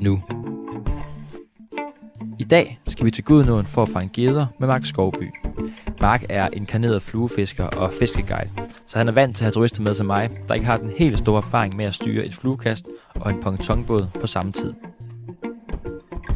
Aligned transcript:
nu. 0.00 0.22
I 2.38 2.44
dag 2.44 2.78
skal 2.86 3.06
vi 3.06 3.10
til 3.10 3.24
Gudnåen 3.24 3.66
for 3.66 3.82
at 3.82 3.88
fange 3.88 4.10
geder 4.12 4.46
med 4.58 4.68
Mark 4.68 4.84
Skovby. 4.84 5.30
Mark 6.00 6.24
er 6.28 6.48
inkarneret 6.52 7.02
fluefisker 7.02 7.64
og 7.64 7.92
fiskeguide, 7.92 8.50
så 8.86 8.98
han 8.98 9.08
er 9.08 9.12
vant 9.12 9.36
til 9.36 9.44
at 9.44 9.46
have 9.46 9.52
turister 9.52 9.82
med 9.82 9.94
som 9.94 10.06
mig, 10.06 10.30
der 10.48 10.54
ikke 10.54 10.66
har 10.66 10.76
den 10.76 10.90
helt 10.96 11.18
store 11.18 11.38
erfaring 11.38 11.76
med 11.76 11.84
at 11.84 11.94
styre 11.94 12.24
et 12.24 12.34
fluekast 12.34 12.86
og 13.14 13.30
en 13.30 13.40
pontonbåd 13.40 14.06
på 14.20 14.26
samme 14.26 14.52
tid. 14.52 14.74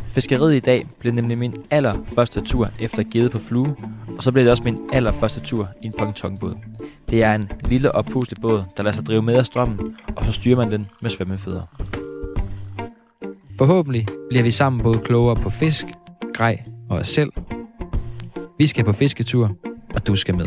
Fiskeriet 0.08 0.56
i 0.56 0.60
dag 0.60 0.86
blev 0.98 1.12
nemlig 1.12 1.38
min 1.38 1.54
allerførste 1.70 2.40
tur 2.40 2.68
efter 2.78 3.02
gede 3.10 3.28
på 3.28 3.38
flue, 3.38 3.76
og 4.16 4.22
så 4.22 4.32
blev 4.32 4.44
det 4.44 4.50
også 4.50 4.62
min 4.62 4.78
allerførste 4.92 5.40
tur 5.40 5.68
i 5.82 5.86
en 5.86 5.94
pontonbåd. 5.98 6.54
Det 7.10 7.22
er 7.22 7.34
en 7.34 7.50
lille 7.64 7.92
oppustet 7.92 8.40
båd, 8.40 8.62
der 8.76 8.82
lader 8.82 8.94
sig 8.94 9.06
drive 9.06 9.22
med 9.22 9.34
af 9.34 9.46
strømmen, 9.46 9.96
og 10.16 10.24
så 10.24 10.32
styrer 10.32 10.56
man 10.56 10.70
den 10.70 10.88
med 11.00 11.10
svømmefødder. 11.10 11.89
Forhåbentlig 13.60 14.06
bliver 14.28 14.42
vi 14.42 14.50
sammen 14.50 14.82
både 14.82 14.98
klogere 14.98 15.36
på 15.36 15.50
fisk, 15.50 15.86
grej 16.34 16.64
og 16.90 16.96
os 16.96 17.08
selv. 17.08 17.32
Vi 18.58 18.66
skal 18.66 18.84
på 18.84 18.92
fisketur, 18.92 19.56
og 19.94 20.06
du 20.06 20.16
skal 20.16 20.36
med. 20.36 20.46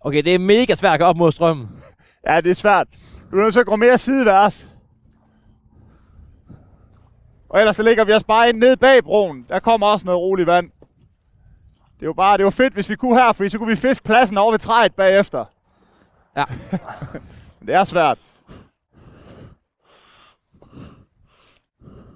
Okay, 0.00 0.22
det 0.22 0.34
er 0.34 0.38
mega 0.38 0.74
svært 0.74 0.94
at 0.94 1.00
gå 1.00 1.04
op 1.04 1.16
mod 1.16 1.32
strømmen. 1.32 1.68
Ja, 2.26 2.40
det 2.40 2.50
er 2.50 2.54
svært. 2.54 2.86
Du 3.30 3.36
er 3.36 3.42
nødt 3.42 3.52
til 3.52 3.60
at 3.60 3.66
gå 3.66 3.76
mere 3.76 3.98
sideværs. 3.98 4.70
Og 7.48 7.60
ellers 7.60 7.76
så 7.76 7.82
ligger 7.82 8.04
vi 8.04 8.12
os 8.12 8.24
bare 8.24 8.48
ind 8.48 8.56
ned 8.56 8.76
bag 8.76 9.04
broen. 9.04 9.46
Der 9.48 9.58
kommer 9.58 9.86
også 9.86 10.06
noget 10.06 10.20
roligt 10.20 10.46
vand. 10.46 10.70
Det 12.00 12.06
jo 12.06 12.12
bare, 12.12 12.36
det 12.36 12.44
var 12.44 12.50
fedt, 12.50 12.74
hvis 12.74 12.90
vi 12.90 12.96
kunne 12.96 13.22
her, 13.22 13.32
fordi 13.32 13.48
så 13.48 13.58
kunne 13.58 13.70
vi 13.70 13.76
fiske 13.76 14.04
pladsen 14.04 14.38
over 14.38 14.50
ved 14.50 14.58
træet 14.58 14.94
bagefter. 14.94 15.44
Ja. 16.36 16.44
Men 17.58 17.66
det 17.66 17.74
er 17.74 17.84
svært. 17.84 18.18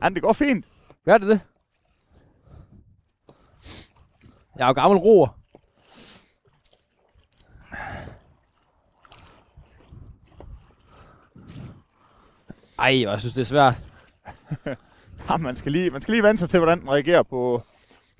Ja, 0.02 0.08
det 0.08 0.22
går 0.22 0.32
fint. 0.32 0.66
Gør 1.04 1.18
det 1.18 1.28
det? 1.28 1.40
Jeg 4.56 4.64
er 4.64 4.66
jo 4.66 4.72
gammel 4.72 4.98
roer. 4.98 5.28
Ej, 12.78 13.00
jeg 13.00 13.20
synes, 13.20 13.34
det 13.34 13.40
er 13.40 13.44
svært. 13.44 13.80
Ja, 15.28 15.36
man, 15.36 15.56
skal 15.56 15.72
lige, 15.72 15.90
man 15.90 16.00
skal 16.00 16.12
lige 16.12 16.22
vende 16.22 16.38
sig 16.38 16.48
til, 16.48 16.58
hvordan 16.58 16.80
den 16.80 16.90
reagerer 16.90 17.22
på, 17.22 17.62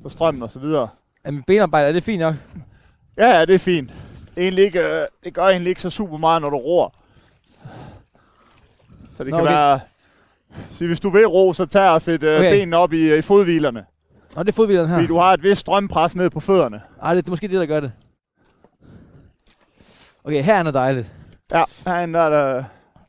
på 0.03 0.09
strømmen 0.09 0.43
og 0.43 0.51
så 0.51 0.59
videre. 0.59 0.89
Er 1.25 1.31
mit 1.31 1.47
benarbejde, 1.47 1.89
er 1.89 1.93
det 1.93 2.03
fint 2.03 2.21
nok? 2.21 2.35
Ja, 3.17 3.27
ja, 3.39 3.45
det 3.45 3.55
er 3.55 3.59
fint. 3.59 3.89
Det, 4.35 4.37
er 4.37 4.43
egentlig 4.43 4.65
ikke, 4.65 4.81
øh, 4.81 5.07
det 5.25 5.35
gør 5.35 5.43
egentlig 5.43 5.69
ikke 5.71 5.81
så 5.83 5.91
super 5.91 6.17
meget, 6.19 6.43
når 6.43 6.51
du 6.51 6.57
ror. 6.57 6.95
Så 9.17 9.25
det 9.25 9.31
Nå, 9.31 9.37
kan 9.37 9.47
okay. 9.47 9.55
være... 9.57 9.81
Så 10.73 10.87
hvis 10.87 11.01
du 11.01 11.11
vil 11.11 11.27
ro, 11.27 11.53
så 11.53 11.67
tag 11.67 11.89
os 11.91 12.09
et 12.09 12.23
øh, 12.23 12.39
Okay. 12.41 12.51
ben 12.51 12.75
op 12.75 12.93
i, 12.93 13.15
i 13.19 13.23
fodhvilerne. 13.23 13.85
Nå, 14.37 14.43
det 14.43 14.49
er 14.49 14.53
fodvilderen 14.53 14.89
her. 14.89 14.97
Fordi 14.97 15.07
du 15.07 15.17
har 15.19 15.33
et 15.33 15.43
vist 15.43 15.61
strømpres 15.61 16.17
ned 16.17 16.31
på 16.31 16.41
fødderne. 16.41 16.81
Ej, 17.03 17.15
det 17.15 17.27
er 17.27 17.31
måske 17.31 17.49
det, 17.49 17.61
der 17.61 17.67
gør 17.67 17.81
det. 17.81 17.93
Okay, 20.25 20.43
her 20.43 20.55
er 20.55 20.63
noget 20.63 20.75
dejligt. 20.75 21.13
Ja, 21.53 21.65
herinde 21.87 22.15
der 22.19 22.25
er 22.25 22.31
der, 22.31 22.43
der, 22.53 22.59
er 22.59 22.65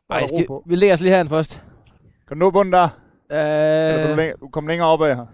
Ej, 0.10 0.22
ro 0.22 0.28
skal, 0.28 0.48
på. 0.48 0.64
vi 0.66 0.76
lægger 0.76 0.94
os 0.94 1.02
lige 1.02 1.12
herinde 1.14 1.30
først. 1.30 1.62
Kan 2.28 2.40
du 2.40 2.46
nå 2.46 2.52
bunden 2.52 2.74
der? 2.74 2.90
Eller 3.30 3.98
kan 3.98 4.06
du, 4.06 4.12
Øh, 4.12 4.18
længere, 4.18 4.38
du 4.42 4.48
kommer 4.48 4.72
længere 4.72 4.88
opad 4.90 5.16
her. 5.16 5.26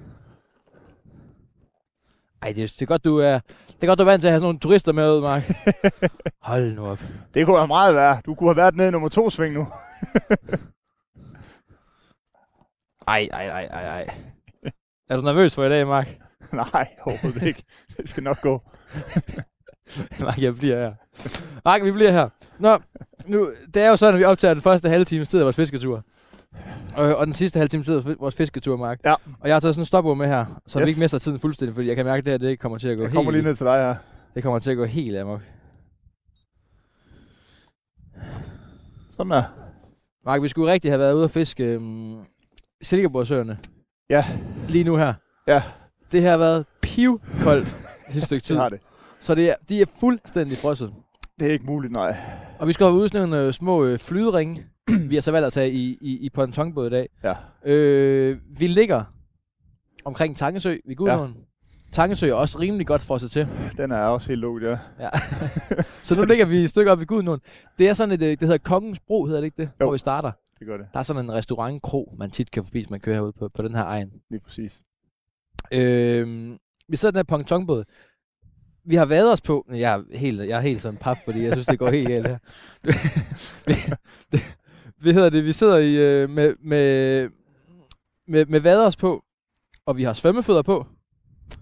Ej, 2.42 2.52
det 2.52 2.64
er, 2.64 2.68
det 2.68 2.82
er 2.82 2.86
godt, 2.86 3.06
du 3.06 3.18
er... 3.18 3.40
Det 3.68 3.88
er 3.88 3.88
godt, 3.88 4.00
du 4.00 4.04
er 4.04 4.08
vant 4.08 4.22
til 4.22 4.28
at 4.28 4.32
have 4.32 4.40
sådan 4.40 4.46
nogle 4.46 4.60
turister 4.60 4.92
med 4.92 5.12
ud, 5.12 5.22
Mark. 5.22 5.44
Hold 6.50 6.74
nu 6.76 6.86
op. 6.86 7.00
Det 7.34 7.46
kunne 7.46 7.58
være 7.58 7.68
meget 7.68 7.96
værre. 7.96 8.22
Du 8.26 8.36
kunne 8.36 8.50
have 8.50 8.58
været 8.58 8.76
nede 8.76 8.88
i 8.88 8.92
nummer 8.92 9.10
to 9.10 9.30
sving 9.30 9.54
nu. 9.54 9.68
Ej, 13.08 13.30
ej, 13.34 13.48
ej, 13.48 13.66
ej, 13.66 13.86
ej. 13.86 14.10
Er 15.10 15.16
du 15.16 15.22
nervøs 15.22 15.56
for 15.56 15.64
i 15.66 15.70
dag, 15.70 15.88
Mark? 15.88 16.08
Nej, 16.74 16.88
overhovedet 17.06 17.44
ikke. 17.44 17.64
Det 17.98 18.10
skal 18.10 18.24
nok 18.24 18.42
gå. 18.42 18.62
Mark, 20.22 20.38
jeg 20.38 20.56
bliver 20.56 20.76
her. 20.80 20.94
Mark, 21.66 21.84
vi 21.84 21.92
bliver 21.92 22.12
her. 22.12 22.30
Nå, 22.60 22.78
nu, 23.26 23.52
det 23.74 23.84
er 23.84 23.90
jo 23.90 23.98
sådan, 23.98 24.14
at 24.14 24.20
vi 24.20 24.24
optager 24.24 24.54
den 24.54 24.64
første 24.64 24.90
halve 24.90 25.06
time 25.06 25.26
tid 25.26 25.40
af 25.40 25.44
vores 25.44 25.56
fisketur. 25.56 26.04
Og, 26.96 27.16
og 27.16 27.26
den 27.26 27.34
sidste 27.34 27.58
halve 27.58 27.68
time 27.68 27.96
af 27.96 28.20
vores 28.20 28.36
fisketur, 28.36 28.78
Mark. 28.78 29.00
Ja. 29.06 29.14
Og 29.14 29.48
jeg 29.48 29.56
har 29.56 29.60
taget 29.60 29.76
sådan 29.76 29.82
en 29.82 29.86
stopord 29.86 30.18
med 30.18 30.28
her, 30.28 30.62
så 30.68 30.80
yes. 30.80 30.86
Vi 30.86 30.90
ikke 30.90 31.00
mister 31.00 31.18
tiden 31.20 31.40
fuldstændig, 31.40 31.76
fordi 31.76 31.88
jeg 31.88 31.96
kan 31.96 32.06
mærke, 32.06 32.18
at 32.20 32.26
det 32.26 32.32
her 32.32 32.38
det 32.38 32.60
kommer 32.60 32.78
til 32.78 32.90
at 32.90 32.98
gå 32.98 33.04
Jeg 33.04 33.10
helt... 33.10 33.16
kommer 33.18 33.32
lige 33.32 33.44
ned 33.44 33.56
til 33.56 33.66
dig 33.66 33.74
her. 33.82 33.96
Det 34.36 34.44
kommer 34.44 34.60
til 34.60 34.72
at 34.72 34.78
gå 34.78 34.86
helt 34.86 35.18
amok. 35.18 35.42
Sådan 39.10 39.32
der. 39.32 39.44
Mark, 40.26 40.42
vi 40.42 40.48
skulle 40.48 40.72
rigtig 40.72 40.92
have 40.92 41.00
været 41.00 41.14
ude 41.14 41.24
og 41.24 41.32
fiske 41.32 41.78
um, 41.78 42.26
Silkeborgsøerne. 42.82 43.58
Ja. 44.10 44.26
Lige 44.70 44.84
nu 44.84 44.96
her. 44.96 45.14
Ja. 45.48 45.64
Det 46.12 46.24
har 46.24 46.38
været 46.38 46.66
pivkoldt 46.82 47.66
det 48.06 48.14
sidste 48.14 48.26
stykke 48.26 48.44
tid. 48.48 48.56
Det 48.56 48.62
har 48.62 48.70
det. 48.70 48.80
Så 49.20 49.36
det 49.36 49.50
er, 49.50 49.54
de 49.70 49.82
er 49.82 49.86
fuldstændig 50.00 50.58
frosset. 50.58 50.94
Det 51.40 51.48
er 51.48 51.52
ikke 51.52 51.66
muligt, 51.66 51.94
nej. 51.94 52.16
Og 52.60 52.68
vi 52.68 52.74
skal 52.74 52.86
have 52.86 52.96
ud 52.96 53.08
sådan 53.08 53.30
nogle 53.30 53.46
øh, 53.46 53.54
små 53.54 53.84
øh, 53.84 54.00
flyderinge. 54.00 54.66
vi 55.10 55.16
har 55.16 55.22
så 55.22 55.32
valgt 55.32 55.48
at 55.48 55.54
tage 55.54 55.72
i, 55.72 55.98
i, 56.02 56.18
i 56.18 56.30
pontonbåd 56.30 56.88
i 56.88 56.90
dag. 56.90 57.10
Ja. 57.24 57.34
Øh, 57.72 58.38
vi 58.60 58.68
ligger 58.68 59.04
omkring 60.06 60.38
Tangesø 60.38 60.78
ved 60.86 60.96
Gudnåen. 60.96 61.36
Ja. 61.38 61.44
Tangesø 61.92 62.30
er 62.30 62.34
også 62.34 62.60
rimelig 62.60 62.88
godt 62.88 63.02
frosset 63.02 63.32
til. 63.32 63.48
Den 63.78 63.92
er 63.92 64.04
også 64.04 64.28
helt 64.28 64.42
lukket, 64.42 64.68
ja. 64.68 64.78
Ja. 65.00 65.10
så 66.04 66.20
nu 66.20 66.26
ligger 66.26 66.46
vi 66.46 66.58
et 66.58 66.70
stykke 66.70 66.92
op 66.92 67.00
ved 67.00 67.06
Gudnåen. 67.06 67.40
Det 67.80 67.90
er 67.90 67.94
sådan 67.94 68.12
et, 68.12 68.22
øh, 68.22 68.30
det 68.30 68.40
hedder 68.40 68.58
Kongens 68.58 69.00
Bro, 69.00 69.26
hedder 69.26 69.42
det 69.42 69.46
ikke 69.46 69.58
det? 69.58 69.70
Jo. 69.80 69.86
Hvor 69.86 69.92
vi 69.92 69.98
starter. 69.98 70.32
Det 70.60 70.68
gør 70.68 70.78
det. 70.78 70.88
Der 70.94 71.00
er 71.00 71.04
sådan 71.04 71.26
en 71.26 71.32
restaurant-kro, 71.32 72.16
man 72.18 72.32
tit 72.32 72.52
kan 72.52 72.64
forbi, 72.64 72.80
hvis 72.80 72.90
man 72.90 73.00
kører 73.00 73.16
herude 73.16 73.34
på, 73.34 73.50
på 73.50 73.62
den 73.62 73.76
her 73.76 73.84
egen. 73.84 74.12
Lige 74.30 74.42
præcis. 74.42 74.82
Øh, 75.72 76.52
vi 76.88 76.96
sidder 76.96 77.12
i 77.12 77.14
den 77.14 77.18
her 77.18 77.38
pontonbåd. 77.38 77.84
Vi 78.86 78.96
har 78.96 79.06
været 79.06 79.32
os 79.32 79.42
på... 79.42 79.66
Jeg 79.72 79.94
er 79.94 80.18
helt, 80.18 80.40
jeg 80.40 80.58
er 80.58 80.62
helt 80.62 80.82
sådan 80.82 80.98
pap, 80.98 81.18
fordi 81.26 81.44
jeg 81.44 81.54
synes, 81.54 81.66
det 81.66 81.80
går 81.80 81.90
helt 81.90 82.08
galt 82.08 82.28
her. 82.28 82.38
det, 84.32 84.56
vi, 85.04 85.14
hedder 85.14 85.30
det, 85.30 85.46
vi 85.46 85.52
sidder 85.52 85.78
i, 85.78 85.96
øh, 86.24 86.30
med, 86.30 86.54
med, 86.64 87.30
med, 88.28 88.46
med 88.46 88.60
vaders 88.60 88.96
på, 88.96 89.24
og 89.86 89.98
vi 89.98 90.04
har 90.04 90.14
svømmefødder 90.14 90.62
på. 90.62 90.86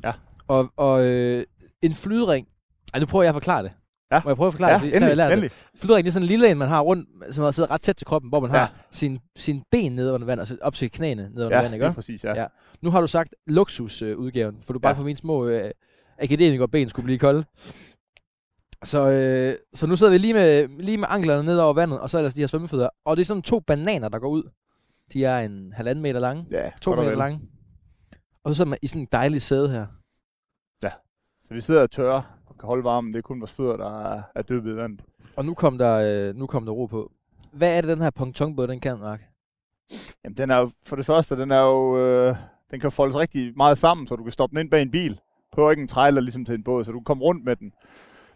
Ja. 0.03 0.11
Og, 0.47 0.73
og 0.77 1.05
øh, 1.05 1.45
en 1.81 1.93
flydring. 1.93 2.47
Ej, 2.93 2.99
nu 2.99 3.05
prøver 3.05 3.23
jeg 3.23 3.29
at 3.29 3.35
forklare 3.35 3.63
det. 3.63 3.71
Ja. 4.11 4.21
Må 4.23 4.29
jeg 4.29 4.37
prøve 4.37 4.47
at 4.47 4.53
forklare 4.53 4.69
Ja, 4.71 4.75
det? 4.75 4.81
fordi 4.81 4.93
så 4.93 4.99
har 4.99 5.07
jeg 5.07 5.11
endelig, 5.11 5.17
lært 5.17 5.27
det. 5.29 5.33
endelig. 5.33 5.51
Flydring, 5.75 6.03
det 6.03 6.09
er 6.09 6.13
sådan 6.13 6.23
en 6.23 6.27
lille 6.27 6.51
en, 6.51 6.57
man 6.57 6.67
har 6.67 6.81
rundt, 6.81 7.09
som 7.35 7.51
sidder 7.53 7.71
ret 7.71 7.81
tæt 7.81 7.95
til 7.95 8.07
kroppen, 8.07 8.29
hvor 8.29 8.39
man 8.39 8.51
Ja. 8.51 8.57
har 8.57 8.71
sin, 8.91 9.19
sin 9.37 9.63
ben 9.71 9.91
nede 9.91 10.13
under 10.13 10.25
vand, 10.25 10.39
altså 10.39 10.57
op 10.61 10.73
til 10.75 10.91
knæene 10.91 11.29
nede 11.33 11.45
under 11.45 11.57
Ja, 11.57 11.61
vand, 11.63 11.73
ikke? 11.73 11.85
lige 11.85 11.93
præcis, 11.93 12.23
ja. 12.23 12.41
Ja. 12.41 12.45
Nu 12.81 12.91
har 12.91 13.01
du 13.01 13.07
sagt 13.07 13.35
luksusudgaven, 13.47 14.57
for 14.65 14.73
du 14.73 14.79
bare 14.79 14.93
Ja. 14.93 14.99
for 14.99 15.03
mine 15.03 15.17
små 15.17 15.45
øh, 15.47 15.71
akademikerben 16.19 16.89
skulle 16.89 17.03
blive 17.03 17.19
kolde. 17.19 17.45
Så, 18.83 19.09
øh, 19.11 19.55
så 19.73 19.87
nu 19.87 19.95
sidder 19.95 20.11
vi 20.11 20.17
lige 20.17 20.33
med, 20.33 20.67
lige 20.67 20.97
med 20.97 21.07
anklerne 21.09 21.43
ned 21.43 21.57
over 21.59 21.73
vandet, 21.73 21.99
og 21.99 22.09
så 22.09 22.17
er 22.17 22.21
der 22.21 22.29
de 22.29 22.39
her 22.39 22.47
svømmefødder. 22.47 22.89
Og 23.05 23.17
det 23.17 23.21
er 23.23 23.25
sådan 23.25 23.43
to 23.43 23.59
bananer, 23.59 24.09
der 24.09 24.19
går 24.19 24.29
ud. 24.29 24.43
De 25.13 25.25
er 25.25 25.39
en 25.39 25.73
halvanden 25.75 26.01
meter 26.01 26.19
lange, 26.19 26.45
Ja, 26.51 26.71
to 26.81 26.91
meter 26.95 27.03
vel. 27.09 27.17
lange. 27.17 27.41
Og 28.43 28.51
så 28.51 28.57
sidder 28.57 28.69
man 28.69 28.79
i 28.81 28.87
sådan 28.87 29.01
en 29.01 29.07
dejlig 29.11 29.41
sæde 29.41 29.69
her. 29.69 29.85
Så 31.47 31.53
vi 31.53 31.61
sidder 31.61 31.81
og 31.81 31.91
tørrer 31.91 32.21
og 32.47 32.57
kan 32.57 32.67
holde 32.67 32.83
varmen. 32.83 33.13
Det 33.13 33.17
er 33.17 33.21
kun 33.21 33.41
vores 33.41 33.51
fødder, 33.51 33.77
der 33.77 34.13
er, 34.13 34.21
er 34.35 34.41
dyppet 34.41 34.71
i 34.71 34.75
vandet. 34.75 35.01
Og 35.37 35.45
nu 35.45 35.53
kom 35.53 35.77
der, 35.77 36.27
øh, 36.29 36.35
nu 36.35 36.47
kom 36.47 36.65
der 36.65 36.71
ro 36.71 36.85
på. 36.85 37.11
Hvad 37.51 37.77
er 37.77 37.81
det, 37.81 37.87
den 37.89 38.01
her 38.01 38.09
pontonbåd, 38.09 38.67
den 38.67 38.79
kan, 38.79 38.99
Mark? 38.99 39.21
Jamen, 40.23 40.37
den 40.37 40.49
er 40.51 40.57
jo, 40.57 40.71
for 40.85 40.95
det 40.95 41.05
første, 41.05 41.35
den 41.35 41.51
er 41.51 41.61
jo, 41.61 41.97
øh, 41.97 42.35
den 42.71 42.79
kan 42.79 42.91
foldes 42.91 43.15
rigtig 43.15 43.53
meget 43.57 43.77
sammen, 43.77 44.07
så 44.07 44.15
du 44.15 44.23
kan 44.23 44.31
stoppe 44.31 44.55
den 44.55 44.61
ind 44.65 44.71
bag 44.71 44.81
en 44.81 44.91
bil. 44.91 45.19
På 45.51 45.69
ikke 45.69 45.81
en 45.81 45.87
trailer 45.87 46.21
ligesom 46.21 46.45
til 46.45 46.55
en 46.55 46.63
båd, 46.63 46.85
så 46.85 46.91
du 46.91 46.99
kan 46.99 47.05
komme 47.05 47.23
rundt 47.23 47.45
med 47.45 47.55
den. 47.55 47.73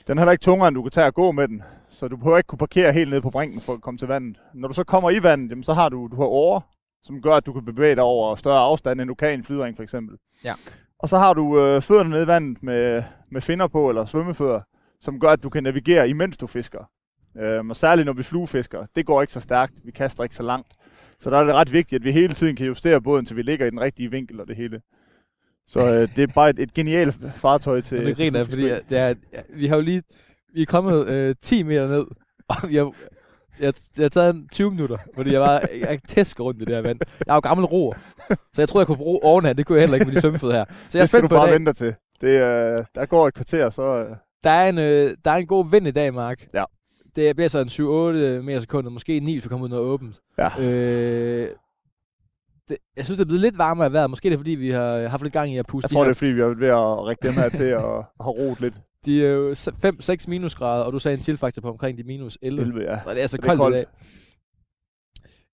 Den 0.07 0.17
er 0.17 0.21
heller 0.21 0.31
ikke 0.31 0.41
tungere, 0.41 0.67
end 0.67 0.75
du 0.75 0.81
kan 0.81 0.91
tage 0.91 1.07
og 1.07 1.13
gå 1.13 1.31
med 1.31 1.47
den. 1.47 1.63
Så 1.88 2.07
du 2.07 2.17
behøver 2.17 2.38
ikke 2.38 2.47
kunne 2.47 2.59
parkere 2.59 2.94
helt 2.94 3.09
nede 3.09 3.21
på 3.21 3.29
brinken 3.29 3.61
for 3.61 3.73
at 3.73 3.81
komme 3.81 3.97
til 3.97 4.07
vandet. 4.07 4.41
Når 4.53 4.67
du 4.67 4.73
så 4.73 4.83
kommer 4.83 5.09
i 5.09 5.23
vandet, 5.23 5.50
jamen, 5.50 5.63
så 5.63 5.73
har 5.73 5.89
du, 5.89 6.07
du 6.11 6.15
har 6.15 6.25
årer, 6.25 6.61
som 7.03 7.21
gør, 7.21 7.33
at 7.33 7.45
du 7.45 7.53
kan 7.53 7.65
bevæge 7.65 7.95
dig 7.95 8.03
over 8.03 8.35
større 8.35 8.59
afstand, 8.59 9.01
end 9.01 9.07
du 9.07 9.15
kan 9.15 9.31
i 9.31 9.33
en 9.33 9.44
flydring 9.44 9.75
for 9.75 9.83
eksempel. 9.83 10.17
Ja. 10.44 10.53
Og 11.00 11.09
så 11.09 11.17
har 11.17 11.33
du 11.33 11.59
øh, 11.59 11.81
fødderne 11.81 12.09
nede 12.09 12.23
i 12.23 12.27
vandet 12.27 12.63
med, 12.63 13.03
med 13.31 13.41
finder 13.41 13.67
på, 13.67 13.89
eller 13.89 14.05
svømmefødder, 14.05 14.61
som 15.01 15.19
gør, 15.19 15.29
at 15.29 15.44
du 15.44 15.50
kan 15.50 15.63
navigere, 15.63 16.09
imens 16.09 16.38
du 16.38 16.47
fisker. 16.47 16.89
Øhm, 17.38 17.69
og 17.69 17.75
særligt 17.75 18.05
når 18.05 18.13
vi 18.13 18.23
fluefisker, 18.23 18.85
det 18.95 19.05
går 19.05 19.21
ikke 19.21 19.33
så 19.33 19.39
stærkt, 19.39 19.73
vi 19.83 19.91
kaster 19.91 20.23
ikke 20.23 20.35
så 20.35 20.44
langt. 20.44 20.67
Så 21.19 21.29
der 21.29 21.38
er 21.38 21.44
det 21.44 21.53
ret 21.53 21.73
vigtigt, 21.73 22.00
at 22.00 22.03
vi 22.03 22.11
hele 22.11 22.33
tiden 22.33 22.55
kan 22.55 22.65
justere 22.65 23.01
båden, 23.01 23.25
så 23.25 23.35
vi 23.35 23.41
ligger 23.41 23.65
i 23.65 23.69
den 23.69 23.81
rigtige 23.81 24.11
vinkel 24.11 24.41
og 24.41 24.47
det 24.47 24.55
hele. 24.55 24.81
Så 25.68 25.94
øh, 25.94 26.07
det 26.15 26.24
er 26.30 26.33
bare 26.36 26.50
et, 26.50 26.60
et 26.60 26.74
genialt 26.74 27.18
fartøj 27.36 27.81
til... 27.81 28.00
Og 28.00 28.06
det 28.06 28.18
griner, 28.18 28.39
jeg, 28.39 28.45
fordi 28.48 28.62
fluefiskeri. 28.62 28.86
det 28.89 28.98
er, 28.98 29.42
vi 29.56 29.68
har 29.68 29.75
jo 29.75 29.81
lige, 29.81 30.04
vi 30.54 30.62
er 30.62 30.65
kommet 30.65 31.07
øh, 31.10 31.36
10 31.42 31.63
meter 31.63 31.88
ned, 31.88 32.06
og 32.50 32.56
vi 32.69 32.75
har, 32.75 32.94
jeg, 33.60 33.74
jeg 33.98 34.04
har 34.04 34.10
taget 34.10 34.36
en 34.36 34.48
20 34.51 34.71
minutter, 34.71 34.98
fordi 35.15 35.31
jeg 35.31 35.42
var 35.42 35.63
jeg 35.80 36.00
tæsk 36.07 36.39
rundt 36.39 36.62
i 36.62 36.65
det 36.65 36.75
her 36.75 36.81
vand. 36.81 37.00
Jeg 37.25 37.31
er 37.31 37.36
jo 37.36 37.39
gammel 37.39 37.65
roer, 37.65 37.94
så 38.54 38.62
jeg 38.62 38.69
tror 38.69 38.80
jeg 38.80 38.88
kunne 38.88 38.98
bruge 38.98 39.19
overhand. 39.24 39.57
Det 39.57 39.65
kunne 39.65 39.75
jeg 39.77 39.81
heller 39.81 39.95
ikke 39.95 40.06
med 40.06 40.15
de 40.15 40.21
svømmefødder 40.21 40.56
her. 40.56 40.65
Så 40.89 40.98
jeg 40.98 41.01
det 41.01 41.10
skal 41.10 41.21
du 41.21 41.27
bare 41.27 41.51
vente 41.51 41.74
til. 41.74 41.95
Det, 42.21 42.27
øh, 42.27 42.77
der 42.95 43.06
går 43.06 43.27
et 43.27 43.33
kvarter, 43.33 43.69
så... 43.69 43.81
Øh, 44.04 44.15
Der 44.44 44.50
er, 44.50 44.69
en, 44.69 44.80
øh, 44.80 45.15
der 45.25 45.31
er 45.31 45.36
en 45.36 45.48
god 45.48 45.71
vind 45.71 45.88
i 45.88 45.92
dag, 45.92 46.13
Mark. 46.13 46.48
Ja. 46.54 46.63
Det 47.15 47.36
bliver 47.36 47.48
så 47.50 47.60
en 47.60 47.68
7-8 48.39 48.42
mere 48.45 48.62
sekunder, 48.62 48.89
måske 48.89 49.19
9, 49.19 49.33
hvis 49.33 49.44
vi 49.44 49.50
kommer 49.50 49.63
ud 49.65 49.69
noget 49.69 49.86
åbent. 49.86 50.19
Ja. 50.38 50.50
Øh, 50.63 51.50
det, 52.69 52.77
jeg 52.98 53.06
synes, 53.06 53.18
det 53.18 53.24
er 53.24 53.27
blevet 53.27 53.42
lidt 53.42 53.57
varmere 53.57 53.88
i 53.89 53.94
vejret. 53.94 54.10
Måske 54.10 54.27
er 54.27 54.30
det, 54.30 54.39
fordi 54.39 54.51
vi 54.51 54.69
har 54.71 55.07
haft 55.07 55.24
lidt 55.24 55.33
gang 55.33 55.54
i 55.54 55.57
at 55.57 55.65
puste 55.68 55.86
jeg 55.86 55.89
de 55.89 55.94
tror, 55.95 56.04
her 56.04 56.10
det 56.10 56.15
er 56.15 56.19
fordi, 56.19 56.31
vi 56.31 56.42
er 56.42 56.45
ved 56.45 56.68
at 56.68 56.75
række 57.07 57.27
dem 57.27 57.33
her 57.33 57.50
til 57.50 57.63
at 57.63 57.81
have 57.81 58.06
roet 58.39 58.62
lidt. 58.62 58.80
De 59.06 59.25
er 59.25 59.30
jo 59.31 59.51
5-6 59.51 60.25
minusgrader, 60.27 60.83
og 60.83 60.94
du 60.94 61.00
sagde 61.00 61.18
en 61.18 61.24
chillfaktor 61.24 61.62
på 61.62 61.69
omkring 61.69 61.98
de 61.98 62.04
minus 62.04 62.38
11. 62.42 62.62
11, 62.62 62.81
ja. 62.81 63.00
Så 63.00 63.10
det 63.10 63.18
er 63.18 63.21
altså 63.21 63.36
Så 63.36 63.42
det 63.42 63.44
er 63.44 63.48
koldt, 63.48 63.60
koldt. 63.60 63.75
i 63.75 63.77
dag. 63.77 63.86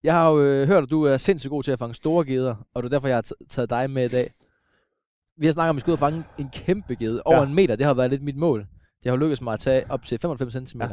Jeg 0.04 0.14
har 0.14 0.30
jo 0.30 0.42
øh, 0.42 0.68
hørt, 0.68 0.84
at 0.84 0.90
du 0.90 1.04
er 1.04 1.18
sindssygt 1.18 1.50
god 1.50 1.64
til 1.64 1.72
at 1.72 1.80
fange 1.80 1.96
store 1.96 2.26
geder, 2.26 2.56
og 2.74 2.84
det 2.84 2.90
er 2.90 2.96
derfor, 2.96 3.08
jeg 3.08 3.18
har 3.18 3.26
taget 3.50 3.70
dig 3.70 3.90
med 3.90 4.06
i 4.06 4.08
dag. 4.08 4.34
Vi 5.38 5.46
har 5.46 5.54
snakket 5.54 5.70
om, 5.70 5.74
at 5.74 5.76
vi 5.76 5.80
skal 5.82 5.92
ud 5.92 5.94
og 5.94 6.00
fange 6.00 6.24
en 6.40 6.50
kæmpe 6.54 6.96
gede. 6.96 7.22
Over 7.26 7.38
Ja. 7.38 7.46
en 7.46 7.54
meter, 7.56 7.76
det 7.76 7.86
har 7.86 7.94
været 7.94 8.10
lidt 8.10 8.24
mit 8.24 8.38
mål. 8.38 8.68
Det 9.04 9.10
har 9.10 9.12
jo 9.12 9.18
lykkedes 9.18 9.42
mig 9.42 9.54
at 9.54 9.60
tage 9.60 9.84
op 9.92 10.06
til 10.06 10.19
95 10.19 10.69
cm. 10.69 10.81
Ja. 10.81 10.88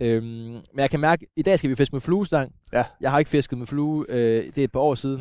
Øhm, 0.00 0.24
men 0.26 0.60
jeg 0.76 0.90
kan 0.90 1.00
mærke, 1.00 1.22
at 1.22 1.28
i 1.36 1.42
dag 1.42 1.58
skal 1.58 1.70
vi 1.70 1.74
fiske 1.74 1.94
med 1.94 2.00
fluestang. 2.00 2.54
Ja. 2.72 2.84
Jeg 3.00 3.10
har 3.10 3.18
ikke 3.18 3.28
fisket 3.28 3.58
med 3.58 3.66
flue, 3.66 4.06
øh, 4.08 4.44
det 4.44 4.58
er 4.58 4.64
et 4.64 4.72
par 4.72 4.80
år 4.80 4.94
siden. 4.94 5.20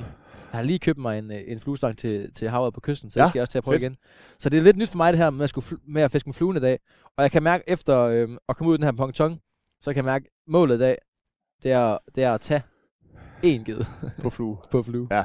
Jeg 0.52 0.58
har 0.58 0.62
lige 0.62 0.80
købt 0.80 0.98
mig 0.98 1.20
en, 1.20 1.32
øh, 1.32 1.42
en 1.48 1.60
fluestang 1.60 1.98
til, 1.98 2.34
til 2.34 2.50
havet 2.50 2.74
på 2.74 2.80
kysten, 2.80 3.10
så 3.10 3.20
ja. 3.20 3.22
Ja, 3.22 3.26
det 3.26 3.30
skal 3.30 3.40
jeg 3.40 3.42
også 3.44 3.52
til 3.52 3.58
at 3.58 3.64
prøve 3.64 3.76
fedt. 3.76 3.84
igen. 3.84 3.96
Så 4.40 4.50
det 4.50 4.58
er 4.60 4.64
lidt 4.64 4.78
nyt 4.78 4.90
for 4.90 4.98
mig 4.98 5.14
det 5.14 5.18
her 5.22 5.30
med 5.30 5.44
at, 5.44 5.50
skulle 5.50 5.80
med 5.88 6.02
at 6.02 6.12
fiske 6.12 6.30
med 6.30 6.34
fluen 6.34 6.58
i 6.58 6.60
dag. 6.60 6.80
Og 7.18 7.24
jeg 7.24 7.32
kan 7.32 7.44
mærke 7.44 7.64
efter 7.68 8.00
øh, 8.00 8.30
at 8.50 8.58
komme 8.58 8.70
ud 8.70 8.74
af 8.74 8.78
den 8.78 8.86
her 8.86 8.92
ponton, 8.92 9.40
så 9.82 9.90
kan 9.94 9.96
jeg 9.96 10.06
mærke, 10.06 10.26
at 10.26 10.52
målet 10.52 10.76
i 10.76 10.80
dag, 10.80 10.98
det 11.64 11.72
er, 11.72 11.98
det 12.16 12.24
er 12.24 12.34
at 12.34 12.42
tage 12.42 12.62
én 13.46 13.64
ged 13.64 13.86
På 14.22 14.30
flue. 14.30 14.58
på 14.72 14.84
flue. 14.84 15.08
Ja, 15.12 15.24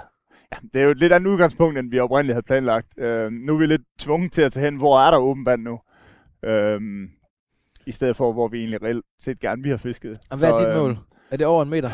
det 0.72 0.80
er 0.80 0.84
jo 0.84 0.90
et 0.90 0.98
lidt 0.98 1.12
andet 1.12 1.30
udgangspunkt, 1.30 1.78
end 1.78 1.90
vi 1.90 1.98
oprindeligt 1.98 2.34
havde 2.34 2.46
planlagt. 2.46 2.98
Øh, 2.98 3.32
nu 3.32 3.54
er 3.54 3.58
vi 3.58 3.66
lidt 3.66 3.82
tvunget 3.98 4.32
til 4.32 4.42
at 4.42 4.52
tage 4.52 4.64
hen, 4.64 4.76
hvor 4.76 5.00
er 5.00 5.10
der 5.10 5.18
åben 5.18 5.46
vand 5.46 5.62
nu? 5.62 5.80
Øh, 6.44 6.80
I 7.86 7.92
stedet 7.92 8.16
for, 8.16 8.32
hvor 8.32 8.48
vi 8.48 8.58
egentlig 8.58 8.82
reelt 8.82 9.04
set 9.18 9.40
gerne 9.40 9.62
vi 9.62 9.70
har 9.70 9.76
fisket. 9.76 10.18
Og 10.30 10.38
hvad 10.38 10.50
er 10.50 10.58
dit 10.58 10.68
øh, 10.68 10.76
mål? 10.76 10.96
Er 11.30 11.36
det 11.36 11.46
over 11.46 11.62
en 11.62 11.68
meter? 11.70 11.90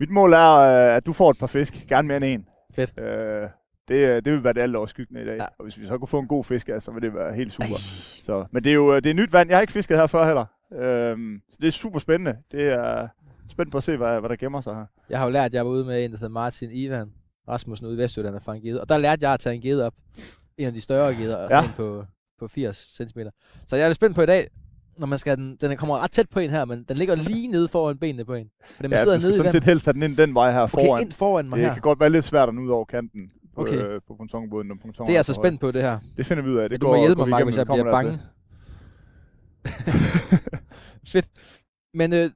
Mit 0.00 0.10
mål 0.10 0.32
er, 0.32 0.50
øh, 0.54 0.96
at 0.96 1.06
du 1.06 1.12
får 1.12 1.30
et 1.30 1.38
par 1.38 1.46
fisk. 1.46 1.74
Gerne 1.88 2.08
mere 2.08 2.16
end 2.16 2.24
en. 2.24 2.46
Fedt. 2.74 2.98
Øh, 2.98 3.48
det, 3.88 4.08
øh, 4.08 4.22
det 4.24 4.32
vil 4.32 4.44
være 4.44 4.52
det 4.52 4.60
alt 4.60 4.76
overskyggende 4.76 5.22
i 5.22 5.24
dag. 5.24 5.36
Ja. 5.36 5.44
Og 5.58 5.62
hvis 5.62 5.78
vi 5.80 5.86
så 5.86 5.98
kunne 5.98 6.08
få 6.08 6.18
en 6.18 6.28
god 6.28 6.44
fisk, 6.44 6.70
så 6.78 6.90
vil 6.92 7.02
det 7.02 7.14
være 7.14 7.34
helt 7.34 7.52
super. 7.52 7.66
Ej. 7.66 7.78
Så, 8.22 8.44
men 8.52 8.64
det 8.64 8.70
er 8.70 8.74
jo 8.74 8.94
øh, 8.94 9.02
det 9.02 9.10
er 9.10 9.14
nyt 9.14 9.32
vand. 9.32 9.48
Jeg 9.48 9.56
har 9.56 9.60
ikke 9.60 9.72
fisket 9.72 9.96
her 9.98 10.06
før 10.06 10.24
heller. 10.26 10.44
Øhm, 10.72 11.40
så 11.52 11.58
det 11.60 11.66
er 11.66 11.70
super 11.72 11.98
spændende. 11.98 12.36
Det 12.52 12.68
er 12.68 13.08
spændt 13.50 13.72
på 13.72 13.78
at 13.78 13.84
se, 13.84 13.96
hvad, 13.96 14.20
hvad 14.20 14.28
der 14.30 14.36
gemmer 14.36 14.60
sig 14.60 14.74
her. 14.74 14.84
Jeg 15.10 15.18
har 15.18 15.26
jo 15.26 15.30
lært, 15.32 15.44
at 15.44 15.54
jeg 15.54 15.64
var 15.64 15.70
ude 15.70 15.84
med 15.84 16.04
en, 16.04 16.10
der 16.10 16.16
hedder 16.16 16.32
Martin 16.32 16.70
Ivan 16.72 17.12
Rasmussen 17.48 17.86
ude 17.86 17.94
i 17.94 17.98
Vestjylland 17.98 18.34
og 18.34 18.42
fange 18.42 18.68
gede. 18.68 18.80
Og 18.80 18.88
der 18.88 18.98
lærte 18.98 19.24
jeg 19.26 19.34
at 19.34 19.40
tage 19.40 19.54
en 19.56 19.62
gede 19.62 19.86
op. 19.86 19.94
En 20.58 20.66
af 20.66 20.72
de 20.72 20.80
større 20.80 21.14
geder, 21.14 21.36
og 21.36 21.50
Ja. 21.50 21.62
på, 21.76 22.04
på 22.38 22.48
80 22.48 22.76
cm. 22.96 23.20
Så 23.66 23.76
jeg 23.76 23.84
er 23.84 23.88
lidt 23.88 23.96
spændt 23.96 24.14
på 24.16 24.22
i 24.22 24.26
dag, 24.26 24.48
når 24.98 25.06
man 25.06 25.18
skal 25.18 25.36
den, 25.36 25.56
den 25.60 25.76
kommer 25.76 25.98
ret 25.98 26.10
tæt 26.10 26.28
på 26.30 26.40
en 26.40 26.50
her, 26.50 26.64
men 26.64 26.84
den 26.88 26.96
ligger 26.96 27.14
lige 27.14 27.48
nede 27.48 27.68
foran 27.68 27.98
benene 27.98 28.24
på 28.24 28.34
en. 28.34 28.50
Fordi 28.76 28.88
man 28.88 28.98
Ja, 28.98 29.02
sidder 29.02 29.16
du 29.16 29.20
nede 29.22 29.30
i 29.32 29.36
sådan 29.36 29.44
vandet. 29.44 29.62
set 29.62 29.64
helst 29.64 29.84
have 29.84 29.92
den 29.92 30.02
ind 30.02 30.16
den 30.16 30.34
vej 30.34 30.52
her 30.52 30.60
Okay, 30.60 30.70
foran. 30.70 31.02
ind 31.02 31.12
foran 31.12 31.48
mig 31.48 31.58
det 31.58 31.66
her. 31.66 31.72
kan 31.72 31.82
godt 31.82 32.00
være 32.00 32.10
lidt 32.10 32.24
svært 32.24 32.48
at 32.48 32.54
nå 32.54 32.60
ud 32.60 32.68
over 32.68 32.84
kanten 32.84 33.20
på, 33.54 33.60
Okay. 33.60 33.76
øh, 33.84 34.00
på 34.06 34.14
pontonbåden. 34.16 34.68
Når 34.68 34.74
pontonen 34.82 35.06
Det 35.06 35.12
er 35.12 35.16
jeg 35.16 35.24
så 35.24 35.32
høj. 35.36 35.42
spændt 35.44 35.60
på 35.60 35.70
det 35.70 35.82
her. 35.82 35.98
Det 36.16 36.26
finder 36.26 36.42
vi 36.42 36.50
ud 36.50 36.56
af. 36.56 36.68
Det 36.70 36.80
du 36.80 36.86
må 36.86 36.96
hjælpe 36.96 37.14
går 37.14 37.20
mig, 37.20 37.26
vi 37.26 37.30
Mark, 37.30 37.44
hvis 37.44 37.56
jeg 37.56 37.66
bliver 37.66 37.90
bange. 37.90 38.20
Fedt. 41.12 41.28
Men 41.94 42.12
øh, 42.12 42.30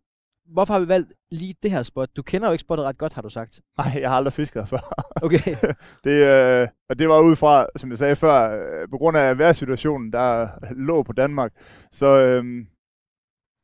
hvorfor 0.53 0.75
har 0.75 0.81
vi 0.81 0.89
valgt 0.89 1.13
lige 1.31 1.55
det 1.63 1.71
her 1.71 1.83
spot? 1.83 2.09
Du 2.17 2.23
kender 2.23 2.49
jo 2.49 2.53
ikke 2.53 2.61
spottet 2.61 2.87
ret 2.87 2.99
godt, 2.99 3.13
har 3.13 3.23
du 3.23 3.29
sagt. 3.29 3.61
Nej, 3.79 4.01
jeg 4.01 4.11
har 4.11 4.17
aldrig 4.17 4.33
fisket 4.33 4.63
her 4.63 4.67
før. 4.67 4.95
Okay. 5.23 5.57
Det, 6.05 6.11
øh, 6.11 6.69
og 6.89 6.99
det 6.99 7.09
var 7.09 7.21
ud 7.21 7.37
fra, 7.37 7.67
som 7.77 7.91
jeg 7.91 7.99
sagde 7.99 8.17
før, 8.17 8.35
øh, 8.57 8.89
på 8.91 8.99
grund 8.99 9.17
af 9.17 9.39
vejrsituationen, 9.39 10.13
der 10.13 10.49
lå 10.77 11.03
på 11.03 11.13
Danmark. 11.13 11.53
Så, 11.93 12.07
øh, 12.07 12.45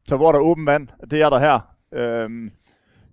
så 0.09 0.17
hvor 0.17 0.33
der 0.33 0.39
er 0.39 0.43
åben 0.43 0.67
vand, 0.67 0.89
det 1.11 1.23
er 1.23 1.31
der 1.31 1.39
her. 1.39 1.61
Øh, 1.95 2.51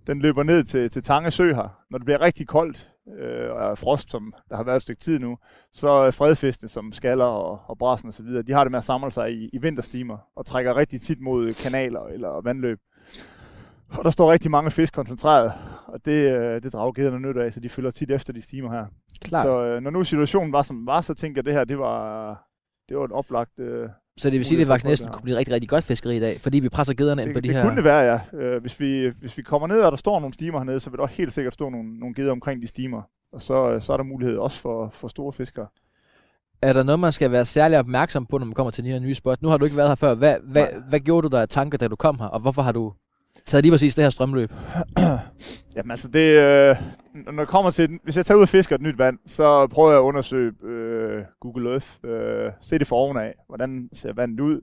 den 0.07 0.19
løber 0.19 0.43
ned 0.43 0.63
til, 0.63 0.89
til 0.89 1.03
Tange 1.03 1.31
Sø 1.31 1.53
her. 1.53 1.83
Når 1.89 1.97
det 1.97 2.05
bliver 2.05 2.21
rigtig 2.21 2.47
koldt 2.47 2.91
øh, 3.19 3.51
og 3.51 3.71
er 3.71 3.75
frost, 3.75 4.11
som 4.11 4.33
der 4.49 4.55
har 4.55 4.63
været 4.63 4.75
et 4.75 4.81
stykke 4.81 5.01
tid 5.01 5.19
nu, 5.19 5.37
så 5.73 6.11
fredfiskene 6.11 6.69
som 6.69 6.91
skaller 6.91 7.25
og, 7.25 7.61
og 7.67 7.77
brassen 7.77 8.07
og 8.07 8.13
så 8.13 8.23
videre, 8.23 8.43
de 8.43 8.51
har 8.51 8.63
det 8.63 8.71
med 8.71 8.77
at 8.77 8.83
samle 8.83 9.11
sig 9.11 9.33
i, 9.33 9.49
i 9.53 9.57
vinterstimer 9.57 10.17
og 10.35 10.45
trækker 10.45 10.75
rigtig 10.75 11.01
tit 11.01 11.21
mod 11.21 11.53
kanaler 11.63 12.01
eller 12.01 12.41
vandløb. 12.41 12.79
Og 13.97 14.03
der 14.03 14.09
står 14.09 14.31
rigtig 14.31 14.51
mange 14.51 14.71
fisk 14.71 14.93
koncentreret, 14.93 15.53
og 15.87 16.05
det, 16.05 16.37
øh, 16.37 16.63
det 16.63 16.73
drager 16.73 16.91
gederne 16.91 17.19
nyt 17.19 17.37
af, 17.37 17.53
så 17.53 17.59
de 17.59 17.69
følger 17.69 17.91
tit 17.91 18.11
efter 18.11 18.33
de 18.33 18.41
stimer 18.41 18.71
her. 18.71 18.85
Klart. 19.21 19.45
Så, 19.45 19.65
øh, 19.65 19.81
når 19.81 19.91
nu 19.91 20.03
situationen 20.03 20.53
var 20.53 20.61
som 20.61 20.75
den 20.75 20.85
var, 20.85 21.01
så 21.01 21.13
tænker 21.13 21.35
jeg, 21.35 21.39
at 21.39 21.45
det 21.45 21.53
her, 21.53 21.63
det 21.63 21.79
var, 21.79 22.29
det 22.89 22.97
var 22.97 23.05
et 23.05 23.11
oplagt... 23.11 23.59
Øh, 23.59 23.89
så 24.17 24.29
det 24.29 24.37
vil 24.37 24.45
sige, 24.45 24.55
at 24.55 24.59
det 24.59 24.67
faktisk 24.67 24.85
næsten 24.85 25.07
det 25.07 25.13
kunne 25.13 25.23
blive 25.23 25.37
rigtig, 25.37 25.53
rigtig 25.53 25.69
godt 25.69 25.83
fiskeri 25.83 26.17
i 26.17 26.19
dag, 26.19 26.41
fordi 26.41 26.59
vi 26.59 26.69
presser 26.69 26.93
gederne 26.93 27.21
ind 27.21 27.29
det, 27.29 27.35
på 27.35 27.39
de 27.39 27.47
det 27.47 27.55
her... 27.55 27.63
kunne 27.63 27.75
det 27.75 27.83
være, 27.83 28.21
ja. 28.33 28.37
Øh, 28.37 28.61
hvis, 28.61 28.79
vi, 28.79 29.11
hvis 29.19 29.37
vi 29.37 29.43
kommer 29.43 29.67
ned, 29.67 29.81
og 29.81 29.91
der 29.91 29.97
står 29.97 30.19
nogle 30.19 30.33
stimer 30.33 30.59
hernede, 30.59 30.79
så 30.79 30.89
vil 30.89 30.97
der 30.97 31.07
helt 31.07 31.33
sikkert 31.33 31.53
stå 31.53 31.69
nogle, 31.69 31.99
nogle 31.99 32.15
geder 32.15 32.31
omkring 32.31 32.61
de 32.61 32.67
stimer. 32.67 33.01
Og 33.33 33.41
så, 33.41 33.71
øh, 33.71 33.81
så 33.81 33.93
er 33.93 33.97
der 33.97 34.03
mulighed 34.03 34.37
også 34.37 34.61
for, 34.61 34.89
for 34.89 35.07
store 35.07 35.33
fiskere. 35.33 35.67
Er 36.61 36.73
der 36.73 36.83
noget, 36.83 36.99
man 36.99 37.11
skal 37.11 37.31
være 37.31 37.45
særlig 37.45 37.79
opmærksom 37.79 38.25
på, 38.25 38.37
når 38.37 38.45
man 38.45 38.53
kommer 38.53 38.71
til 38.71 38.83
de 38.83 38.89
her 38.89 38.99
nye 38.99 39.13
spot? 39.13 39.41
Nu 39.41 39.49
har 39.49 39.57
du 39.57 39.65
ikke 39.65 39.77
været 39.77 39.89
her 39.89 39.95
før. 39.95 40.13
Hvad, 40.13 40.35
hvad, 40.43 40.67
hvad 40.89 40.99
gjorde 40.99 41.29
du 41.29 41.35
der 41.35 41.41
af 41.41 41.49
tanker, 41.49 41.77
da 41.77 41.87
du 41.87 41.95
kom 41.95 42.19
her? 42.19 42.25
Og 42.25 42.39
hvorfor 42.39 42.61
har 42.61 42.71
du 42.71 42.93
taget 43.45 43.63
lige 43.63 43.71
præcis 43.71 43.95
det 43.95 44.03
her 44.03 44.09
strømløb? 44.09 44.51
Jamen 45.75 45.91
altså, 45.91 46.07
det, 46.07 46.19
øh, 46.19 46.75
når 47.13 47.41
det 47.41 47.47
kommer 47.47 47.71
til, 47.71 47.99
hvis 48.03 48.17
jeg 48.17 48.25
tager 48.25 48.37
ud 48.37 48.41
og 48.41 48.49
fisker 48.49 48.75
et 48.75 48.81
nyt 48.81 48.97
vand, 48.97 49.17
så 49.25 49.67
prøver 49.67 49.89
jeg 49.91 49.99
at 49.99 50.03
undersøge 50.03 50.51
øh, 50.63 51.23
Google 51.39 51.71
Earth, 51.71 51.87
øh, 52.03 52.51
se 52.61 52.79
det 52.79 52.87
for 52.87 52.95
ovenaf, 52.95 53.33
hvordan 53.47 53.89
ser 53.93 54.13
vandet 54.13 54.39
ud, 54.39 54.61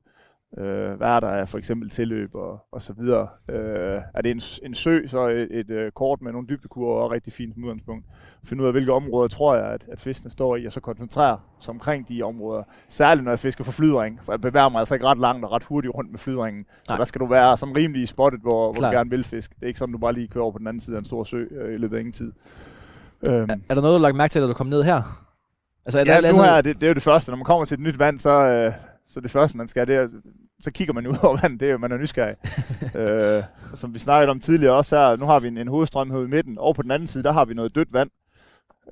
øh, 0.59 0.93
hvad 0.93 1.09
er 1.09 1.21
der 1.21 1.28
af 1.28 1.49
for 1.49 1.59
eksempel 1.59 1.90
tilløb 1.90 2.35
og, 2.35 2.64
og 2.73 2.83
så 2.83 2.93
videre. 2.93 3.28
Øh, 3.50 4.00
er 4.14 4.23
det 4.23 4.31
en, 4.31 4.40
en 4.62 4.75
sø, 4.75 5.07
så 5.07 5.19
er 5.19 5.28
et, 5.28 5.49
et 5.50 5.71
øh, 5.71 5.93
kort 5.93 6.23
med 6.23 6.33
nogle 6.33 6.49
dybdekurver 6.49 7.02
og 7.02 7.11
rigtig 7.11 7.33
fint 7.33 7.55
som 7.55 7.64
udgangspunkt. 7.64 8.05
Finde 8.45 8.62
ud 8.62 8.67
af, 8.67 8.73
hvilke 8.75 8.93
områder 8.93 9.28
tror 9.28 9.55
jeg, 9.57 9.64
at, 9.64 9.87
at 9.93 10.00
fiskene 10.00 10.31
står 10.31 10.57
i, 10.57 10.67
og 10.67 10.73
så 10.73 10.81
koncentrere 10.81 11.38
sig 11.61 11.71
omkring 11.71 12.09
de 12.09 12.23
områder. 12.23 12.62
Særligt 12.88 13.25
når 13.25 13.33
jeg 13.33 13.38
fisker 13.38 13.64
for 13.64 13.73
flydring, 13.73 14.19
for 14.23 14.33
jeg 14.33 14.40
bevæger 14.40 14.69
mig 14.69 14.78
altså 14.78 14.95
ikke 14.95 15.07
ret 15.07 15.19
langt 15.19 15.45
og 15.45 15.52
ret 15.52 15.64
hurtigt 15.64 15.95
rundt 15.95 16.11
med 16.11 16.19
flydringen. 16.19 16.64
Så 16.85 16.93
Nej. 16.93 16.97
der 16.97 17.05
skal 17.05 17.21
du 17.21 17.26
være 17.26 17.57
som 17.57 17.73
rimelig 17.73 18.02
i 18.02 18.07
spottet, 18.07 18.40
hvor, 18.40 18.73
hvor 18.73 18.83
du 18.83 18.95
gerne 18.97 19.11
vil 19.11 19.25
fiske. 19.25 19.55
Det 19.55 19.62
er 19.62 19.67
ikke 19.67 19.78
sådan, 19.78 19.93
du 19.93 19.99
bare 19.99 20.12
lige 20.12 20.28
kører 20.28 20.45
over 20.45 20.52
på 20.52 20.59
den 20.59 20.67
anden 20.67 20.81
side 20.81 20.97
af 20.97 21.00
en 21.00 21.05
stor 21.05 21.25
sø 21.25 21.45
øh, 21.50 21.75
i 21.75 21.78
løbet 21.78 21.97
af 21.97 22.00
ingen 22.00 22.12
tid. 22.12 22.33
Øhm, 23.26 23.50
Er, 23.50 23.57
er 23.69 23.75
der 23.75 23.81
noget, 23.81 23.95
du 23.95 23.99
har 23.99 23.99
lagt 23.99 24.17
mærke 24.17 24.33
til, 24.33 24.43
da 24.43 24.47
du 24.47 24.52
kom 24.52 24.67
ned 24.67 24.83
her? 24.83 25.25
Altså, 25.87 25.99
er 25.99 26.05
der 26.05 26.12
ja, 26.12 26.17
eller 26.17 26.33
nu 26.33 26.43
her, 26.43 26.61
det, 26.61 26.75
det 26.75 26.83
er 26.83 26.88
jo 26.88 26.95
det 26.95 27.02
første. 27.02 27.31
Når 27.31 27.37
man 27.37 27.45
kommer 27.45 27.64
til 27.64 27.75
et 27.75 27.81
nyt 27.81 27.99
vand, 27.99 28.19
så, 28.19 28.31
øh, 28.31 28.73
så 29.08 29.20
det 29.20 29.30
første, 29.30 29.56
man 29.56 29.68
skal, 29.68 29.86
det 29.86 29.96
er, 29.96 30.08
så 30.60 30.70
kigger 30.70 30.94
man 30.94 31.06
ud 31.10 31.16
over 31.22 31.38
vandet. 31.42 31.60
Det 31.60 31.68
er 31.68 31.72
jo, 31.72 31.78
man 31.78 31.92
er 31.92 31.98
nysgerrig. 31.98 32.36
øh, 33.00 33.42
som 33.74 33.94
vi 33.94 33.98
snakkede 33.98 34.30
om 34.30 34.40
tidligere 34.40 34.74
også 34.74 34.96
her, 34.96 35.16
nu 35.16 35.24
har 35.24 35.38
vi 35.40 35.48
en, 35.48 35.58
en 35.58 35.68
hovedstrøm 35.68 36.10
herude 36.10 36.26
i 36.26 36.30
midten. 36.30 36.58
Og 36.58 36.74
på 36.74 36.82
den 36.82 36.90
anden 36.90 37.06
side, 37.06 37.24
der 37.24 37.32
har 37.32 37.44
vi 37.44 37.54
noget 37.54 37.74
dødt 37.74 37.92
vand. 37.92 38.10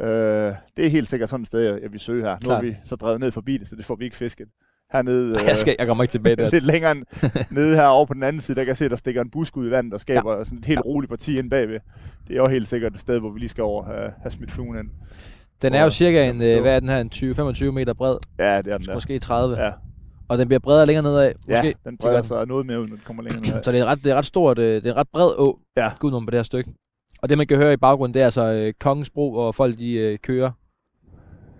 Øh, 0.00 0.54
det 0.76 0.86
er 0.86 0.88
helt 0.88 1.08
sikkert 1.08 1.28
sådan 1.28 1.42
et 1.42 1.46
sted, 1.46 1.80
jeg, 1.82 1.92
vil 1.92 2.00
søge 2.00 2.22
her. 2.22 2.32
Nu 2.32 2.38
Klart. 2.40 2.64
er 2.64 2.68
vi 2.68 2.76
så 2.84 2.96
drevet 2.96 3.20
ned 3.20 3.32
forbi 3.32 3.56
det, 3.56 3.68
så 3.68 3.76
det 3.76 3.84
får 3.84 3.94
vi 3.94 4.04
ikke 4.04 4.16
fisket. 4.16 4.48
Hernede, 4.92 5.28
øh, 5.28 5.46
Jeg, 5.48 5.58
skal, 5.58 5.76
jeg 5.78 5.86
kommer 5.86 6.04
ikke 6.04 6.12
tilbage 6.12 6.36
der. 6.36 6.50
lidt 6.52 6.64
længere 6.64 6.94
nede 7.50 7.76
her 7.76 7.86
over 7.86 8.06
på 8.06 8.14
den 8.14 8.22
anden 8.22 8.40
side, 8.40 8.56
der 8.56 8.62
kan 8.64 8.68
jeg 8.68 8.76
se, 8.76 8.88
der 8.88 8.96
stikker 8.96 9.20
en 9.22 9.30
busk 9.30 9.56
ud 9.56 9.68
i 9.68 9.70
vandet, 9.70 9.92
der 9.92 9.98
skaber 9.98 10.36
ja. 10.38 10.44
sådan 10.44 10.58
et 10.58 10.64
helt 10.64 10.80
roligt 10.84 11.10
parti 11.10 11.38
ind 11.38 11.50
bagved. 11.50 11.80
Det 12.28 12.32
er 12.34 12.36
jo 12.36 12.48
helt 12.48 12.68
sikkert 12.68 12.92
et 12.94 13.00
sted, 13.00 13.18
hvor 13.20 13.30
vi 13.30 13.38
lige 13.38 13.48
skal 13.48 13.64
over 13.64 13.84
have, 13.84 14.12
have 14.22 14.30
smidt 14.30 14.50
fluen 14.50 14.78
ind. 14.78 14.88
Den 15.62 15.74
er 15.74 15.82
jo 15.82 15.90
cirka 15.90 16.30
en, 16.30 16.42
øh, 16.42 16.60
hvad 16.60 16.76
er 16.76 16.80
den 16.80 16.88
her, 16.88 16.98
en 17.00 17.10
20-25 17.14 17.64
meter 17.70 17.92
bred, 17.94 18.16
Ja, 18.38 18.62
det 18.62 18.72
er 18.72 18.78
den 18.78 18.86
der. 18.86 18.94
måske 18.94 19.18
30. 19.18 19.56
Ja, 19.64 19.70
Og 20.28 20.38
den 20.38 20.48
bliver 20.48 20.58
bredere 20.60 20.86
længere 20.86 21.02
nedad. 21.02 21.32
ja 21.48 21.56
Måske. 21.62 21.74
den 21.84 21.92
Det 21.92 22.00
breder 22.00 22.16
den. 22.16 22.24
sig 22.24 22.46
noget 22.46 22.66
mere 22.66 22.78
ud, 22.80 22.84
når 22.86 22.96
den 22.96 23.02
kommer 23.04 23.22
længere 23.22 23.42
ned. 23.54 23.62
Så 23.62 23.72
det 23.72 23.80
er 23.80 23.84
ret, 23.84 24.04
det 24.04 24.12
er 24.12 24.16
ret 24.16 24.24
stort, 24.24 24.58
øh, 24.58 24.74
det 24.74 24.86
er 24.86 24.90
en 24.92 24.96
ret 24.96 25.08
bred 25.12 25.30
å, 25.38 25.58
Ja. 25.76 25.90
gud 25.98 26.10
på 26.10 26.30
det 26.30 26.34
her 26.34 26.42
stykke. 26.42 26.70
Og 27.22 27.28
det 27.28 27.38
man 27.38 27.46
kan 27.46 27.56
høre 27.56 27.72
i 27.72 27.76
baggrunden, 27.76 28.14
det 28.14 28.20
er 28.20 28.24
altså 28.24 28.42
øh, 28.52 28.72
Kongens 28.80 29.10
Bro, 29.10 29.30
hvor 29.30 29.52
folk 29.52 29.78
de 29.78 29.92
øh, 29.92 30.18
kører 30.18 30.50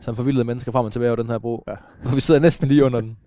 som 0.01 0.17
forvildede 0.17 0.45
mennesker 0.45 0.73
frem 0.73 0.87
og 0.87 0.93
tilbage 0.93 1.11
over 1.11 1.17
den 1.17 1.27
her 1.31 1.39
bro. 1.39 1.65
Ja. 1.69 1.75
Hvor 2.03 2.15
vi 2.15 2.21
sidder 2.21 2.41
næsten 2.41 2.69
lige 2.69 2.85
under 2.85 3.01
den. 3.01 3.19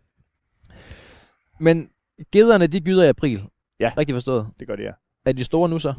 Men 1.60 1.90
gederne, 2.32 2.68
de 2.68 2.80
gyder 2.82 3.04
i 3.04 3.08
april. 3.08 3.42
Ja. 3.80 3.92
Rigtig 3.98 4.16
forstået. 4.16 4.48
Det 4.60 4.68
gør 4.68 4.76
det, 4.76 4.84
ja. 4.84 4.92
Er 5.26 5.32
de 5.34 5.44
store 5.44 5.70
nu 5.70 5.80
så? 5.80 5.94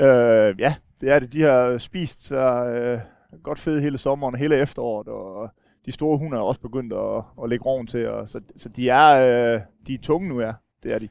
Øh, 0.00 0.54
ja, 0.60 0.74
det 1.00 1.10
er 1.10 1.18
det. 1.18 1.32
De 1.32 1.42
har 1.42 1.78
spist 1.78 2.26
sig 2.26 2.66
øh, 2.68 2.98
godt 3.42 3.58
fede 3.58 3.80
hele 3.80 3.98
sommeren 3.98 4.34
og 4.34 4.38
hele 4.38 4.56
efteråret, 4.56 5.08
og 5.08 5.50
de 5.86 5.92
store 5.92 6.18
hunde 6.18 6.36
er 6.36 6.40
også 6.40 6.60
begyndt 6.60 6.92
at, 6.92 7.22
at 7.44 7.48
lægge 7.50 7.64
roven 7.64 7.86
til, 7.86 8.08
og 8.08 8.28
så, 8.28 8.40
så 8.56 8.68
de 8.68 8.88
er, 8.88 9.54
øh, 9.54 9.60
de 9.86 9.94
er 9.94 9.98
tunge 10.02 10.28
nu, 10.28 10.40
ja. 10.40 10.52
Det 10.82 10.92
er 10.94 10.98
de. 10.98 11.08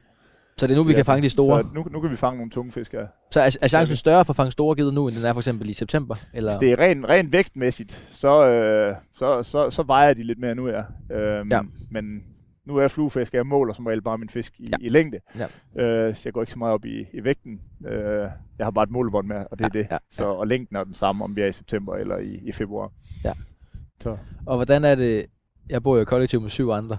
Så 0.56 0.66
det 0.66 0.72
er 0.74 0.76
nu, 0.78 0.82
vi 0.84 0.92
er 0.92 0.96
kan 0.96 1.04
fange 1.04 1.22
de 1.22 1.28
store. 1.28 1.62
Så 1.62 1.68
nu, 1.74 1.86
nu 1.90 2.00
kan 2.00 2.10
vi 2.10 2.16
fange 2.16 2.36
nogle 2.36 2.50
tunge 2.50 2.72
fisk, 2.72 2.94
ja. 2.94 3.04
Så 3.30 3.40
er, 3.40 3.56
er 3.62 3.68
chancen 3.68 3.96
større 3.96 4.24
for 4.24 4.32
at 4.32 4.36
fange 4.36 4.52
store 4.52 4.76
geder 4.76 4.92
nu, 4.92 5.08
end 5.08 5.16
den 5.16 5.24
er 5.24 5.32
for 5.32 5.40
eksempel 5.40 5.68
i 5.68 5.72
september? 5.72 6.14
Eller? 6.34 6.50
Hvis 6.50 6.56
det 6.58 6.72
er 6.72 6.78
rent, 6.78 7.06
rent 7.08 7.32
vægtmæssigt, 7.32 7.92
så, 8.10 8.46
øh, 8.46 8.96
så, 9.12 9.42
så, 9.42 9.70
så 9.70 9.82
vejer 9.82 10.14
de 10.14 10.22
lidt 10.22 10.38
mere 10.38 10.54
nu, 10.54 10.68
ja. 10.68 10.82
Øhm, 11.16 11.50
Ja. 11.52 11.60
Men 11.90 12.22
nu 12.66 12.76
er 12.76 12.80
jeg 12.80 12.90
fluefisker, 12.90 13.38
jeg 13.38 13.46
måler 13.46 13.72
som 13.72 13.86
regel 13.86 14.02
bare 14.02 14.18
min 14.18 14.28
fisk 14.28 14.54
i, 14.60 14.62
Ja. 14.70 14.76
ja. 14.80 14.86
i 14.86 14.88
længde. 14.88 15.18
Ja. 15.76 15.82
Øh, 16.08 16.14
så 16.14 16.22
jeg 16.24 16.32
går 16.32 16.42
ikke 16.42 16.52
så 16.52 16.58
meget 16.58 16.74
op 16.74 16.84
i, 16.84 17.06
i 17.12 17.24
vægten. 17.24 17.60
Øh, 17.86 18.28
jeg 18.58 18.66
har 18.66 18.70
bare 18.70 18.84
et 18.84 18.90
målebånd 18.90 19.26
med, 19.26 19.36
og 19.50 19.58
det 19.58 19.64
er 19.64 19.70
Ja, 19.74 19.78
det. 19.82 19.88
ja, 19.90 19.98
Så, 20.10 20.24
og 20.24 20.46
længden 20.46 20.76
er 20.76 20.84
den 20.84 20.94
samme, 20.94 21.24
om 21.24 21.36
vi 21.36 21.40
er 21.40 21.46
i 21.46 21.52
september 21.52 21.94
eller 21.94 22.18
i, 22.18 22.40
i 22.44 22.52
februar. 22.52 22.90
Ja. 23.24 23.32
Så. 24.02 24.16
Og 24.46 24.56
hvordan 24.56 24.84
er 24.84 24.94
det, 24.94 25.26
jeg 25.70 25.82
bor 25.82 25.96
jo 25.96 26.02
i 26.02 26.04
kollektiv 26.04 26.40
med 26.40 26.50
syv 26.50 26.70
andre, 26.70 26.96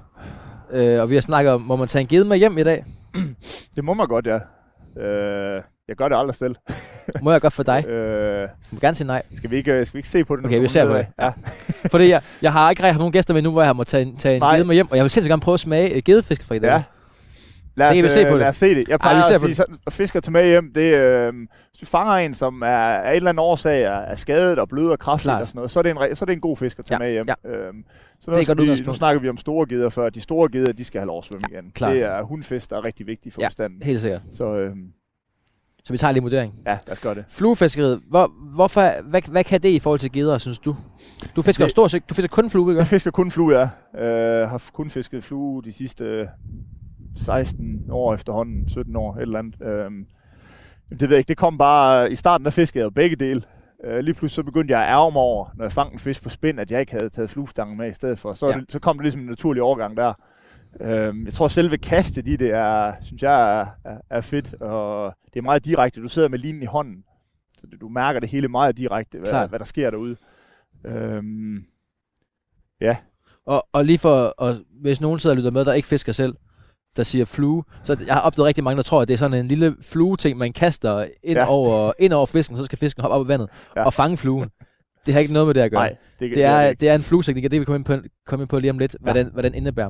øh, 0.72 1.02
og 1.02 1.10
vi 1.10 1.16
har 1.16 1.22
snakket 1.22 1.54
om, 1.54 1.62
må 1.62 1.76
man 1.76 1.88
tage 1.88 2.02
en 2.02 2.08
ged 2.08 2.24
med 2.24 2.38
hjem 2.38 2.58
i 2.58 2.64
dag? 2.64 2.86
Det 3.76 3.84
må 3.84 3.94
man 3.94 4.08
godt, 4.08 4.28
ja. 4.28 4.36
Øh, 5.04 5.62
jeg 5.88 5.96
gør 5.96 6.08
det 6.08 6.16
aldrig 6.18 6.36
selv. 6.36 6.56
Må 7.22 7.32
jeg 7.32 7.42
godt 7.42 7.54
for 7.54 7.64
dig? 7.64 7.86
Øh, 7.90 8.40
Jeg 8.42 8.50
må 8.72 8.80
gerne 8.80 8.96
sige 8.96 9.08
nej. 9.08 9.22
skal, 9.36 9.52
vi 9.52 9.56
ikke, 9.56 9.86
skal 9.86 9.94
vi 9.98 10.00
ikke 10.00 10.10
se 10.10 10.24
på 10.26 10.36
det? 10.36 10.44
nu? 10.44 10.48
Okay, 10.50 10.60
vi 10.60 10.68
ser 10.68 10.86
på 10.88 10.94
det. 10.98 11.08
Ja. 11.20 11.32
Fordi 11.92 12.10
jeg, 12.10 12.22
jeg 12.42 12.52
har 12.54 12.70
ikke 12.70 12.84
rigtig 12.84 12.94
haft 12.94 13.00
nogen 13.00 13.12
gæster 13.14 13.34
med 13.34 13.42
nu, 13.42 13.52
hvor 13.52 13.64
jeg 13.64 13.76
må 13.76 13.84
tage, 13.84 14.04
en- 14.06 14.18
tage 14.18 14.36
en 14.36 14.42
ged 14.58 14.64
med 14.64 14.76
hjem, 14.76 14.88
og 14.92 14.98
jeg 14.98 15.04
vil 15.04 15.10
sindssygt 15.10 15.30
gerne 15.32 15.42
prøve 15.42 15.54
at 15.54 15.60
smage 15.60 15.90
øh, 15.96 16.02
gedefisk 16.06 16.52
i 16.52 16.60
dag. 16.60 16.62
ja. 16.70 16.84
Lad 17.76 17.88
Det 17.90 17.96
kan 17.96 18.04
vi 18.04 18.08
os, 18.08 18.14
se 18.14 18.20
øh, 18.22 18.28
på 18.28 18.34
det. 18.34 18.40
Lad 18.40 18.48
os 18.50 18.56
se 18.58 18.76
det. 18.76 18.88
Jeg 18.88 19.00
plejer 19.00 19.18
vi 19.18 19.24
ser 19.24 19.36
at 19.48 19.56
sige, 19.56 19.66
at 19.88 19.94
fisk 19.94 20.16
at 20.16 20.24
tage 20.24 20.32
med 20.32 20.48
hjem, 20.48 20.74
det, 20.74 20.94
øh, 20.94 21.34
hvis 21.34 21.80
du 21.80 21.86
fanger 21.86 22.14
en, 22.14 22.34
som 22.34 22.62
er 22.62 22.68
af 22.68 23.10
en 23.10 23.16
eller 23.16 23.30
anden 23.30 23.40
årsag 23.40 23.82
er, 23.84 23.92
er 23.92 24.16
skadet 24.16 24.60
og 24.60 24.70
blød 24.70 24.90
og 24.90 25.00
kraftig 25.00 25.26
Klart. 25.28 25.42
og 25.42 25.48
sådan 25.48 25.58
noget, 25.58 25.72
så 25.72 25.80
er, 25.80 25.84
det 25.84 25.90
en, 25.90 26.16
så 26.16 26.24
er 26.24 26.26
det 26.26 26.34
en 26.34 26.40
god 26.42 26.58
fisk 26.58 26.80
at 26.80 26.86
tage 26.86 27.04
Ja, 27.04 27.06
med 27.08 27.12
hjem. 27.12 27.26
ja. 27.46 27.50
Øhm, 27.50 27.84
så 28.20 28.32
Det 28.32 28.42
er 28.42 28.46
godt 28.56 28.62
vi, 28.80 28.84
nu 28.86 28.94
snakker 28.94 29.22
vi 29.22 29.30
om 29.30 29.38
store 29.38 29.68
geder 29.70 29.90
før. 29.90 30.10
De 30.10 30.22
store 30.22 30.50
geder, 30.52 30.74
de 30.74 30.84
skal 30.84 31.00
have 31.00 31.08
lov 31.08 31.18
at 31.18 31.24
svømme 31.24 31.48
igen. 31.52 31.72
klart. 31.76 31.94
Det 31.94 32.04
er 32.04 32.22
hundfisk, 32.22 32.70
der 32.70 32.78
er 32.78 32.84
rigtig 32.84 33.08
vigtigt 33.08 33.36
for 33.36 33.42
Ja. 33.42 33.48
bestanden. 33.48 33.84
Helt 33.84 34.02
sikkert. 34.02 34.22
Så 34.32 34.56
øhm, 34.56 34.88
Så 35.84 35.94
vi 35.94 35.98
tager 35.98 36.12
lige 36.12 36.20
en 36.20 36.24
vurdering. 36.24 36.54
ja, 36.66 36.78
lad 36.88 36.92
os 36.94 37.00
gøre 37.00 37.16
det. 37.16 37.26
Fluefiskeriet, 37.30 38.02
hvor, 38.10 38.32
hvorfor, 38.56 39.02
hvad, 39.10 39.22
hvad 39.32 39.44
kan 39.44 39.62
det 39.64 39.70
i 39.70 39.80
forhold 39.80 40.00
til 40.00 40.12
geder, 40.12 40.38
synes 40.38 40.60
du? 40.60 40.76
Du 41.36 41.42
fisker 41.42 41.64
Det- 41.66 41.72
stort 41.72 41.92
set, 41.92 42.10
du 42.10 42.14
fisker 42.14 42.30
kun 42.30 42.50
flue, 42.50 42.72
ikke? 42.72 42.80
Jeg 42.80 42.88
fisker 42.88 43.12
kun 43.12 43.32
flue, 43.32 43.54
ja. 43.60 43.70
Øh, 44.44 44.50
har 44.50 44.62
kun 44.74 44.90
fisket 44.90 45.24
flue 45.24 45.62
de 45.64 45.72
sidste 45.72 46.04
øh, 46.06 46.28
16 47.16 47.86
år 47.92 48.14
efterhånden, 48.14 48.70
17 48.70 48.96
år, 48.96 49.16
et 49.16 49.22
eller 49.22 49.40
andet. 49.40 49.62
Øhm, 49.62 50.06
det 50.90 51.02
ved 51.02 51.10
jeg 51.10 51.18
ikke, 51.18 51.28
det 51.28 51.38
kom 51.38 51.58
bare, 51.58 52.12
i 52.12 52.16
starten 52.16 52.46
der 52.46 52.52
fiskede 52.52 52.80
jeg 52.80 52.86
jo 52.86 52.90
begge 52.90 53.16
dele. 53.16 53.42
Øh, 53.84 54.00
lige 54.00 54.14
pludselig 54.14 54.36
så 54.36 54.44
begyndte 54.44 54.72
jeg 54.72 54.84
at 54.84 54.90
ærge 54.92 55.12
mig 55.12 55.22
over, 55.22 55.48
når 55.56 55.66
jeg 55.66 55.74
fangede 55.74 55.94
en 55.94 56.00
fisk 56.00 56.24
på 56.24 56.30
spind, 56.30 56.60
at 56.60 56.72
jeg 56.72 56.80
ikke 56.80 56.92
havde 56.92 57.10
taget 57.10 57.30
fluestangen 57.30 57.78
med 57.78 57.90
i 57.90 57.94
stedet 57.94 58.20
for. 58.20 58.34
Så, 58.34 58.46
Ja. 58.48 58.52
ja. 58.54 58.60
det, 58.60 58.72
så 58.72 58.80
kom 58.80 58.98
det 58.98 59.04
ligesom 59.04 59.22
en 59.22 59.28
naturlig 59.28 59.62
overgang 59.62 59.98
der. 59.98 60.14
Øhm, 60.82 61.26
jeg 61.26 61.34
tror 61.34 61.48
selve 61.48 61.78
kastet 61.78 62.28
i 62.28 62.36
det 62.36 62.50
er, 62.54 62.94
synes 63.02 63.22
jeg 63.22 63.60
er, 63.62 63.66
er, 63.86 63.98
er 64.10 64.22
fedt, 64.22 64.54
og 64.62 65.14
det 65.34 65.40
er 65.40 65.44
meget 65.44 65.66
direkte. 65.66 66.02
Du 66.02 66.08
sidder 66.08 66.28
med 66.28 66.40
linen 66.40 66.62
i 66.64 66.66
hånden, 66.66 67.04
så 67.58 67.68
du 67.82 67.90
mærker 67.90 68.20
det 68.20 68.30
hele 68.30 68.48
meget 68.48 68.78
direkte, 68.78 69.18
hvad, 69.18 69.30
hvad 69.48 69.60
der 69.60 69.66
sker 69.66 69.90
derude. 69.92 70.16
Øhm, 70.86 71.66
Og, 73.46 73.68
og 73.74 73.86
lige 73.86 73.98
for, 74.00 74.24
og 74.38 74.56
hvis 74.82 75.02
nogen 75.02 75.20
sidder 75.20 75.34
og 75.34 75.38
lytter 75.38 75.52
med, 75.52 75.66
der 75.66 75.74
ikke 75.74 75.88
fisker 75.88 76.12
selv, 76.12 76.36
der 76.98 77.04
siger 77.04 77.26
flue, 77.26 77.64
så 77.84 77.98
jeg 78.08 78.14
har 78.14 78.22
opdaget 78.22 78.48
rigtig 78.48 78.64
mange, 78.64 78.78
der 78.78 78.84
tror, 78.84 79.02
at 79.02 79.08
det 79.08 79.14
er 79.14 79.18
sådan 79.18 79.40
en 79.40 79.48
lille 79.48 79.76
flue-ting, 79.82 80.38
man 80.38 80.54
kaster 80.54 81.06
ind, 81.24 81.38
ja. 81.38 81.46
Over, 81.48 81.92
ind 82.00 82.14
over 82.14 82.26
fisken, 82.26 82.58
så 82.58 82.66
skal 82.66 82.78
fisken 82.78 83.02
hoppe 83.02 83.16
op 83.16 83.26
i 83.26 83.28
vandet 83.28 83.50
ja. 83.76 83.84
Og 83.84 83.94
fange 83.94 84.18
fluen. 84.18 84.50
Det 85.06 85.14
har 85.14 85.22
ikke 85.22 85.34
noget 85.34 85.48
med 85.48 85.54
det 85.54 85.62
at 85.62 85.72
gøre. 85.72 85.82
nej, 85.82 85.96
det, 86.20 86.36
det, 86.36 86.44
er, 86.44 86.68
det 86.68 86.80
det 86.80 86.90
er 86.90 86.96
en 86.96 87.04
flueteknik, 87.04 87.46
og 87.46 87.52
det 87.52 87.60
vil 87.60 87.62
vi 87.62 87.66
komme 87.66 87.78
ind 87.78 87.86
på, 87.86 87.98
komme 88.26 88.44
ind 88.44 88.50
på 88.50 88.60
lige 88.60 88.72
om 88.72 88.78
lidt, 88.80 88.96
hvad, 89.02 89.14
Ja. 89.16 89.24
den, 89.24 89.30
hvad 89.34 89.44
den 89.44 89.56
indebærer. 89.56 89.90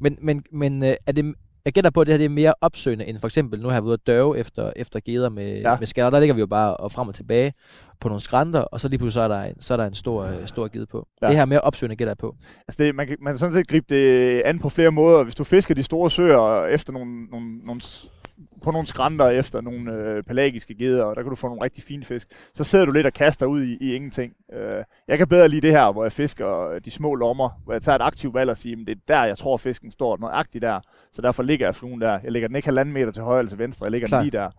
Men, 0.00 0.18
men, 0.22 0.42
men 0.52 0.82
øh, 0.84 0.94
er 1.06 1.12
det, 1.12 1.34
jeg 1.64 1.72
gætter 1.72 1.90
på, 1.90 2.00
at 2.00 2.06
det 2.06 2.12
her 2.12 2.18
det 2.18 2.24
er 2.24 2.28
mere 2.28 2.54
opsøgende, 2.60 3.06
end 3.06 3.18
for 3.18 3.28
eksempel, 3.28 3.60
nu 3.60 3.68
har 3.68 3.74
jeg 3.74 3.82
været 3.82 3.88
ude 3.88 3.94
at 3.94 4.06
døve 4.06 4.38
efter, 4.38 4.72
efter 4.76 5.00
geder 5.00 5.28
med, 5.28 5.60
ja. 5.60 5.76
Med 5.78 5.86
skaller. 5.86 6.10
Der 6.10 6.20
ligger 6.20 6.34
vi 6.34 6.40
jo 6.40 6.46
bare 6.46 6.76
og 6.76 6.92
frem 6.92 7.08
og 7.08 7.14
tilbage 7.14 7.52
på 8.00 8.08
nogle 8.08 8.20
skrænter, 8.20 8.60
og 8.60 8.80
så 8.80 8.88
lige 8.88 8.98
pludselig 8.98 9.12
så 9.12 9.20
er 9.20 9.28
der 9.28 9.42
en, 9.42 9.62
så 9.62 9.74
er 9.74 9.76
der 9.76 9.86
en 9.86 9.94
stor, 9.94 10.24
øh, 10.24 10.46
stor 10.46 10.68
ged 10.68 10.86
på. 10.86 11.06
Ja. 11.22 11.26
Det 11.26 11.34
her 11.34 11.42
er 11.42 11.46
mere 11.46 11.60
opsøgende, 11.60 11.96
gætter 11.96 12.10
jeg 12.10 12.18
på. 12.18 12.36
Altså 12.68 12.84
det, 12.84 12.94
man, 12.94 13.06
kan, 13.06 13.16
man 13.20 13.32
kan 13.32 13.38
sådan 13.38 13.52
set 13.52 13.68
gribe 13.68 13.86
det 13.94 14.42
an 14.44 14.58
på 14.58 14.68
flere 14.68 14.90
måder. 14.90 15.22
Hvis 15.22 15.34
du 15.34 15.44
fisker 15.44 15.74
de 15.74 15.82
store 15.82 16.10
søer 16.10 16.66
efter 16.66 16.92
nogle, 16.92 17.24
nogle, 17.24 17.58
nogle, 17.58 17.80
på 18.62 18.70
nogle 18.70 18.86
skrænter 18.86 19.28
efter 19.28 19.60
nogle 19.60 19.92
øh, 19.92 20.22
pelagiske 20.22 20.74
geder, 20.74 21.04
og 21.04 21.16
der 21.16 21.22
kan 21.22 21.30
du 21.30 21.36
få 21.36 21.48
nogle 21.48 21.64
rigtig 21.64 21.84
fine 21.84 22.04
fisk, 22.04 22.28
så 22.54 22.64
sidder 22.64 22.84
du 22.84 22.92
lidt 22.92 23.06
og 23.06 23.12
kaster 23.12 23.46
ud 23.46 23.62
i, 23.62 23.76
i 23.80 23.94
ingenting. 23.94 24.32
Øh, 24.52 24.84
jeg 25.08 25.18
kan 25.18 25.28
bedre 25.28 25.48
lide 25.48 25.60
det 25.60 25.72
her, 25.72 25.92
hvor 25.92 26.04
jeg 26.04 26.12
fisker 26.12 26.68
øh, 26.68 26.80
de 26.84 26.90
små 26.90 27.14
lommer, 27.14 27.60
hvor 27.64 27.72
jeg 27.72 27.82
tager 27.82 27.96
et 27.96 28.02
aktivt 28.02 28.34
valg 28.34 28.50
og 28.50 28.56
siger, 28.56 28.76
at 28.80 28.86
det 28.86 28.96
er 28.96 29.00
der, 29.08 29.24
jeg 29.24 29.38
tror, 29.38 29.56
fisken 29.56 29.90
står 29.90 30.16
nøjagtigt 30.16 30.62
der. 30.62 30.80
Så 31.12 31.22
derfor 31.22 31.42
ligger 31.42 31.66
jeg 31.66 31.74
fluen 31.74 32.00
der. 32.00 32.18
Jeg 32.24 32.32
lægger 32.32 32.48
den 32.48 32.56
ikke 32.56 32.66
halvanden 32.66 32.92
meter 32.94 33.12
til 33.12 33.22
højre 33.22 33.38
eller 33.38 33.50
til 33.50 33.58
venstre, 33.58 33.84
jeg 33.84 33.90
ligger 33.90 34.08
Klar. 34.08 34.18
den 34.18 34.24
lige 34.30 34.38
der. 34.38 34.50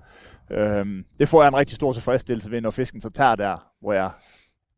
Øhm, 0.52 1.06
det 1.20 1.30
får 1.30 1.42
jeg 1.42 1.48
en 1.48 1.56
rigtig 1.56 1.76
stor 1.76 1.94
tilfredsstillelse 1.94 2.52
ved, 2.52 2.62
når 2.62 2.72
fisken 2.72 3.02
så 3.02 3.10
tager 3.10 3.36
der, 3.36 3.72
hvor 3.82 3.94
jeg 3.94 4.10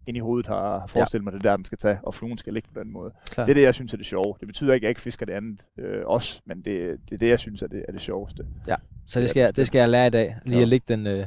ind 0.07 0.17
i 0.17 0.19
hovedet 0.19 0.47
har 0.47 0.87
forestillet 0.87 1.23
mig, 1.23 1.33
det 1.33 1.45
er 1.45 1.49
der, 1.49 1.55
den 1.55 1.65
skal 1.65 1.77
tage, 1.77 1.99
og 2.03 2.13
fluen 2.15 2.37
skal 2.37 2.53
ligge 2.53 2.69
på 2.73 2.79
den 2.79 2.91
måde. 2.91 3.11
Klar. 3.29 3.45
Det 3.45 3.51
er 3.51 3.53
det, 3.53 3.61
jeg 3.61 3.73
synes 3.73 3.93
er 3.93 3.97
det 3.97 4.05
sjove. 4.05 4.35
Det 4.39 4.47
betyder 4.47 4.73
ikke, 4.73 4.83
at 4.83 4.87
jeg 4.87 4.89
ikke 4.89 5.01
fisker 5.01 5.25
det 5.25 5.33
andet 5.33 5.61
øh, 5.79 6.05
også, 6.05 6.41
men 6.45 6.57
det, 6.57 6.99
det 7.09 7.15
er 7.15 7.17
det, 7.17 7.29
jeg 7.29 7.39
synes 7.39 7.61
er 7.61 7.67
det, 7.67 7.85
er 7.87 7.91
det 7.91 8.01
sjoveste. 8.01 8.45
Så 9.07 9.19
det 9.19 9.29
skal, 9.29 9.41
jeg, 9.41 9.55
det 9.55 9.67
skal 9.67 9.79
jeg 9.79 9.89
lære 9.89 10.07
i 10.07 10.09
dag. 10.09 10.35
Lige 10.45 10.61
at 10.61 10.67
lægge 10.67 10.85
den... 10.87 11.07
Øh... 11.07 11.25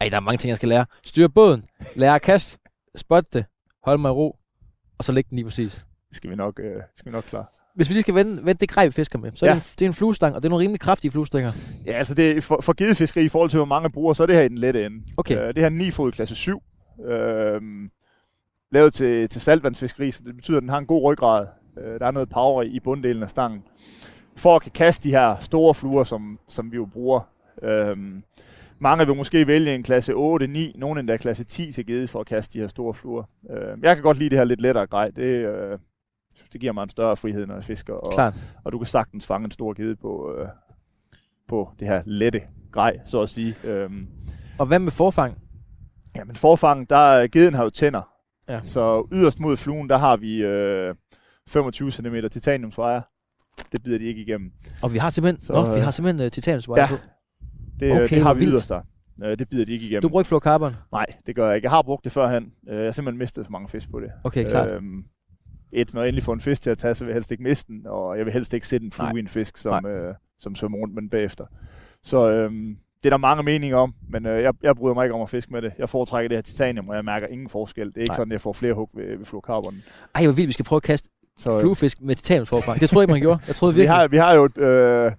Ej, 0.00 0.08
der 0.08 0.16
er 0.16 0.20
mange 0.20 0.38
ting, 0.38 0.48
jeg 0.48 0.56
skal 0.56 0.68
lære. 0.68 0.86
Styre 1.04 1.28
båden, 1.28 1.64
lære 1.96 2.14
at 2.14 2.22
kaste, 2.22 2.58
spotte 2.96 3.28
det, 3.32 3.44
holde 3.84 4.02
mig 4.02 4.08
i 4.08 4.12
ro, 4.12 4.36
og 4.98 5.04
så 5.04 5.12
lægge 5.12 5.30
den 5.30 5.36
lige 5.36 5.44
præcis. 5.44 5.84
Det 6.08 6.16
skal 6.16 6.30
vi 6.30 6.36
nok, 6.36 6.60
øh, 6.60 6.82
skal 6.96 7.12
vi 7.12 7.14
nok 7.16 7.24
klare. 7.24 7.44
Hvis 7.74 7.88
vi 7.88 7.94
lige 7.94 8.02
skal 8.02 8.14
vende, 8.14 8.36
vende 8.36 8.54
det 8.54 8.68
grej, 8.68 8.84
vi 8.86 8.90
fisker 8.92 9.18
med, 9.18 9.32
så 9.34 9.46
er 9.46 9.50
Ja. 9.50 9.54
det, 9.54 9.62
en, 9.62 9.74
det 9.78 9.84
er 9.84 9.88
en 9.88 9.94
fluestang, 9.94 10.34
og 10.36 10.42
det 10.42 10.46
er 10.48 10.50
nogle 10.50 10.62
rimelig 10.62 10.80
kraftige 10.80 11.10
fluestænger. 11.10 11.52
Ja, 11.86 11.92
altså 11.92 12.14
det, 12.14 12.44
for, 12.44 12.60
for 12.60 12.72
gidefiskeri 12.72 13.24
i 13.24 13.28
forhold 13.28 13.50
til, 13.50 13.56
hvor 13.58 13.64
mange 13.66 13.90
bruger, 13.90 14.12
så 14.12 14.22
er 14.22 14.26
det 14.26 14.36
her 14.36 14.42
i 14.42 14.48
den 14.48 14.58
lette 14.58 14.86
ende. 14.86 15.02
Okay. 15.16 15.38
Øh, 15.38 15.46
det 15.48 15.58
her 15.58 15.64
er 15.64 15.68
9 15.70 15.90
fod 15.90 16.12
klasse 16.12 16.34
7. 16.34 16.62
Øh, 17.06 17.60
lavet 18.72 18.94
til, 18.94 19.28
til 19.28 19.40
saltvandsfiskeri, 19.40 20.10
så 20.10 20.22
det 20.26 20.34
betyder, 20.36 20.56
at 20.56 20.60
den 20.60 20.68
har 20.70 20.78
en 20.78 20.86
god 20.86 21.02
ryggrad. 21.04 21.46
Øh, 21.78 22.00
der 22.00 22.06
er 22.06 22.10
noget 22.10 22.28
power 22.28 22.62
i 22.62 22.80
bunddelen 22.80 23.22
af 23.22 23.30
stangen. 23.30 23.62
For 24.36 24.56
at 24.56 24.62
kan 24.62 24.72
kaste 24.72 25.08
de 25.08 25.10
her 25.14 25.36
store 25.40 25.74
fluer, 25.74 26.04
som, 26.04 26.38
som 26.48 26.72
vi 26.72 26.76
jo 26.76 26.86
bruger. 26.86 27.20
Øh, 27.62 27.96
mange 28.78 29.06
vil 29.06 29.16
måske 29.16 29.46
vælge 29.46 29.74
en 29.74 29.82
klasse 29.82 30.12
8, 30.14 30.46
9, 30.46 30.72
nogen 30.78 30.98
endda 30.98 31.16
klasse 31.16 31.44
10 31.44 31.72
til 31.72 31.86
gede 31.86 32.08
for 32.08 32.20
at 32.20 32.26
kaste 32.26 32.52
de 32.54 32.60
her 32.60 32.68
store 32.68 32.94
fluer. 32.94 33.22
Øh, 33.50 33.78
jeg 33.82 33.96
kan 33.96 34.02
godt 34.02 34.18
lide 34.18 34.30
det 34.30 34.38
her 34.38 34.44
lidt 34.44 34.60
lettere 34.60 34.86
grej. 34.86 35.10
Det, 35.10 35.22
øh, 35.22 35.78
synes, 36.34 36.50
det 36.50 36.60
giver 36.60 36.72
mig 36.72 36.82
en 36.82 36.88
større 36.88 37.16
frihed, 37.16 37.46
når 37.46 37.54
jeg 37.54 37.64
fisker. 37.64 37.94
Og, 37.94 38.12
Klart. 38.12 38.34
og 38.64 38.72
du 38.72 38.78
kan 38.78 38.86
sagtens 38.86 39.26
fange 39.26 39.44
en 39.44 39.50
stor 39.50 39.72
gede 39.72 39.96
på, 39.96 40.34
øh, 40.38 40.48
på 41.48 41.70
det 41.80 41.88
her 41.88 42.02
lette 42.06 42.42
grej, 42.72 43.00
så 43.04 43.20
at 43.22 43.28
sige. 43.28 43.54
Øhm, 43.64 44.06
Og 44.58 44.66
hvad 44.66 44.78
med 44.78 44.92
forfang? 44.92 45.38
ja, 46.16 46.24
men 46.24 46.36
forfang, 46.36 46.90
der 46.90 46.96
er 46.96 47.26
geden 47.26 47.54
har 47.54 47.64
jo 47.64 47.70
tænder. 47.70 48.08
Ja. 48.48 48.60
Så 48.64 49.06
yderst 49.12 49.40
mod 49.40 49.56
fluen, 49.56 49.88
der 49.88 49.96
har 49.96 50.16
vi 50.16 50.36
øh, 50.42 50.94
25 51.48 51.90
cm 51.90 52.14
titaniumswire. 52.30 53.02
Det 53.72 53.82
bider 53.82 53.98
de 53.98 54.04
ikke 54.04 54.20
igennem. 54.20 54.52
Og 54.82 54.92
vi 54.92 54.98
har 54.98 55.10
simpelthen, 55.10 55.40
Så, 55.40 55.52
nå, 55.52 55.64
vi 55.64 55.76
øh, 55.78 55.84
har 55.84 55.90
simpelthen 55.90 56.26
uh, 56.26 56.30
titanium 56.30 56.76
ja. 56.76 56.86
på. 56.86 56.94
Det, 57.80 57.92
Okay, 57.92 58.04
okay, 58.04 58.16
det 58.16 58.22
har 58.22 58.34
vi 58.34 58.38
vildt. 58.40 58.52
yderst 58.52 58.68
der. 58.68 58.80
Øh, 59.24 59.38
det 59.38 59.48
bider 59.48 59.64
de 59.64 59.72
ikke 59.72 59.86
igennem. 59.86 60.02
Du 60.02 60.08
bruger 60.08 60.20
ikke 60.22 60.28
fluorocarbon? 60.28 60.74
Nej, 60.92 61.06
det 61.26 61.36
gør 61.36 61.46
jeg 61.46 61.56
ikke. 61.56 61.66
Jeg 61.66 61.70
har 61.70 61.82
brugt 61.82 62.04
det 62.04 62.12
førhen. 62.12 62.52
Øh, 62.68 62.76
jeg 62.76 62.84
har 62.84 62.92
simpelthen 62.92 63.18
mistet 63.18 63.46
for 63.46 63.50
mange 63.52 63.68
fisk 63.68 63.90
på 63.90 64.00
det. 64.00 64.10
Okay, 64.24 64.44
klart. 64.48 64.68
Øhm, 64.70 65.04
et, 65.72 65.94
når 65.94 66.00
jeg 66.02 66.08
endelig 66.08 66.22
får 66.24 66.32
en 66.32 66.40
fisk 66.40 66.62
til 66.62 66.70
at 66.70 66.78
tage, 66.78 66.94
så 66.94 67.04
vil 67.04 67.10
jeg 67.10 67.16
helst 67.16 67.30
ikke 67.32 67.42
miste 67.42 67.72
den, 67.72 67.86
og 67.86 68.16
jeg 68.18 68.24
vil 68.24 68.32
helst 68.32 68.52
ikke 68.54 68.66
sætte 68.66 68.86
en 68.86 68.92
flue 68.92 69.06
Nej. 69.08 69.16
i 69.16 69.18
en 69.18 69.28
fisk, 69.28 69.56
som, 69.56 69.86
øh, 69.86 70.14
som 70.38 70.54
svømmer 70.54 70.78
rundt 70.78 70.94
med 70.94 71.02
den 71.02 71.10
bagefter. 71.10 71.44
Så 72.02 72.30
øhm, 72.30 72.76
det 73.02 73.08
er 73.08 73.10
der 73.10 73.16
mange 73.16 73.42
meninger 73.42 73.76
om, 73.76 73.94
men 74.10 74.26
øh, 74.26 74.42
jeg, 74.42 74.54
jeg 74.62 74.76
bryder 74.76 74.94
mig 74.94 75.04
ikke 75.04 75.14
om 75.14 75.20
at 75.22 75.30
fiske 75.30 75.52
med 75.52 75.62
det. 75.62 75.72
Jeg 75.78 75.88
foretrækker 75.88 76.28
det 76.28 76.36
her 76.36 76.42
titanium, 76.42 76.88
og 76.88 76.96
jeg 76.96 77.04
mærker 77.04 77.26
ingen 77.26 77.48
forskel. 77.48 77.86
Det 77.86 77.96
er 77.96 78.00
ikke 78.00 78.08
Nej. 78.10 78.12
Nej. 78.12 78.16
sådan, 78.16 78.32
at 78.32 78.34
jeg 78.34 78.40
får 78.40 78.52
flere 78.52 78.74
hug 78.74 78.90
ved, 78.94 79.16
ved 79.16 79.24
fluorocarbon. 79.24 79.74
Ej, 80.14 80.24
hvor 80.24 80.32
vildt, 80.32 80.48
vi 80.48 80.52
skal 80.52 80.64
prøve 80.64 80.76
at 80.76 80.82
kaste 80.82 81.08
Så, 81.36 81.52
øh, 81.52 81.60
fluefisk 81.60 82.00
med 82.00 82.14
titaniumsforfang. 82.14 82.80
Det 82.80 82.90
troede 82.90 83.00
jeg 83.00 83.04
ikke, 83.04 83.12
man 83.12 83.20
gjorde. 83.20 83.40
Jeg 83.46 83.56
troede 83.56 83.72
så 83.72 83.76
vi, 83.76 83.80
virkelig. 83.80 83.96
har, 83.96 84.08
vi 84.08 84.16
har 84.16 84.34
jo 84.34 84.44
et, 84.44 84.58
øh, 84.58 85.12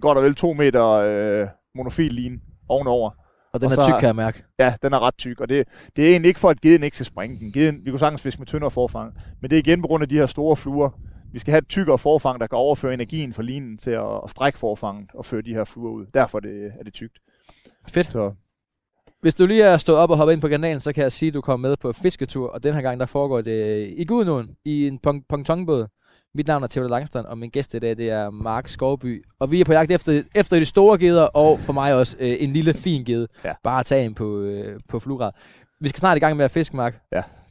godt 0.00 0.18
og 0.18 0.24
vel 0.24 0.34
to 0.34 0.52
meter 0.52 0.86
øh, 0.86 1.48
monofil 1.74 2.12
line 2.12 2.40
ovenover. 2.68 3.10
og 3.52 3.60
den 3.60 3.66
og 3.66 3.72
er 3.72 3.74
så 3.76 3.90
tyk, 3.90 3.98
kan 4.00 4.06
jeg 4.06 4.16
mærke. 4.16 4.44
Ja, 4.58 4.74
den 4.82 4.92
er 4.92 5.00
ret 5.06 5.14
tyk, 5.18 5.40
og 5.40 5.48
det, 5.48 5.68
det 5.96 6.04
er 6.04 6.10
egentlig 6.10 6.28
ikke 6.28 6.40
for, 6.40 6.50
at 6.50 6.60
geden 6.60 6.82
ikke 6.82 6.96
skal 6.96 7.06
springe 7.06 7.38
den. 7.38 7.52
Geden, 7.52 7.80
vi 7.84 7.90
kunne 7.90 8.00
sagtens 8.00 8.22
fiske 8.22 8.38
med 8.40 8.46
tyndere 8.46 8.70
forfang, 8.70 9.14
men 9.40 9.50
det 9.50 9.56
er 9.56 9.60
igen 9.60 9.80
på 9.80 9.86
grund 9.86 10.02
af 10.02 10.08
de 10.08 10.14
her 10.14 10.26
store 10.26 10.56
fluer. 10.56 10.90
Vi 11.32 11.38
skal 11.38 11.50
have 11.52 11.58
et 11.58 11.68
tykkere 11.68 11.98
forfang, 11.98 12.40
der 12.40 12.46
kan 12.46 12.58
overføre 12.58 12.94
energien 12.94 13.32
fra 13.32 13.42
linen 13.42 13.78
til 13.78 13.90
at, 13.90 14.20
at 14.24 14.30
strække 14.30 14.58
forfanget 14.58 15.10
og 15.14 15.24
føre 15.24 15.42
de 15.42 15.54
her 15.54 15.64
fluer 15.64 15.90
ud. 15.90 16.06
Derfor 16.14 16.38
er 16.38 16.42
det, 16.42 16.72
er 16.78 16.84
det 16.84 16.92
tykt. 16.92 17.18
Fedt. 17.88 18.12
Så 18.12 18.32
Hvis 19.26 19.34
du 19.34 19.46
lige 19.46 19.62
er 19.62 19.76
stået 19.76 19.98
op 19.98 20.10
og 20.10 20.16
hoppet 20.16 20.32
ind 20.32 20.40
på 20.40 20.48
kanalen, 20.48 20.80
så 20.80 20.92
kan 20.92 21.02
jeg 21.02 21.12
sige, 21.12 21.28
at 21.28 21.34
du 21.34 21.40
kommer 21.40 21.68
med 21.68 21.76
på 21.76 21.92
fisketur, 21.92 22.48
og 22.48 22.62
den 22.62 22.74
her 22.74 22.80
gang, 22.80 23.00
der 23.00 23.06
foregår 23.06 23.40
det 23.40 23.88
i 23.96 24.04
Gudnåen, 24.04 24.56
i 24.64 24.86
en 24.86 24.98
pong- 25.06 25.26
pontonbåd. 25.28 25.86
Mit 26.34 26.46
navn 26.46 26.62
er 26.62 26.66
Theodor 26.66 26.88
Langstrand, 26.88 27.26
og 27.26 27.38
min 27.38 27.50
gæst 27.50 27.74
i 27.74 27.78
dag, 27.78 27.96
det 27.96 28.10
er 28.10 28.30
Mark 28.30 28.68
Skovby. 28.68 29.24
Og 29.40 29.50
vi 29.50 29.60
er 29.60 29.64
på 29.64 29.72
jagt 29.72 29.90
efter, 29.90 30.22
efter 30.34 30.58
de 30.58 30.64
store 30.64 30.98
geder, 30.98 31.22
og 31.22 31.60
for 31.60 31.72
mig 31.72 31.94
også 31.94 32.16
øh, 32.20 32.36
en 32.38 32.52
lille 32.52 32.74
fin 32.74 33.04
gede. 33.04 33.28
Ja. 33.44 33.52
Bare 33.64 33.80
at 33.80 33.86
tage 33.86 34.04
en 34.04 34.14
på, 34.14 34.40
øh, 34.40 34.80
på 34.88 34.98
flugrad. 34.98 35.32
Vi 35.80 35.88
skal 35.88 35.98
snart 35.98 36.16
i 36.16 36.20
gang 36.20 36.36
med 36.36 36.44
at 36.44 36.50
fiske, 36.50 36.76
Mark. 36.76 37.02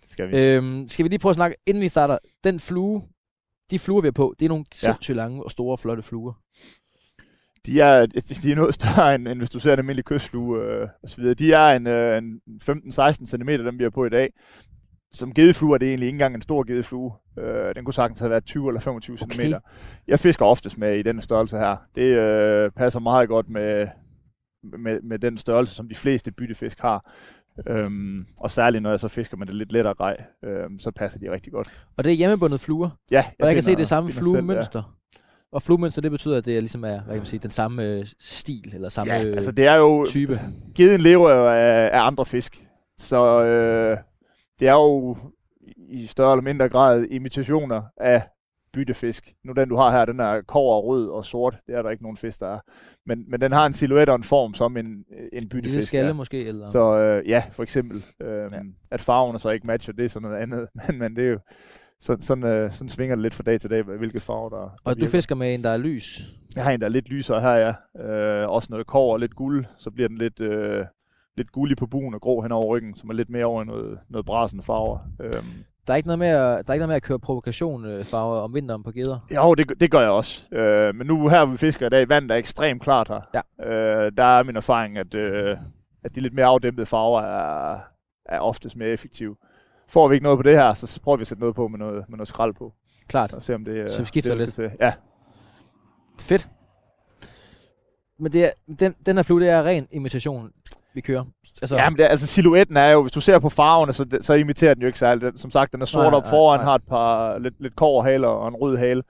Det 0.02 0.10
skal 0.12 0.32
vi. 0.32 0.38
Øhm, 0.38 0.90
skal 0.90 1.04
vi 1.04 1.10
lige 1.10 1.20
prøve 1.20 1.30
at 1.30 1.36
snakke, 1.36 1.58
inden 1.68 1.82
vi 1.82 1.90
starter, 1.90 2.18
den 2.44 2.60
flue, 2.60 3.02
de 3.72 3.80
fluer, 3.80 4.02
vi 4.02 4.08
har 4.08 4.12
på, 4.12 4.36
det 4.40 4.46
er 4.46 4.50
nogle 4.50 4.66
sindssygt 4.74 5.16
lange 5.16 5.44
og 5.44 5.52
store, 5.52 5.78
flotte 5.78 6.04
fluer. 6.04 6.34
De 7.66 7.82
er, 7.82 8.06
de 8.44 8.52
er 8.52 8.56
noget 8.56 8.74
større, 8.76 9.16
end, 9.16 9.28
end 9.28 9.40
hvis 9.40 9.50
du 9.50 9.60
ser 9.60 9.74
en 9.74 9.80
almindelig 9.80 10.06
kystflue 10.06 10.62
øh, 10.62 10.88
og 11.04 11.10
så 11.10 11.18
videre. 11.18 11.34
De 11.34 11.54
er 11.54 11.68
en, 11.68 11.88
øh, 11.88 12.18
en 12.18 12.42
15-16 12.64 13.26
cm, 13.26 13.50
dem 13.50 13.80
vi 13.80 13.84
har 13.84 13.90
på 13.90 14.06
i 14.06 14.10
dag. 14.10 14.30
Som 15.14 15.34
gedeflue 15.34 15.74
er 15.74 15.78
det 15.78 15.88
egentlig 15.88 16.08
ikke 16.08 16.16
engang 16.16 16.36
en 16.36 16.42
stor 16.42 16.64
gedeflue. 16.64 17.12
Øh, 17.40 17.76
den 17.76 17.86
kunne 17.86 17.94
sagtens 17.94 18.20
have 18.20 18.30
været 18.30 18.46
20 18.46 18.68
eller 18.70 18.82
25 18.82 19.18
cm. 19.18 19.26
Okay. 19.26 19.54
Jeg 20.08 20.20
fisker 20.20 20.46
oftest 20.46 20.78
med 20.78 20.98
i 20.98 21.02
den 21.02 21.22
størrelse 21.22 21.58
her. 21.58 21.76
Det 21.96 22.02
øh, 22.02 22.72
passer 22.72 23.00
meget 23.00 23.30
godt 23.30 23.50
med, 23.50 23.88
med, 24.64 25.02
med 25.02 25.20
den 25.20 25.38
størrelse, 25.38 25.76
som 25.76 25.90
de 25.90 25.96
fleste 25.96 26.32
byttefisk 26.32 26.80
har. 26.80 27.12
Øhm, 27.68 28.26
og 28.40 28.52
særligt 28.52 28.82
når 28.84 28.90
jeg 28.90 29.00
så 29.00 29.08
fisker 29.08 29.38
med 29.38 29.48
det 29.48 29.56
lidt 29.56 29.72
lettere 29.72 29.94
grej, 29.94 30.18
øhm, 30.44 30.80
så 30.80 30.92
passer 30.92 31.20
de 31.20 31.32
rigtig 31.32 31.54
godt. 31.54 31.86
Og 31.98 32.04
det 32.04 32.12
er 32.12 32.16
hjemmebundet 32.16 32.60
fluer. 32.62 32.90
Ja, 33.12 33.26
Og 33.40 33.46
jeg 33.48 33.54
kan 33.56 33.64
se 33.64 33.76
det 33.76 33.88
samme 33.88 34.12
selv, 34.12 34.26
ja. 34.56 34.82
Og 35.56 35.62
fluemønster, 35.62 36.02
det 36.02 36.12
betyder, 36.12 36.38
at 36.38 36.46
det 36.46 36.56
er 36.56 36.60
ligesom 36.60 36.84
er, 36.84 36.88
hvad 36.90 37.00
kan 37.02 37.16
man 37.18 37.26
sige, 37.26 37.40
den 37.40 37.52
samme 37.52 37.84
øh, 37.84 38.06
stil, 38.20 38.72
eller 38.76 38.90
samme 38.90 39.14
Ja, 39.14 39.24
øh, 39.24 39.34
altså 39.34 39.52
det 39.52 39.66
er 39.68 39.76
jo, 39.76 40.06
type. 40.10 40.40
Geden 40.76 41.02
lever 41.02 41.32
jo 41.34 41.48
af, 41.48 41.90
af 41.94 42.02
andre 42.08 42.26
fisk. 42.26 42.66
Så 42.98 43.44
øh, 43.44 43.98
det 44.60 44.68
er 44.68 44.72
jo 44.74 45.18
i 45.78 46.06
større 46.06 46.32
eller 46.34 46.44
mindre 46.44 46.70
grad 46.70 47.04
imitationer 47.04 47.82
af 47.98 48.24
byttefisk. 48.74 49.34
Nu 49.46 49.54
den 49.54 49.70
du 49.70 49.76
har 49.76 49.92
her, 49.92 50.06
den 50.06 50.20
er 50.20 50.42
kover, 50.42 50.82
rød 50.82 51.10
og 51.10 51.26
sort. 51.26 51.58
Det 51.68 51.76
er 51.76 51.82
der 51.82 51.90
ikke 51.90 52.04
nogen 52.04 52.18
fisk, 52.18 52.40
der 52.40 52.48
er. 52.48 52.60
Men, 53.06 53.24
men 53.30 53.42
den 53.42 53.52
har 53.52 53.66
en 53.66 53.74
silhuet 53.74 54.10
og 54.10 54.16
en 54.16 54.24
form 54.24 54.54
som 54.54 54.78
en, 54.78 54.86
en 54.86 55.06
Lille 55.32 55.50
byttefisk. 55.52 55.88
skalle 55.88 56.08
ja. 56.08 56.14
måske, 56.14 56.46
eller... 56.46 56.70
Så 56.70 56.98
øh, 56.98 57.30
ja, 57.30 57.44
for 57.52 57.64
eksempel. 57.64 58.04
Øh, 58.22 58.28
Ja. 58.54 58.60
At 58.92 59.02
farverne 59.02 59.40
så 59.40 59.50
ikke 59.50 59.68
matcher, 59.68 59.94
det 59.94 60.06
er 60.06 60.10
sådan 60.10 60.30
noget 60.30 60.42
andet. 60.42 60.68
Men, 60.88 61.00
men 61.00 61.16
det 61.16 61.24
er 61.26 61.30
jo, 61.30 61.40
sådan, 62.06 62.22
sådan, 62.22 62.44
øh, 62.44 62.72
sådan 62.72 62.90
svinger 62.90 63.16
det 63.16 63.22
lidt 63.22 63.34
fra 63.34 63.44
dag 63.44 63.60
til 63.60 63.70
dag, 63.70 63.84
hvilke 63.84 64.20
farver 64.20 64.50
der, 64.50 64.58
der 64.58 64.70
og 64.84 65.00
du 65.02 65.08
fisker 65.08 65.36
med 65.36 65.54
en, 65.54 65.64
der 65.64 65.70
er 65.70 65.78
lys. 65.78 66.22
Jeg 66.56 66.64
har 66.64 66.72
en, 66.72 66.80
der 66.80 66.86
er 66.86 66.90
lidt 66.90 67.10
lysere 67.10 67.42
her, 67.42 67.52
ja. 67.98 68.04
Øh, 68.12 68.50
også 68.50 68.68
noget 68.72 68.88
kår 68.88 69.14
og 69.14 69.20
lidt 69.20 69.36
guld. 69.36 69.66
Så 69.78 69.92
bliver 69.92 70.08
den 70.08 70.18
lidt, 70.18 70.40
øh, 70.40 70.86
lidt 71.38 71.52
gullig 71.52 71.78
på 71.78 71.86
buen 71.88 72.14
og 72.14 72.22
grå 72.22 72.42
hen 72.42 72.52
over 72.52 72.66
ryggen, 72.66 72.96
som 72.96 73.10
er 73.10 73.14
lidt 73.14 73.30
mere 73.30 73.46
over 73.46 73.64
noget, 73.64 74.00
noget 74.10 74.26
brasende 74.26 74.64
farver. 74.64 74.98
Øhm, 75.22 75.34
Der 75.88 75.94
er 75.94 75.98
ikke 75.98 76.08
noget 76.08 76.20
med 76.20 76.28
at, 76.28 76.36
der 76.36 76.46
er 76.72 76.74
ikke 76.74 76.80
noget 76.80 76.88
med 76.88 76.96
at 76.96 77.04
køre 77.04 77.20
provokation 77.20 78.04
farver 78.04 78.40
om 78.40 78.54
vinteren 78.54 78.84
på 78.84 78.92
geder. 78.92 79.20
jo, 79.36 79.54
det, 79.54 79.72
det 79.80 79.92
gør 79.92 80.00
jeg 80.00 80.10
også. 80.10 80.56
Øh, 80.56 80.96
men 80.96 81.08
nu 81.08 81.28
her, 81.28 81.46
vi 81.46 81.58
fisker 81.58 81.86
i 81.86 81.90
dag, 81.90 82.10
vandet 82.10 82.32
er 82.32 82.36
ekstremt 82.36 82.82
klart 82.82 83.08
her. 83.08 83.22
Ja. 83.60 83.72
Øh, 83.72 84.12
der 84.18 84.24
er 84.24 84.44
min 84.44 84.56
erfaring, 84.56 84.98
at, 84.98 85.16
øh, 85.16 85.58
at 86.04 86.16
de 86.16 86.22
lidt 86.22 86.34
mere 86.34 86.46
afdæmpede 86.46 86.86
farver 86.86 87.22
er, 87.22 87.80
er 88.26 88.40
oftest 88.40 88.76
mere 88.78 88.90
effektive. 88.90 89.36
Får 89.90 90.08
vi 90.08 90.16
ikke 90.16 90.24
noget 90.24 90.40
på 90.40 90.44
det 90.44 90.56
her, 90.58 90.74
så 90.74 91.02
prøver 91.02 91.18
vi 91.18 91.22
at 91.22 91.28
sætte 91.28 91.40
noget 91.42 91.56
på 91.56 91.68
med 91.68 91.80
noget, 91.80 92.06
med 92.10 92.18
noget 92.18 92.28
skrald 92.28 92.54
på. 92.54 92.74
Klart. 93.08 93.34
Og 93.34 93.42
se 93.42 93.56
om 93.56 93.66
det, 93.66 93.92
Så 93.92 94.00
vi 94.02 94.06
skifter 94.06 94.32
det, 94.32 94.40
lidt. 94.40 94.54
til. 94.54 94.72
Ja, 94.80 94.94
Fedt. 96.22 96.48
Men 98.20 98.32
det 98.32 98.46
er, 98.46 98.50
den, 98.80 98.96
den 99.06 99.16
her 99.16 99.24
flue, 99.24 99.42
det 99.42 99.50
er 99.50 99.64
ren 99.64 99.88
imitation, 99.92 100.50
vi 100.94 101.02
kører. 101.02 101.24
Altså, 101.62 101.76
Ja, 101.76 101.90
men 101.90 101.98
det, 101.98 102.06
er- 102.06 102.10
altså 102.10 102.28
silhuetten 102.28 102.78
er 102.78 102.90
jo, 102.92 103.02
hvis 103.02 103.12
du 103.12 103.22
ser 103.22 103.40
på 103.40 103.50
farverne, 103.50 103.94
så, 103.94 104.18
så 104.22 104.34
imiterer 104.34 104.74
den 104.74 104.82
jo 104.82 104.88
ikke 104.88 105.00
særligt. 105.00 105.32
Den, 105.32 105.38
som 105.38 105.52
sagt, 105.52 105.72
den 105.74 105.82
er 105.82 105.86
sort 105.86 106.04
Nej, 106.04 106.14
op 106.18 106.24
nej, 106.24 106.30
foran, 106.30 106.58
nej. 106.60 106.64
har 106.64 106.76
et 106.76 106.84
par 106.84 107.38
lidt, 107.38 107.54
lidt 107.62 107.74
haler 108.04 108.28
og 108.28 108.48
en 108.48 108.56
rød 108.56 108.78
hale. 108.78 109.04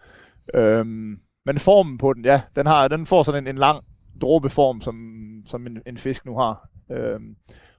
Øhm, 0.53 1.19
men 1.45 1.57
formen 1.59 1.97
på 1.97 2.13
den, 2.13 2.25
ja, 2.25 2.41
den, 2.55 2.65
har, 2.65 2.87
den 2.87 3.05
får 3.05 3.23
sådan 3.23 3.43
en, 3.43 3.47
en 3.47 3.57
lang 3.57 3.83
dråbeform, 4.21 4.81
som, 4.81 4.95
som 5.45 5.67
en, 5.67 5.81
en 5.87 5.97
fisk 5.97 6.25
nu 6.25 6.37
har. 6.37 6.67
Øhm, 6.91 7.35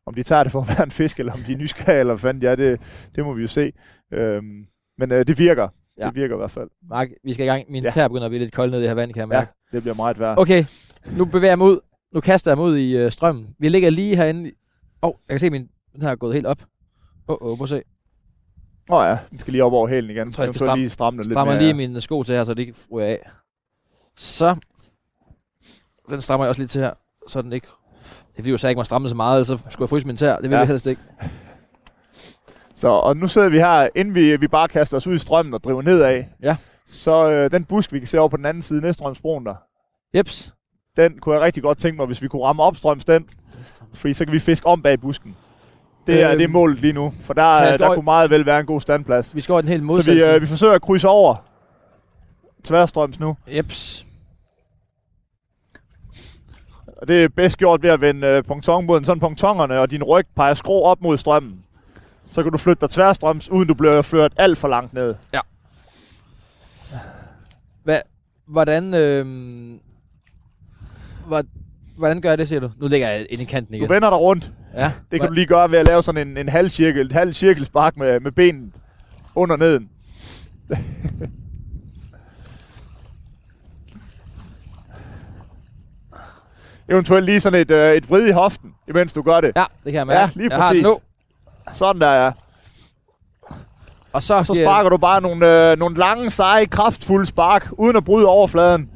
om 0.06 0.14
de 0.14 0.22
tager 0.22 0.42
det 0.42 0.52
for 0.52 0.60
at 0.60 0.68
være 0.68 0.82
en 0.84 0.90
fisk, 0.90 1.18
eller 1.20 1.32
om 1.32 1.38
de 1.38 1.52
er 1.52 1.56
nysgerrige, 1.56 2.00
eller 2.00 2.32
de 2.32 2.46
er, 2.46 2.56
det, 2.56 2.80
det 3.14 3.25
må 3.25 3.32
vi 3.34 3.42
jo 3.42 3.48
se. 3.48 3.72
Øhm, 4.12 4.66
men 4.98 5.12
øh, 5.12 5.26
det 5.26 5.38
virker. 5.38 5.68
Ja. 6.00 6.06
Det 6.06 6.14
virker 6.14 6.34
i 6.36 6.38
hvert 6.38 6.50
fald. 6.50 6.68
Mark, 6.88 7.08
vi 7.25 7.32
skal 7.32 7.46
i 7.46 7.48
gang. 7.48 7.70
Min 7.70 7.82
ja. 7.82 7.86
Ja. 7.86 7.90
tær 7.92 8.08
begynder 8.08 8.25
at 8.26 8.30
blive 8.30 8.42
lidt 8.44 8.54
kold 8.54 8.70
ned 8.70 8.78
i 8.78 8.83
det 8.83 8.90
her 8.90 8.94
vand, 8.94 9.12
kan 9.12 9.20
jeg 9.20 9.33
Ja, 9.35 9.38
mærke. 9.38 9.52
det 9.72 9.83
bliver 9.83 9.94
meget 9.94 10.20
værd. 10.20 10.38
Okay, 10.38 10.64
nu 11.16 11.24
bevæger 11.24 11.50
jeg 11.50 11.59
mig 11.59 11.66
ud. 11.66 11.81
Nu 12.14 12.20
kaster 12.20 12.50
jeg 12.50 12.59
mig 12.59 12.66
ud 12.66 12.76
i 12.76 12.96
øh, 12.96 13.11
strømmen. 13.11 13.54
Vi 13.59 13.68
ligger 13.68 13.90
lige 13.90 14.16
herinde. 14.16 14.50
Åh, 15.02 15.09
oh, 15.09 15.14
jeg 15.28 15.33
kan 15.33 15.40
se, 15.40 15.46
at 15.46 15.52
min 15.52 15.68
den 15.92 16.02
her 16.02 16.11
er 16.11 16.16
gået 16.16 16.35
helt 16.35 16.46
op. 16.46 16.62
Åh, 17.28 17.37
oh, 17.40 17.50
oh, 17.50 17.57
prøv 17.57 17.62
at 17.64 17.68
se. 17.68 17.83
Nå 18.88 19.02
ja, 19.02 19.18
den 19.31 19.38
skal 19.38 19.52
lige 19.52 19.64
op 19.64 19.72
over 19.72 19.88
hælen 19.88 20.11
igen. 20.11 20.26
Jeg 20.26 20.33
tror, 20.35 20.44
jeg 20.44 20.54
skal 20.54 20.59
får 20.59 20.66
stramme- 20.66 20.81
lige 20.83 20.90
stramme 20.90 21.16
den 21.16 21.24
lidt 21.24 21.35
Strammer 21.35 21.59
lige 21.59 21.74
mine 21.74 22.00
sko 22.00 22.22
til 22.22 22.35
her, 22.35 22.44
så 22.44 22.54
det 22.54 22.62
ikke 22.62 22.74
ryger 22.92 23.07
af. 23.09 23.31
Så. 24.16 24.57
Den 26.11 26.20
strammer 26.20 26.44
jeg 26.44 26.48
også 26.48 26.61
lige 26.61 26.68
til 26.68 26.81
her, 26.81 26.92
så 27.28 27.42
den 27.42 27.52
ikke... 27.52 27.66
Det 28.37 28.44
vil 28.44 28.51
jo 28.51 28.57
så 28.59 28.68
ikke 28.68 28.79
må 28.79 28.85
stramme 28.85 29.09
så 29.09 29.14
meget, 29.14 29.46
så 29.46 29.57
skulle 29.70 29.85
jeg 29.85 29.88
fryse 29.88 30.07
min 30.07 30.16
tær. 30.16 30.35
Det 30.37 30.42
vil 30.42 30.51
ja. 30.51 30.59
Jeg 30.59 30.66
helst 30.68 30.87
ikke. 30.87 31.01
Så, 32.75 32.88
og 32.88 33.16
nu 33.16 33.27
sidder 33.29 33.49
vi 33.49 33.59
her, 33.59 33.88
inden 33.94 34.14
vi, 34.14 34.37
vi 34.37 34.46
bare 34.46 34.68
kaster 34.68 34.96
os 34.96 35.07
ud 35.07 35.14
i 35.14 35.18
strømmen 35.18 35.55
og 35.55 35.64
driver 35.64 35.83
nedad. 35.83 36.25
Ja. 36.42 36.57
Så 36.87 37.31
øh, 37.31 37.51
den 37.51 37.64
busk, 37.64 37.92
vi 37.92 37.99
kan 37.99 38.09
se 38.09 38.18
over 38.18 38.29
på 38.29 38.37
den 38.37 38.46
anden 38.46 38.62
side, 38.62 38.81
Næstrømsbroen 38.81 39.46
der, 39.46 39.55
Jeps. 40.16 40.55
den 40.96 41.18
kunne 41.18 41.35
jeg 41.35 41.42
rigtig 41.42 41.62
godt 41.62 41.79
tænke 41.79 41.96
mig, 41.96 42.07
hvis 42.07 42.22
vi 42.22 42.29
kunne 42.29 42.42
ramme 42.44 42.62
opstrøms 42.62 43.05
den, 43.05 43.25
fordi 43.94 44.14
så 44.14 44.25
kan 44.25 44.33
vi 44.33 44.38
fiske 44.38 44.66
om 44.66 44.83
bag 44.83 45.01
busken. 45.01 45.37
Det 46.07 46.22
er, 46.22 46.29
Øhm, 46.31 46.38
det 46.38 46.44
er 46.44 46.49
målet 46.49 46.79
lige 46.81 46.92
nu, 46.92 47.14
for 47.22 47.35
så 47.35 47.40
jeg 47.62 47.72
der, 47.72 47.77
der 47.79 47.87
over- 47.87 47.94
kunne 47.94 48.05
meget 48.05 48.31
vel 48.31 48.46
være 48.46 48.61
en 48.61 48.66
god 48.66 48.81
standplads. 48.81 49.35
Vi 49.35 49.40
skal 49.40 49.53
over 49.53 49.61
den 49.61 49.68
helt 49.70 49.81
Så 49.83 49.85
modsatte 49.85 50.12
vi, 50.27 50.35
øh, 50.35 50.40
vi 50.40 50.46
forsøger 50.46 50.75
at 50.75 50.83
krydse 50.83 51.09
over 51.09 51.37
tværstrøms 52.64 53.20
nu, 53.20 53.37
Jeps. 53.57 54.06
Og 57.07 57.11
det 57.11 57.25
er 57.25 57.29
bedst 57.29 57.59
gjort 57.59 57.83
ved 57.83 57.90
at 57.90 58.01
vende 58.01 58.27
øh, 58.27 58.45
pontonbåden 58.45 59.05
sådan 59.05 59.21
pontongerne, 59.21 59.81
og 59.81 59.90
din 59.90 60.03
ryg 60.03 60.27
peger 60.37 60.55
skrå 60.55 60.83
op 60.83 61.01
mod 61.01 61.16
strømmen. 61.16 61.64
Så 62.31 62.42
kan 62.42 62.53
du 62.53 62.59
flytte 62.59 62.81
dig 62.81 62.90
tværstrøms, 62.90 63.51
uden 63.51 63.69
du 63.69 63.75
bliver 63.75 64.03
ført 64.03 64.33
alt 64.37 64.59
for 64.59 64.69
langt 64.69 64.95
ned. 64.95 65.14
Hvordan... 68.47 68.95
Øh, 68.95 69.27
hvor, 71.27 71.42
hvordan 71.97 72.21
gør 72.21 72.29
jeg 72.29 72.38
det, 72.38 72.49
siger 72.49 72.61
du? 72.61 72.71
Nu 72.81 72.88
ligger 72.88 73.11
jeg 73.11 73.27
inde 73.31 73.42
i 73.42 73.47
kanten 73.47 73.73
Du 73.73 73.77
igen. 73.77 73.88
vender 73.88 74.11
dig 74.11 74.19
rundt. 74.19 74.53
Ja. 74.75 74.92
Det 75.11 75.21
kan 75.21 75.29
du 75.29 75.35
lige 75.35 75.47
gøre 75.47 75.71
ved 75.71 75.79
at 75.79 75.87
lave 75.87 76.03
sådan 76.03 76.29
en, 76.29 76.37
en 76.37 76.49
halv 76.49 76.69
cirkel, 76.69 77.07
et 77.07 77.12
halv 77.12 77.33
cirkelspark 77.33 77.97
med, 77.97 78.21
med 78.21 78.33
benet 78.33 78.73
under 79.35 79.57
neden. 79.57 79.90
Eventuelt 86.88 87.25
lige 87.27 87.40
sådan 87.40 87.61
et, 87.61 87.70
øh, 87.70 87.94
et 87.94 88.11
vrid 88.11 88.27
i 88.29 88.31
hoften, 88.31 88.75
imens 88.88 89.12
du 89.12 89.22
gør 89.22 89.40
det. 89.40 89.53
Ja, 89.57 89.64
det 89.85 89.92
kan 89.92 89.94
jeg 89.94 90.07
mærke. 90.07 90.20
Ja, 90.20 90.31
lige 90.35 90.49
jeg 90.51 90.61
præcis. 90.61 90.83
nu. 90.85 90.99
Sådan 91.72 92.01
der, 92.01 92.25
ja. 92.25 92.31
Og 94.12 94.22
så, 94.22 94.44
Så 94.44 94.55
sparker 94.55 94.90
du 94.90 94.96
bare 94.96 95.20
nogle, 95.20 95.70
øh, 95.70 95.79
nogle 95.79 95.96
lange, 95.96 96.31
seje, 96.31 96.66
kraftfulde 96.66 97.27
spark, 97.27 97.68
uden 97.72 97.96
at 97.96 98.05
bryde 98.05 98.27
overfladen. 98.27 98.90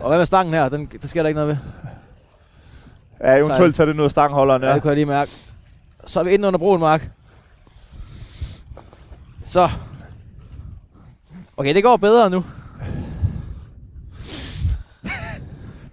Og 0.00 0.08
hvad 0.08 0.18
med 0.18 0.26
stangen 0.26 0.54
her? 0.54 0.68
Den, 0.68 0.90
der 1.02 1.08
sker 1.08 1.22
der 1.22 1.28
ikke 1.28 1.40
noget 1.40 1.48
ved. 1.48 1.56
Ja, 3.28 3.36
eventuelt 3.36 3.74
tager 3.76 3.86
det 3.86 3.96
noget 3.96 4.06
af 4.08 4.10
stangholderen, 4.10 4.62
Ja. 4.62 4.68
ja. 4.68 4.74
det 4.74 4.82
kunne 4.82 4.88
jeg 4.88 4.96
lige 4.96 5.06
mærke. 5.06 5.30
Så 6.06 6.20
er 6.20 6.24
vi 6.24 6.30
inde 6.30 6.46
under 6.48 6.58
broen, 6.58 6.80
Mark. 6.80 7.10
Så. 9.44 9.68
Okay, 11.60 11.74
det 11.74 11.82
går 11.82 11.96
bedre 11.96 12.30
nu. 12.30 12.44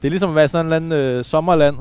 det 0.01 0.05
er 0.05 0.09
ligesom 0.09 0.29
at 0.29 0.35
være 0.35 0.47
sådan 0.47 0.65
et 0.65 0.75
eller 0.75 0.95
andet 0.95 1.17
øh, 1.17 1.23
sommerland. 1.23 1.77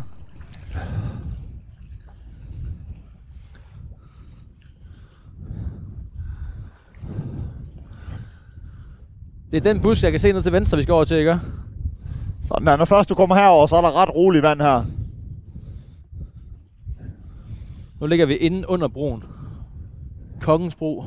Det 9.50 9.56
er 9.56 9.60
den 9.60 9.80
bus, 9.80 10.02
jeg 10.02 10.10
kan 10.10 10.20
se 10.20 10.32
ned 10.32 10.42
til 10.42 10.52
venstre, 10.52 10.76
vi 10.76 10.82
skal 10.82 10.92
over 10.92 11.04
til, 11.04 11.16
ikke? 11.16 11.40
Sådan 12.42 12.66
der. 12.66 12.76
Når 12.76 12.84
først 12.84 13.08
du 13.08 13.14
kommer 13.14 13.36
herover, 13.36 13.66
så 13.66 13.76
er 13.76 13.80
der 13.80 14.02
ret 14.02 14.14
roligt 14.14 14.42
vand 14.42 14.60
her. 14.60 14.84
Nu 18.00 18.06
ligger 18.06 18.26
vi 18.26 18.36
inde 18.36 18.68
under 18.68 18.88
broen. 18.88 19.24
Kongens 20.40 20.74
bro. 20.74 21.04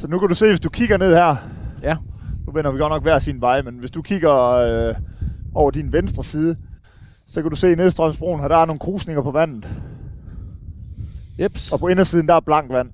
Så 0.00 0.08
nu 0.08 0.18
kan 0.18 0.28
du 0.28 0.34
se, 0.34 0.48
hvis 0.48 0.60
du 0.60 0.68
kigger 0.68 0.98
ned 0.98 1.14
her. 1.14 1.36
Ja. 1.82 1.96
Nu 2.46 2.52
vender 2.52 2.70
vi 2.70 2.78
godt 2.78 2.90
nok 2.90 3.02
hver 3.02 3.18
sin 3.18 3.40
vej, 3.40 3.62
men 3.62 3.74
hvis 3.74 3.90
du 3.90 4.02
kigger 4.02 4.34
øh, 4.34 4.94
over 5.54 5.70
din 5.70 5.92
venstre 5.92 6.24
side, 6.24 6.56
så 7.26 7.42
kan 7.42 7.50
du 7.50 7.56
se 7.56 7.74
Nedstrømsbroen, 7.74 8.40
her 8.40 8.48
der 8.48 8.56
er 8.56 8.64
nogle 8.64 8.78
krusninger 8.78 9.22
på 9.22 9.30
vandet. 9.30 9.68
Jeps. 11.40 11.72
Og 11.72 11.80
på 11.80 11.88
indersiden, 11.88 12.28
der 12.28 12.34
er 12.34 12.40
blank 12.40 12.72
vand. 12.72 12.90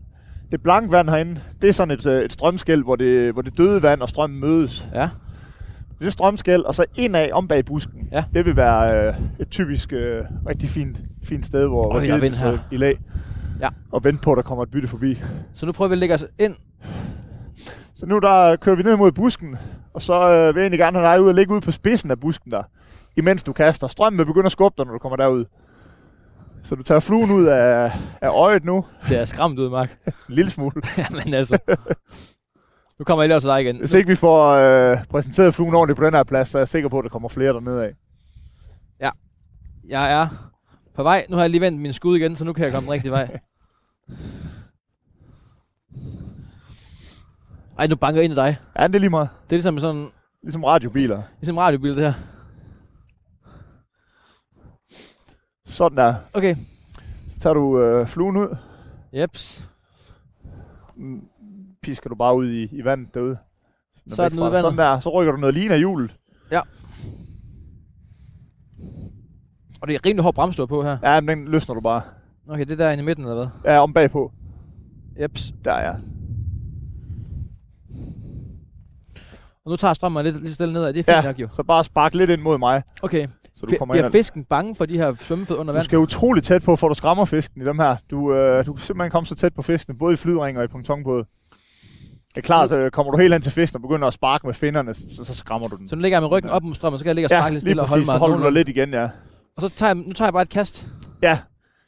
Det 0.53 0.63
blanke 0.63 0.93
vand 0.93 1.09
herinde, 1.09 1.41
det 1.63 1.69
er 1.69 1.73
sådan 1.73 1.95
et, 1.95 2.07
øh, 2.07 2.25
et 2.25 2.33
strømskæld, 2.33 2.83
hvor 2.83 2.97
det, 2.97 3.33
hvor 3.33 3.43
det 3.43 3.59
døde 3.59 3.83
vand 3.83 4.01
og 4.01 4.09
strømmen 4.09 4.41
mødes. 4.41 4.89
Ja. 4.95 5.09
Det 5.99 6.07
er 6.07 6.11
strømskæld, 6.11 6.63
og 6.63 6.75
så 6.75 6.85
indad 6.97 7.33
om 7.33 7.49
bag 7.49 7.65
busken. 7.65 8.09
Ja. 8.13 8.25
Det 8.35 8.45
vil 8.45 8.57
være 8.57 9.09
øh, 9.09 9.15
et 9.41 9.49
typisk 9.49 9.93
øh, 9.93 10.25
rigtig 10.49 10.69
fint, 10.69 10.97
fint 11.23 11.47
sted, 11.47 11.67
hvor, 11.67 11.91
hvor 11.91 12.01
geden 12.01 12.21
vind 12.21 12.35
står 12.35 12.51
her. 12.51 12.59
i 12.71 12.77
lag. 12.77 12.99
Ja. 13.61 13.69
Og 13.93 14.05
vente 14.05 14.23
på, 14.23 14.33
at 14.33 14.37
der 14.37 14.43
kommer 14.43 14.63
et 14.63 14.71
bytte 14.71 14.89
forbi. 14.89 15.23
Så 15.55 15.67
nu 15.67 15.73
prøver 15.73 15.89
vi 15.89 15.93
at 15.93 15.99
lægge 15.99 16.15
os 16.15 16.27
ind. 16.39 16.55
Så 17.99 18.07
nu 18.07 18.19
der 18.19 18.57
kører 18.57 18.77
vi 18.77 18.83
ned 18.83 18.97
mod 18.97 19.13
busken, 19.13 19.57
og 19.95 20.03
så 20.03 20.33
øh, 20.33 20.55
vil 20.55 20.61
jeg 20.61 20.65
egentlig 20.65 20.79
gerne 20.79 20.99
have 20.99 21.13
dig 21.13 21.23
ud 21.23 21.29
og 21.29 21.35
ligge 21.35 21.55
ud 21.55 21.61
på 21.61 21.71
spidsen 21.71 22.11
af 22.11 22.21
busken 22.21 22.51
der, 22.51 22.63
imens 23.17 23.43
du 23.43 23.53
kaster. 23.53 23.87
Strømmen 23.87 24.19
vil 24.19 24.27
begynde 24.27 24.47
at 24.47 24.53
skubbe 24.53 24.75
dig, 24.79 24.87
når 24.87 24.93
du 24.93 24.99
kommer 24.99 25.17
derud. 25.17 25.45
Så 26.63 26.75
du 26.75 26.83
tager 26.83 27.01
fluen 27.01 27.31
ud 27.31 27.45
af, 27.45 27.93
af 28.21 28.29
øjet 28.29 28.65
nu, 28.65 28.85
Ser 29.01 29.17
jeg 29.17 29.29
skræmt 29.29 29.59
ud, 29.59 29.71
Mark? 29.71 29.99
en 30.07 30.35
lille 30.35 30.51
smule. 30.51 30.83
Jamen 30.99 31.35
altså. 31.35 31.59
Nu 32.99 33.05
kommer 33.05 33.23
jeg 33.23 33.29
lige 33.29 33.37
også 33.37 33.49
til 33.49 33.53
dig 33.53 33.61
igen. 33.61 33.79
Hvis 33.79 33.93
ikke 33.93 34.09
vi 34.09 34.15
får 34.15 34.53
øh, 34.53 34.99
præsenteret 35.11 35.55
fluen 35.55 35.75
ordentligt 35.75 35.99
på 35.99 36.07
den 36.07 36.15
her 36.15 36.23
plads, 36.23 36.49
så 36.49 36.59
er 36.59 36.61
jeg 36.61 36.69
sikker 36.69 36.89
på, 36.89 36.99
at 36.99 37.03
der 37.03 37.09
kommer 37.11 37.29
flere 37.29 37.53
dernede 37.53 37.85
af. 37.85 37.93
Jeg 39.89 40.13
er 40.13 40.29
på 40.95 41.03
vej. 41.03 41.27
Nu 41.29 41.37
har 41.37 41.43
jeg 41.43 41.51
lige 41.51 41.61
vendt 41.61 41.81
min 41.81 41.93
skud 41.93 42.17
igen, 42.17 42.37
så 42.37 42.45
nu 42.45 42.53
kan 42.53 42.65
jeg 42.65 42.73
komme 42.73 42.87
den 42.87 42.93
rigtige 42.93 43.13
vej. 43.13 43.39
Ej, 47.79 47.87
nu 47.87 47.97
banker 47.97 48.21
jeg 48.21 48.25
ind 48.25 48.33
i 48.33 48.37
dig. 48.37 48.57
Ja, 48.79 48.87
det 48.87 48.95
er 48.95 48.99
lige 48.99 49.11
meget. 49.11 49.29
Det 49.45 49.53
er 49.53 49.57
ligesom 49.57 49.79
sådan, 49.79 50.09
Ligesom 50.43 50.65
radiobiler. 50.65 51.23
ligesom 51.41 51.55
en 51.57 51.61
radiobil, 51.61 51.97
det 51.97 52.05
her. 52.05 52.13
Sådan 55.67 55.99
der. 55.99 56.15
Okay. 56.35 56.57
Så 57.29 57.39
tager 57.41 57.55
du 57.55 57.81
øh, 57.81 58.07
fluen 58.07 58.37
ud. 58.37 58.57
Jeps. 59.13 59.69
Mm, 60.97 61.21
Pisker 61.83 62.09
du 62.09 62.15
bare 62.15 62.37
ud 62.37 62.49
i, 62.51 62.63
i 62.73 62.85
vandet 62.85 63.15
derude. 63.15 63.39
Så 64.09 64.23
er 64.23 64.29
den 64.29 64.39
ude 64.41 64.45
i 64.45 64.47
dig. 64.47 64.53
vandet. 64.53 64.73
Sådan 64.73 64.79
der. 64.79 64.99
Så 65.01 65.11
rykker 65.11 65.33
du 65.33 65.39
noget 65.39 65.55
lin 65.55 65.71
af 65.71 65.79
hjulet. 65.79 66.17
Og 69.81 69.89
det 69.89 69.95
er 69.95 70.07
rimelig 70.07 70.23
hård 70.23 70.35
bremstur 70.35 70.67
på 70.67 70.83
her. 70.83 70.99
Ja, 71.03 71.21
men 71.21 71.39
den 71.39 71.49
løsner 71.49 71.75
du 71.75 71.81
bare. 71.81 72.03
Okay, 72.49 72.65
det 72.65 72.71
er 72.71 72.77
der 72.77 72.91
inde 72.91 73.03
i 73.03 73.05
midten, 73.05 73.25
eller 73.25 73.35
hvad? 73.63 73.73
Ja, 73.73 73.79
om 73.81 73.93
bagpå. 73.93 74.33
Jeps. 75.21 75.53
Der 75.65 75.73
er 75.73 75.85
jeg. 75.85 76.01
Og 79.67 79.71
nu 79.71 79.77
tager 79.77 79.95
strømmen 79.95 80.25
lidt, 80.25 80.41
lidt 80.43 80.55
stille 80.55 80.73
nedad. 80.73 80.93
Det 80.93 80.99
er 81.09 81.15
fint 81.15 81.25
Ja, 81.25 81.31
nok 81.31 81.39
jo. 81.41 81.49
så 81.51 81.63
bare 81.63 81.85
spark 81.85 82.15
lidt 82.15 82.31
ind 82.31 82.41
mod 82.43 82.59
mig, 82.59 82.83
Okay. 83.03 83.27
så 83.55 83.67
du 83.67 83.75
kommer 83.79 83.95
ind. 83.95 83.99
Bliver 83.99 84.07
og- 84.07 84.13
fisken 84.13 84.45
bange 84.45 84.75
for 84.75 84.87
de 84.87 84.97
her 84.97 85.15
svømmefødder 85.15 85.61
under 85.61 85.73
Du 85.73 85.77
vand? 85.77 85.85
skal 85.85 85.99
utrolig 85.99 86.43
tæt 86.43 86.63
på, 86.63 86.77
for 86.77 86.89
du 86.89 86.95
skræmmer 86.95 87.25
fisken 87.25 87.63
i 87.63 87.65
dem 87.65 87.79
her. 87.79 87.97
Du, 88.11 88.35
øh, 88.35 88.67
du 88.67 88.73
kan 88.73 88.83
simpelthen 88.85 89.11
komme 89.11 89.27
så 89.27 89.35
tæt 89.35 89.55
på 89.55 89.63
fiskene, 89.63 89.99
både 89.99 90.13
i 90.13 90.17
flydring 90.17 90.59
og 90.59 90.65
i 90.65 90.67
pontonbåd. 90.67 91.25
Det 92.29 92.37
er 92.37 92.41
klart, 92.47 92.73
øh, 92.73 92.91
kommer 92.91 93.13
du 93.13 93.19
helt 93.19 93.35
hen 93.35 93.43
til 93.43 93.53
fisken 93.53 93.77
og 93.77 93.83
begynder 93.83 94.07
at 94.09 94.13
sparke 94.15 94.47
med 94.47 94.55
finnerne, 94.55 94.95
så, 94.95 95.25
så 95.25 95.35
skræmmer 95.35 95.69
du 95.69 95.77
den. 95.77 95.89
Så 95.89 95.97
nu 95.97 96.03
ligger 96.03 96.17
jeg 96.17 96.23
med 96.23 96.31
ryggen 96.31 96.51
op 96.51 96.63
mod 96.63 96.75
strømmen, 96.75 96.99
så 96.99 97.05
kan 97.05 97.09
jeg 97.09 97.15
ligge 97.15 97.27
og 97.27 97.31
sparke 97.31 97.45
ja, 97.45 97.51
lidt 97.51 97.61
stille 97.61 97.83
og 97.83 97.89
holde 97.89 98.01
præcis, 98.01 98.09
mig. 98.09 98.15
så 98.15 98.19
holder 98.19 98.37
du 98.37 98.43
dig 98.45 98.53
lidt 98.53 98.69
igen, 98.69 98.91
ja. 98.93 99.05
Og 99.57 99.63
så 99.63 99.69
tager 99.69 99.89
jeg, 99.91 99.97
nu 99.97 100.13
tager 100.13 100.27
jeg 100.27 100.33
bare 100.33 100.43
et 100.43 100.49
kast. 100.49 100.87
Ja, 101.23 101.39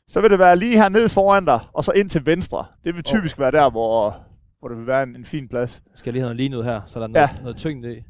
så 0.08 0.20
vil 0.20 0.30
det 0.30 0.38
være 0.38 0.56
lige 0.56 0.76
her 0.76 0.88
nede 0.88 1.08
foran 1.08 1.44
dig, 1.44 1.60
og 1.72 1.84
så 1.84 1.92
ind 1.92 2.08
til 2.08 2.26
venstre. 2.26 2.64
Det 2.84 2.94
vil 2.94 3.02
typisk 3.04 3.38
være 3.38 3.50
der, 3.50 3.70
hvor, 3.70 4.16
hvor 4.60 4.68
det 4.68 4.78
vil 4.78 4.86
være 4.86 5.02
en, 5.02 5.16
en 5.16 5.24
fin 5.24 5.48
plads. 5.48 5.82
Skal 5.94 6.10
jeg 6.10 6.12
lige 6.12 6.20
have 6.22 6.26
noget 6.26 6.36
lignende 6.36 6.58
ud 6.58 6.64
her, 6.64 6.80
så 6.86 6.98
der 6.98 7.04
er 7.04 7.08
noget, 7.08 7.28
Ja. 7.36 7.42
noget 7.42 7.56
tyngde 7.56 7.96
i. 7.96 8.02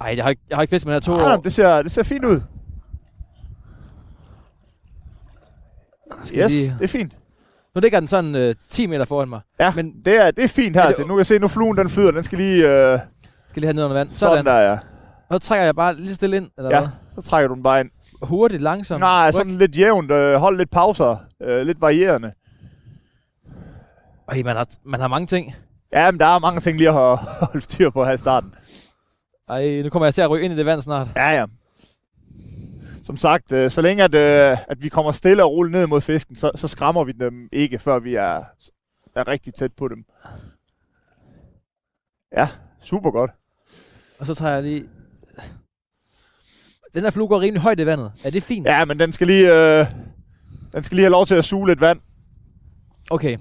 Ej, 0.00 0.14
jeg 0.16 0.24
har 0.24 0.30
ikke, 0.30 0.42
jeg 0.50 0.56
har 0.56 0.62
ikke 0.62 0.70
fisket 0.70 0.86
med 0.86 0.94
her 0.94 1.00
to 1.00 1.14
Ah, 1.18 1.32
år. 1.32 1.36
det, 1.42 1.52
ser, 1.52 1.82
det 1.82 1.92
ser 1.92 2.02
fint 2.02 2.24
ud. 2.24 2.40
Skal 6.24 6.42
Yes, 6.44 6.52
lige- 6.52 6.74
det 6.78 6.84
er 6.84 6.88
fint. 6.88 7.16
Nu 7.74 7.80
ligger 7.80 8.00
den 8.00 8.08
sådan 8.08 8.34
øh, 8.34 8.54
10 8.68 8.86
meter 8.86 9.04
foran 9.04 9.28
mig. 9.28 9.40
Ja, 9.60 9.72
Men- 9.76 9.92
det 10.04 10.26
er, 10.26 10.30
det 10.30 10.44
er 10.44 10.48
fint 10.48 10.76
her. 10.76 10.82
Er 10.82 10.86
det- 10.88 10.96
det... 10.96 11.06
Nu 11.06 11.14
kan 11.14 11.18
jeg 11.18 11.26
se, 11.26 11.38
nu 11.38 11.48
fluen 11.48 11.76
den 11.76 11.88
flyder. 11.90 12.10
Den 12.10 12.22
skal 12.22 12.38
lige... 12.38 12.68
Øh, 12.68 12.98
Skal 13.48 13.60
lige 13.60 13.66
have 13.66 13.74
ned 13.74 13.84
under 13.84 13.96
vand. 13.96 14.10
sådan. 14.10 14.30
Sådan. 14.38 14.44
der, 14.46 14.58
ja. 14.70 14.78
Og 15.28 15.40
så 15.40 15.48
trækker 15.48 15.64
jeg 15.64 15.74
bare 15.76 15.94
lige 15.96 16.14
stille 16.14 16.36
ind, 16.36 16.50
eller 16.58 16.70
Ja. 16.70 16.78
hvad? 16.80 16.88
Så 17.22 17.28
trækker 17.30 17.48
du 17.48 17.54
den 17.54 17.62
bare 17.62 17.80
ind. 17.80 17.90
Hurtigt, 18.22 18.62
langsomt. 18.62 19.00
Nej, 19.00 19.28
Ryk. 19.28 19.34
sådan 19.34 19.52
lidt 19.52 19.78
jævnt. 19.78 20.10
Øh, 20.10 20.34
hold 20.34 20.56
lidt 20.56 20.70
pauser. 20.70 21.16
Øh, 21.42 21.66
lidt 21.66 21.80
varierende. 21.80 22.32
Ej, 24.28 24.42
man 24.42 24.56
har, 24.56 24.68
man 24.84 25.00
har 25.00 25.08
mange 25.08 25.26
ting. 25.26 25.54
Ja, 25.92 26.10
men 26.10 26.20
der 26.20 26.26
er 26.26 26.38
mange 26.38 26.60
ting 26.60 26.78
lige 26.78 26.88
at 26.88 26.94
holde 26.94 27.22
holde 27.52 27.60
styr 27.60 27.90
på 27.90 28.04
her 28.04 28.12
i 28.12 28.16
starten. 28.16 28.54
Ej, 29.48 29.82
nu 29.82 29.88
kommer 29.88 30.06
jeg 30.06 30.14
til 30.14 30.22
at 30.22 30.30
ryge 30.30 30.44
ind 30.44 30.54
i 30.54 30.56
det 30.56 30.66
vand 30.66 30.82
snart. 30.82 31.08
Ja, 31.16 31.30
ja. 31.30 31.46
Som 33.04 33.16
sagt, 33.16 33.52
øh, 33.52 33.70
så 33.70 33.82
længe 33.82 34.04
at, 34.04 34.14
øh, 34.14 34.58
at 34.68 34.82
vi 34.82 34.88
kommer 34.88 35.12
stille 35.12 35.44
og 35.44 35.50
roligt 35.50 35.72
ned 35.72 35.86
mod 35.86 36.00
fisken, 36.00 36.36
så, 36.36 36.50
så 36.54 36.68
skræmmer 36.68 37.04
vi 37.04 37.12
dem 37.12 37.48
ikke, 37.52 37.78
før 37.78 37.98
vi 37.98 38.14
er, 38.14 38.44
er 39.14 39.28
rigtig 39.28 39.54
tæt 39.54 39.72
på 39.72 39.88
dem. 39.88 40.04
Ja, 42.36 42.48
super 42.82 43.10
godt. 43.10 43.30
Og 44.18 44.26
så 44.26 44.34
tager 44.34 44.54
jeg 44.54 44.62
lige... 44.62 44.84
Den 46.94 47.02
her 47.02 47.10
flue 47.10 47.28
går 47.28 47.40
rimelig 47.40 47.62
højt 47.62 47.80
i 47.80 47.86
vandet. 47.86 48.12
Er 48.24 48.30
det 48.30 48.42
fint? 48.42 48.66
Ja, 48.66 48.84
men 48.84 48.98
den 48.98 49.12
skal 49.12 49.26
lige, 49.26 49.54
øh, 49.54 49.86
den 50.72 50.82
skal 50.82 50.96
lige 50.96 51.04
have 51.04 51.10
lov 51.10 51.26
til 51.26 51.34
at 51.34 51.44
suge 51.44 51.68
lidt 51.68 51.80
vand. 51.80 52.00
Okay. 53.10 53.38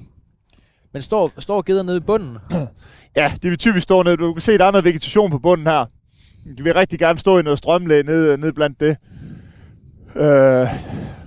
Men 0.95 1.01
står, 1.01 1.31
står 1.37 1.61
geder 1.61 1.83
nede 1.83 1.97
i 1.97 1.99
bunden? 1.99 2.37
Ja, 3.15 3.31
de 3.43 3.49
vil 3.49 3.57
typisk 3.57 3.83
stå 3.83 4.03
nede. 4.03 4.17
Du 4.17 4.33
kan 4.33 4.41
se, 4.41 4.57
der 4.57 4.65
er 4.65 4.71
noget 4.71 4.85
vegetation 4.85 5.31
på 5.31 5.39
bunden 5.39 5.67
her. 5.67 5.85
De 6.57 6.63
vil 6.63 6.73
rigtig 6.73 6.99
gerne 6.99 7.19
stå 7.19 7.39
i 7.39 7.41
noget 7.41 7.57
strømlæge 7.57 8.03
nede, 8.03 8.37
nede 8.37 8.53
blandt 8.53 8.79
det. 8.79 8.97
Øh, 10.15 10.67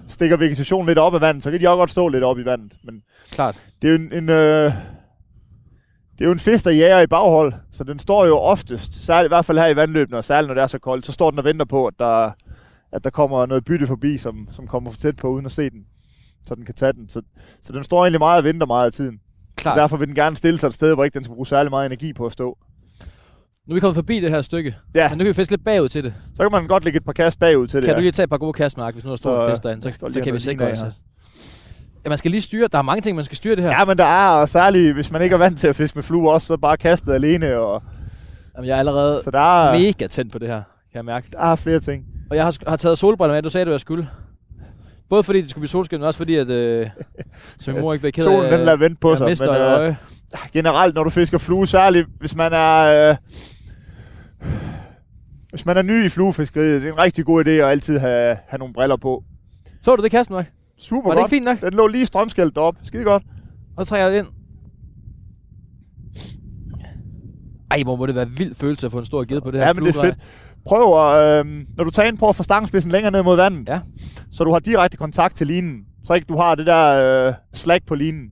stikker 0.08 0.36
vegetationen 0.36 0.86
lidt 0.86 0.98
op 0.98 1.14
af 1.14 1.20
vandet, 1.20 1.42
så 1.42 1.50
kan 1.50 1.60
de 1.60 1.68
også 1.68 1.76
godt 1.76 1.90
stå 1.90 2.08
lidt 2.08 2.24
op 2.24 2.38
i 2.38 2.44
vandet. 2.44 2.72
Men 2.84 3.02
Klart. 3.30 3.62
det 3.82 3.88
er 3.88 3.92
jo 3.92 3.98
en, 3.98 4.12
en 4.12 4.28
øh, 4.28 4.72
det 6.12 6.20
er 6.20 6.24
jo 6.24 6.32
en 6.32 6.38
fisk, 6.38 6.64
der 6.64 6.70
jager 6.70 7.00
i 7.00 7.06
baghold, 7.06 7.52
så 7.72 7.84
den 7.84 7.98
står 7.98 8.26
jo 8.26 8.38
oftest, 8.38 9.04
særligt 9.06 9.28
i 9.28 9.34
hvert 9.34 9.44
fald 9.44 9.58
her 9.58 9.66
i 9.66 9.76
vandløbene, 9.76 10.16
og 10.16 10.24
særligt 10.24 10.48
når 10.48 10.54
det 10.54 10.62
er 10.62 10.66
så 10.66 10.78
koldt, 10.78 11.06
så 11.06 11.12
står 11.12 11.30
den 11.30 11.38
og 11.38 11.44
venter 11.44 11.64
på, 11.66 11.86
at 11.86 11.94
der, 11.98 12.30
at 12.92 13.04
der 13.04 13.10
kommer 13.10 13.46
noget 13.46 13.64
bytte 13.64 13.86
forbi, 13.86 14.18
som, 14.18 14.48
som 14.52 14.66
kommer 14.66 14.90
for 14.90 14.98
tæt 14.98 15.16
på, 15.16 15.28
uden 15.28 15.46
at 15.46 15.52
se 15.52 15.70
den, 15.70 15.86
så 16.46 16.54
den 16.54 16.64
kan 16.64 16.74
tage 16.74 16.92
den. 16.92 17.08
Så, 17.08 17.22
så 17.62 17.72
den 17.72 17.84
står 17.84 18.04
egentlig 18.04 18.20
meget 18.20 18.38
og 18.38 18.44
venter 18.44 18.66
meget 18.66 18.86
af 18.86 18.92
tiden. 18.92 19.20
Klart. 19.58 19.76
Så 19.76 19.80
derfor 19.80 19.96
vil 19.96 20.06
den 20.06 20.14
gerne 20.14 20.36
stille 20.36 20.58
sig 20.58 20.66
et 20.68 20.74
sted, 20.74 20.94
hvor 20.94 21.04
ikke 21.04 21.14
den 21.14 21.24
skal 21.24 21.34
bruge 21.34 21.46
særlig 21.46 21.70
meget 21.70 21.86
energi 21.86 22.12
på 22.12 22.26
at 22.26 22.32
stå. 22.32 22.58
Nu 23.66 23.72
er 23.72 23.74
vi 23.74 23.80
kommet 23.80 23.94
forbi 23.94 24.20
det 24.20 24.30
her 24.30 24.42
stykke. 24.42 24.76
Ja, 24.94 25.08
Men 25.08 25.18
nu 25.18 25.22
kan 25.24 25.28
vi 25.28 25.32
fiske 25.32 25.52
lidt 25.52 25.64
bagud 25.64 25.88
til 25.88 26.04
det. 26.04 26.14
så 26.34 26.42
kan 26.42 26.52
man 26.52 26.66
godt 26.66 26.84
lægge 26.84 26.96
et 26.96 27.04
par 27.04 27.12
kast 27.12 27.38
bagud 27.38 27.66
til 27.66 27.76
det. 27.76 27.86
Kan 27.86 27.94
du 27.94 28.00
lige 28.00 28.12
tage 28.12 28.24
et 28.24 28.30
par 28.30 28.36
gode 28.38 28.52
kast, 28.52 28.76
Mark, 28.76 28.94
hvis 28.94 29.04
nu 29.04 29.10
der 29.10 29.16
står 29.16 29.40
Så, 29.40 29.44
en 29.46 29.50
fisk 29.52 29.62
derinde, 29.62 29.82
så, 29.82 29.98
så 30.00 30.08
lige 30.08 30.22
kan 30.22 30.34
vi 30.34 30.38
sikre 30.38 30.70
os. 30.70 30.78
Ja, 32.04 32.08
man 32.08 32.18
skal 32.18 32.30
lige 32.30 32.40
styre. 32.40 32.68
Der 32.72 32.78
er 32.78 32.82
mange 32.82 33.00
ting, 33.00 33.16
man 33.16 33.24
skal 33.24 33.36
styre 33.36 33.56
det 33.56 33.64
her. 33.64 33.70
Ja, 33.70 33.84
men 33.84 33.98
der 33.98 34.04
er, 34.04 34.28
og 34.28 34.48
særligt 34.48 34.94
hvis 34.94 35.10
man 35.10 35.22
ikke 35.22 35.34
er 35.34 35.38
vant 35.38 35.60
til 35.60 35.66
at 35.68 35.76
fiske 35.76 35.96
med 35.98 36.02
flue 36.02 36.30
også, 36.32 36.46
så 36.46 36.56
bare 36.56 36.76
kastet 36.76 37.14
alene. 37.14 37.56
Og, 37.56 37.82
Jamen, 38.56 38.68
jeg 38.68 38.74
er 38.74 38.78
allerede 38.78 39.20
så 39.24 39.30
der 39.30 39.62
er, 39.68 39.78
mega 39.78 40.06
tændt 40.06 40.32
på 40.32 40.38
det 40.38 40.48
her, 40.48 40.54
kan 40.92 40.94
jeg 40.94 41.04
mærke. 41.04 41.28
der 41.32 41.38
er 41.38 41.56
flere 41.56 41.80
ting. 41.80 42.04
Og 42.30 42.36
jeg 42.36 42.44
har, 42.44 42.56
har 42.66 42.76
taget 42.76 42.98
solbriller 42.98 43.34
med, 43.34 43.42
du 43.42 43.50
sagde, 43.50 43.64
du 43.64 43.70
jeg 43.70 43.80
skulle. 43.80 44.08
Både 45.08 45.22
fordi 45.22 45.40
det 45.40 45.50
skulle 45.50 45.60
blive 45.62 45.68
solskin, 45.68 45.98
men 45.98 46.06
også 46.06 46.18
fordi, 46.18 46.34
at 46.34 46.50
øh, 46.50 46.86
så 47.60 47.72
min 47.72 47.80
mor 47.80 47.92
ikke 47.92 48.00
blev 48.00 48.12
ked 48.12 48.24
af, 48.24 48.30
Solen 48.30 48.52
den 48.52 48.60
lader 48.60 48.76
vente 48.76 48.96
på 49.00 49.16
sig. 49.16 49.26
Men, 49.40 49.48
øh, 49.48 49.78
øje. 49.78 49.96
generelt, 50.52 50.94
når 50.94 51.04
du 51.04 51.10
fisker 51.10 51.38
flue, 51.38 51.66
særligt 51.66 52.08
hvis 52.18 52.34
man 52.36 52.52
er... 52.52 53.10
Øh, 53.10 53.16
hvis 55.50 55.66
man 55.66 55.76
er 55.76 55.82
ny 55.82 56.04
i 56.04 56.08
fluefiskeriet, 56.08 56.82
det 56.82 56.88
er 56.88 56.92
en 56.92 56.98
rigtig 56.98 57.24
god 57.24 57.44
idé 57.44 57.50
at 57.50 57.64
altid 57.64 57.98
have, 57.98 58.36
have 58.48 58.58
nogle 58.58 58.74
briller 58.74 58.96
på. 58.96 59.24
Så 59.82 59.96
du 59.96 60.02
det 60.02 60.10
kast, 60.10 60.30
Mark? 60.30 60.50
Super 60.78 61.08
Var 61.08 61.14
det 61.14 61.22
godt. 61.22 61.32
ikke 61.32 61.36
fint 61.36 61.44
nok? 61.44 61.60
Den 61.70 61.78
lå 61.78 61.86
lige 61.86 62.06
strømskældt 62.06 62.54
deroppe. 62.54 62.80
Skide 62.84 63.04
godt. 63.04 63.22
Og 63.76 63.86
så 63.86 63.90
trækker 63.90 64.06
jeg 64.06 64.12
det 64.12 64.18
ind. 64.18 64.28
Ej, 67.70 67.82
hvor 67.82 67.96
må 67.96 68.06
det 68.06 68.14
være 68.14 68.28
vild 68.28 68.54
følelse 68.54 68.86
at 68.86 68.92
få 68.92 68.98
en 68.98 69.04
stor 69.06 69.24
ged 69.24 69.40
på 69.40 69.50
det 69.50 69.60
her 69.60 69.66
Ja, 69.66 69.72
men 69.72 69.84
det 69.84 69.96
er 69.96 70.00
fedt. 70.00 70.16
Prøv 70.68 71.10
at, 71.10 71.46
øh, 71.46 71.66
når 71.76 71.84
du 71.84 71.90
tager 71.90 72.08
ind, 72.08 72.18
prøv 72.18 72.28
at 72.28 72.36
få 72.36 72.42
stangspidsen 72.42 72.92
længere 72.92 73.12
ned 73.12 73.22
mod 73.22 73.36
vandet. 73.36 73.68
Ja. 73.68 73.80
Så 74.32 74.44
du 74.44 74.52
har 74.52 74.58
direkte 74.58 74.96
kontakt 74.96 75.36
til 75.36 75.46
linen. 75.46 75.84
Så 76.04 76.14
ikke 76.14 76.26
du 76.28 76.36
har 76.36 76.54
det 76.54 76.66
der 76.66 77.26
øh, 77.28 77.34
slag 77.52 77.80
på 77.86 77.94
linen. 77.94 78.30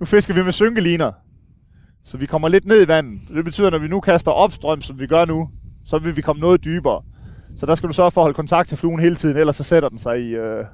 Nu 0.00 0.06
fisker 0.06 0.34
vi 0.34 0.42
med 0.42 0.52
synkeliner. 0.52 1.12
Så 2.04 2.18
vi 2.18 2.26
kommer 2.26 2.48
lidt 2.48 2.64
ned 2.64 2.84
i 2.84 2.88
vandet. 2.88 3.20
Det 3.28 3.44
betyder, 3.44 3.70
når 3.70 3.78
vi 3.78 3.88
nu 3.88 4.00
kaster 4.00 4.30
opstrøm, 4.30 4.80
som 4.80 4.98
vi 4.98 5.06
gør 5.06 5.24
nu, 5.24 5.50
så 5.84 5.98
vil 5.98 6.16
vi 6.16 6.22
komme 6.22 6.40
noget 6.40 6.64
dybere. 6.64 7.02
Så 7.56 7.66
der 7.66 7.74
skal 7.74 7.88
du 7.88 7.94
sørge 7.94 8.10
for 8.10 8.20
at 8.20 8.24
holde 8.24 8.36
kontakt 8.36 8.68
til 8.68 8.78
fluen 8.78 9.00
hele 9.00 9.14
tiden, 9.14 9.36
ellers 9.36 9.56
så 9.56 9.62
sætter 9.62 9.88
den 9.88 9.98
sig 9.98 10.20
i, 10.20 10.34
øh, 10.34 10.64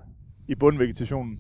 i 0.49 0.55
bundvegetationen. 0.55 1.39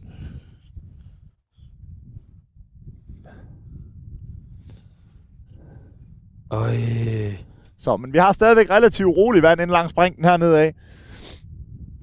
Øj. 6.50 7.47
Så, 7.78 7.96
men 7.96 8.12
vi 8.12 8.18
har 8.18 8.32
stadigvæk 8.32 8.70
relativt 8.70 9.16
rolig 9.16 9.42
vand 9.42 9.60
ind 9.60 9.70
langs 9.70 9.92
brinken 9.92 10.24
hernede 10.24 10.60
af. 10.60 10.74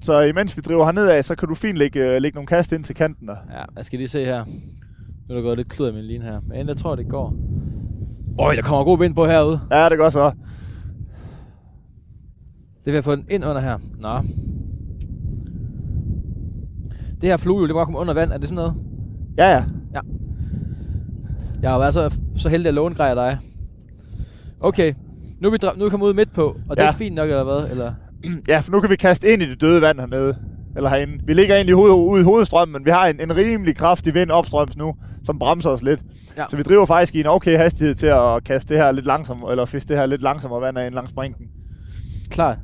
Så 0.00 0.20
imens 0.20 0.56
vi 0.56 0.60
driver 0.62 0.84
hernede 0.84 1.14
af, 1.14 1.24
så 1.24 1.34
kan 1.34 1.48
du 1.48 1.54
fint 1.54 1.78
lægge, 1.78 2.14
øh, 2.14 2.22
lægge 2.22 2.34
nogle 2.36 2.46
kast 2.46 2.72
ind 2.72 2.84
til 2.84 2.94
kanten 2.94 3.28
der. 3.28 3.36
Ja, 3.52 3.64
jeg 3.76 3.84
skal 3.84 3.98
lige 3.98 4.08
se 4.08 4.24
her. 4.24 4.44
Nu 4.44 5.34
er 5.34 5.34
der 5.34 5.42
gået 5.42 5.56
lidt 5.56 5.68
klud 5.68 5.86
af 5.86 5.94
min 5.94 6.04
line 6.04 6.24
her. 6.24 6.40
Men 6.46 6.68
jeg 6.68 6.76
tror, 6.76 6.96
det 6.96 7.08
går. 7.08 7.34
Øj, 8.38 8.54
der 8.54 8.62
kommer 8.62 8.84
god 8.84 8.98
vind 8.98 9.14
på 9.14 9.26
herude. 9.26 9.60
Ja, 9.70 9.88
det 9.88 9.98
gør 9.98 10.08
så. 10.08 10.30
Det 12.84 12.92
vil 12.92 12.94
jeg 12.94 13.04
få 13.04 13.16
den 13.16 13.26
ind 13.30 13.44
under 13.44 13.60
her. 13.60 13.78
Nå. 13.98 14.18
Det 17.20 17.28
her 17.28 17.36
fluehjul, 17.36 17.68
det 17.68 17.74
må 17.74 17.84
komme 17.84 17.98
under 17.98 18.14
vand. 18.14 18.32
Er 18.32 18.38
det 18.38 18.48
sådan 18.48 18.56
noget? 18.56 18.74
Ja, 19.38 19.50
ja. 19.50 20.00
Jeg 21.62 21.70
har 21.70 21.78
været 21.78 21.94
så, 21.94 22.18
så 22.36 22.48
heldig 22.48 22.68
at 22.68 22.74
låne 22.74 22.94
grejer 22.94 23.14
dig. 23.14 23.38
Okay. 24.60 24.94
Nu 25.40 25.48
er 25.48 25.52
vi, 25.52 25.58
nu 25.76 25.84
er 25.84 25.84
vi 25.84 25.90
kommet 25.90 26.06
ud 26.06 26.14
midt 26.14 26.32
på, 26.32 26.56
og 26.68 26.76
det 26.76 26.82
Ja. 26.82 26.88
er 26.88 26.92
fint 26.92 27.14
nok, 27.14 27.28
eller 27.30 27.44
hvad? 27.44 27.70
Eller? 27.70 27.92
Ja, 28.48 28.58
for 28.60 28.72
nu 28.72 28.80
kan 28.80 28.90
vi 28.90 28.96
kaste 28.96 29.32
ind 29.32 29.42
i 29.42 29.50
det 29.50 29.60
døde 29.60 29.80
vand 29.80 30.00
hernede. 30.00 30.36
Eller 30.76 30.90
herinde. 30.90 31.18
Vi 31.26 31.34
ligger 31.34 31.54
egentlig 31.54 31.74
hoved, 31.76 31.92
ude 31.92 32.20
i 32.20 32.24
hovedstrømmen, 32.24 32.72
men 32.72 32.84
vi 32.84 32.90
har 32.90 33.06
en, 33.06 33.20
en 33.20 33.36
rimelig 33.36 33.76
kraftig 33.76 34.14
vind 34.14 34.30
opstrøms 34.30 34.76
nu, 34.76 34.94
som 35.24 35.38
bremser 35.38 35.70
os 35.70 35.82
lidt. 35.82 36.00
Ja. 36.36 36.44
Så 36.50 36.56
vi 36.56 36.62
driver 36.62 36.86
faktisk 36.86 37.14
i 37.14 37.20
en 37.20 37.26
okay 37.26 37.56
hastighed 37.56 37.94
til 37.94 38.06
at 38.06 38.44
kaste 38.44 38.74
det 38.74 38.82
her 38.82 38.92
lidt 38.92 39.06
langsomt, 39.06 39.40
eller 39.50 39.64
fiske 39.64 39.88
det 39.88 39.96
her 39.96 40.06
lidt 40.06 40.22
langsommere 40.22 40.60
vand 40.60 40.78
af 40.78 40.86
ind 40.86 40.94
langs 40.94 41.12
brinken. 41.12 41.46
Klart. 42.30 42.58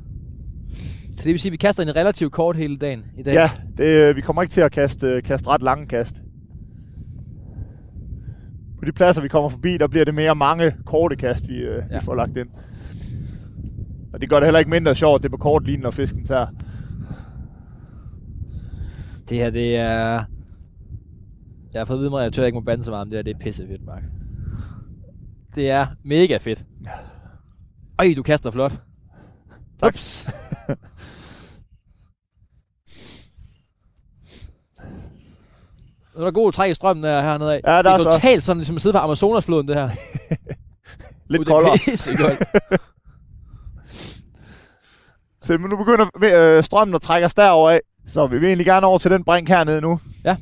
Så 1.17 1.23
det 1.23 1.31
vil 1.31 1.39
sige, 1.39 1.49
at 1.49 1.51
vi 1.51 1.57
kaster 1.57 1.83
en 1.83 1.95
relativt 1.95 2.31
kort 2.31 2.55
hele 2.55 2.77
dagen 2.77 3.03
i 3.17 3.23
dag. 3.23 3.33
Ja, 3.33 3.49
det, 3.77 3.85
øh, 3.85 4.15
vi 4.15 4.21
kommer 4.21 4.41
ikke 4.41 4.51
til 4.51 4.61
at 4.61 4.71
kaste, 4.71 5.07
øh, 5.07 5.23
kaste 5.23 5.49
ret 5.49 5.61
lange 5.61 5.85
kast. 5.87 6.21
På 8.83 8.85
de 8.87 8.91
pladser, 8.91 9.21
vi 9.21 9.27
kommer 9.27 9.49
forbi, 9.49 9.77
der 9.77 9.87
bliver 9.87 10.05
det 10.05 10.15
mere 10.15 10.35
mange 10.35 10.75
korte 10.85 11.15
kast, 11.15 11.47
vi, 11.47 11.53
øh, 11.55 11.83
Ja. 11.91 11.99
vi 11.99 12.05
får 12.05 12.15
lagt 12.15 12.37
ind. 12.37 12.49
Og 14.13 14.21
det 14.21 14.29
gør 14.29 14.35
det 14.39 14.45
heller 14.47 14.59
ikke 14.59 14.71
mindre 14.71 14.95
sjovt, 14.95 15.23
det 15.23 15.29
er 15.29 15.31
på 15.31 15.37
kort 15.37 15.63
linje, 15.65 15.83
når 15.83 15.91
fisken 15.91 16.25
tager. 16.25 16.47
Det 19.29 19.37
her, 19.37 19.49
det 19.49 19.77
er... 19.77 20.23
Jeg 21.73 21.79
har 21.81 21.85
fået 21.85 21.97
at 21.97 22.01
vide 22.01 22.09
mig, 22.09 22.19
at 22.19 22.23
jeg 22.23 22.33
tør 22.33 22.45
ikke 22.45 22.55
må 22.55 22.61
bande 22.61 22.83
så 22.83 22.91
meget 22.91 23.01
om 23.01 23.09
det 23.09 23.17
her. 23.17 23.23
Det 23.23 23.35
er 23.35 23.39
pisse 23.39 23.67
fedt, 23.67 23.85
Mark. 23.85 24.03
Det 25.55 25.69
er 25.69 25.87
mega 26.03 26.37
fedt. 26.37 26.63
Ej, 27.99 28.13
du 28.17 28.23
kaster 28.23 28.51
flot. 28.51 28.71
Tak. 29.79 29.93
Ups. 29.93 30.29
Nu 36.15 36.21
er 36.21 36.25
der 36.25 36.31
god 36.31 36.51
træk 36.51 36.71
i 36.71 36.73
strømmen 36.73 37.03
der 37.03 37.21
hernede 37.21 37.53
af. 37.53 37.61
Ja, 37.67 37.71
der 37.71 37.81
det 37.81 37.89
er, 37.89 37.93
er 37.93 37.97
så- 37.97 38.03
totalt 38.03 38.43
sådan, 38.43 38.57
ligesom 38.57 38.75
at 38.75 38.81
sidde 38.81 38.93
på 38.93 38.97
Amazonasfloden, 38.99 39.67
det 39.67 39.75
her. 39.75 39.89
Lidt 41.29 41.41
Uh, 41.41 41.45
koldere. 41.47 41.73
Det. 41.85 42.79
Så 45.41 45.57
nu 45.57 45.77
begynder 45.77 46.05
øh, 46.57 46.63
strømmen 46.63 46.95
at 46.95 47.01
trække 47.01 47.25
os 47.25 47.33
derover 47.33 47.69
af. 47.71 47.81
Så 48.07 48.27
vi 48.27 48.37
vil 48.39 48.47
egentlig 48.47 48.65
gerne 48.65 48.85
over 48.87 48.97
til 48.97 49.11
den 49.11 49.23
brink 49.23 49.47
hernede 49.49 49.81
nu. 49.81 49.99
Ja. 50.25 50.35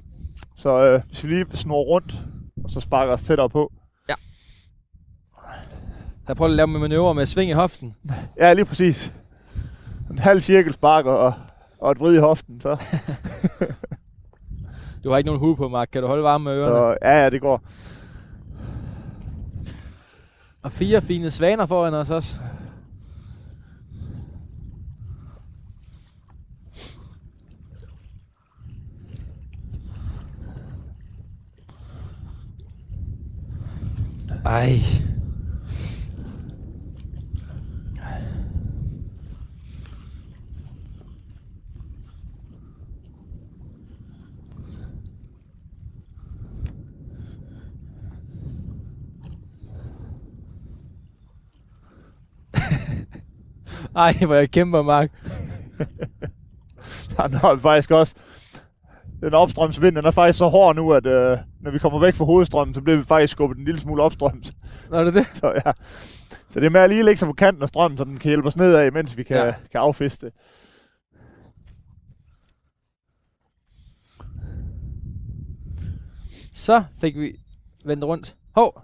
Så 0.57 0.83
øh, 0.83 1.01
hvis 1.07 1.23
vi 1.23 1.29
lige 1.29 1.45
snor 1.53 1.81
rundt, 1.83 2.13
og 2.63 2.69
så 2.69 2.79
sparker 2.79 3.13
os 3.13 3.23
tættere 3.23 3.49
på. 3.49 3.71
Jeg 6.27 6.35
prøver 6.37 6.49
at 6.51 6.55
lave 6.55 6.67
med 6.67 6.79
manøvre 6.79 7.15
med 7.15 7.25
sving 7.25 7.49
i 7.49 7.53
hoften. 7.53 7.95
Ja, 8.37 8.53
lige 8.53 8.65
præcis. 8.65 9.13
En 10.11 10.19
halv 10.19 10.41
cirkelspark 10.41 11.05
og, 11.05 11.33
og 11.79 11.91
et 11.91 11.99
vrid 11.99 12.15
i 12.15 12.17
hoften. 12.19 12.61
Så, 12.61 12.69
Du 15.03 15.09
har 15.09 15.17
ikke 15.17 15.25
nogen 15.25 15.39
hue 15.39 15.55
på, 15.55 15.69
Mark. 15.69 15.87
Kan 15.91 16.01
du 16.01 16.07
holde 16.07 16.23
varme 16.23 16.43
med 16.43 16.57
ørerne? 16.57 16.75
så 16.75 16.97
ja, 17.01 17.23
ja, 17.23 17.29
det 17.29 17.41
går. 17.41 17.61
Og 20.61 20.71
fire 20.71 21.01
fine 21.01 21.31
svaner 21.31 21.65
foran 21.65 21.93
os 21.93 22.09
også. 22.09 22.35
Ej. 34.45 34.79
Ej, 53.95 54.13
hvor 54.25 54.35
jeg 54.35 54.51
kæmper, 54.51 54.81
Mark. 54.81 55.11
Han 57.19 57.33
har 57.33 57.55
faktisk 57.57 57.91
også... 57.91 58.15
Den 59.21 59.33
opstrømsvind, 59.33 59.95
den 59.95 60.05
er 60.05 60.11
faktisk 60.11 60.37
så 60.39 60.47
hård 60.47 60.75
nu, 60.75 60.93
at 60.93 61.05
øh, 61.05 61.37
når 61.61 61.71
vi 61.71 61.79
kommer 61.79 61.99
væk 61.99 62.15
fra 62.15 62.25
hovedstrømmen, 62.25 62.73
så 62.75 62.81
bliver 62.81 62.97
vi 62.97 63.03
faktisk 63.03 63.31
skubbet 63.31 63.57
en 63.57 63.65
lille 63.65 63.79
smule 63.79 64.03
opstrøms. 64.03 64.53
Nå, 64.89 64.97
er 64.97 65.03
det 65.03 65.13
det? 65.13 65.25
Så 65.39 65.53
ja. 65.65 65.71
Så 66.49 66.59
det 66.59 66.65
er 66.65 66.69
med 66.69 66.81
at 66.81 66.89
lige 66.89 67.03
lægge 67.03 67.17
sig 67.19 67.25
på 67.27 67.33
kanten 67.33 67.63
af 67.63 67.69
strømmen, 67.69 67.97
så 67.97 68.03
den 68.03 68.17
kan 68.17 68.29
hjælpe 68.29 68.47
os 68.47 68.57
nedad, 68.57 68.91
mens 68.91 69.17
vi 69.17 69.23
kan, 69.23 69.37
Ja. 69.37 69.53
kan 69.71 69.79
affiske 69.81 70.25
det. 70.25 70.33
Så 76.53 76.83
fik 77.01 77.19
vi 77.19 77.31
vendt 77.85 78.03
rundt. 78.03 78.35
Hov. 78.55 78.81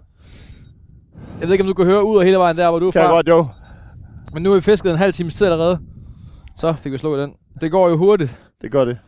Jeg 1.40 1.48
ved 1.48 1.52
ikke, 1.54 1.62
om 1.64 1.68
du 1.68 1.74
kan 1.74 1.84
høre 1.84 2.04
ud 2.04 2.18
af 2.18 2.24
hele 2.24 2.38
vejen 2.38 2.56
der, 2.56 2.70
hvor 2.70 2.78
du 2.78 2.86
er 2.86 2.90
Kan 2.90 3.00
jeg 3.02 3.08
fra. 3.08 3.14
godt, 3.14 3.28
jo. 3.28 3.46
Men 4.32 4.42
nu 4.42 4.50
har 4.50 4.56
vi 4.56 4.60
fisket 4.62 4.90
en 4.92 4.98
halv 4.98 5.12
time 5.12 5.30
tid 5.30 5.46
allerede. 5.46 5.78
Så 6.56 6.72
fik 6.72 6.92
vi 6.92 6.98
slået 6.98 7.20
den. 7.22 7.34
Det 7.60 7.70
går 7.70 7.88
jo 7.88 7.96
hurtigt. 7.96 8.38
Det 8.62 8.72
gør 8.72 8.84
det. 8.84 8.98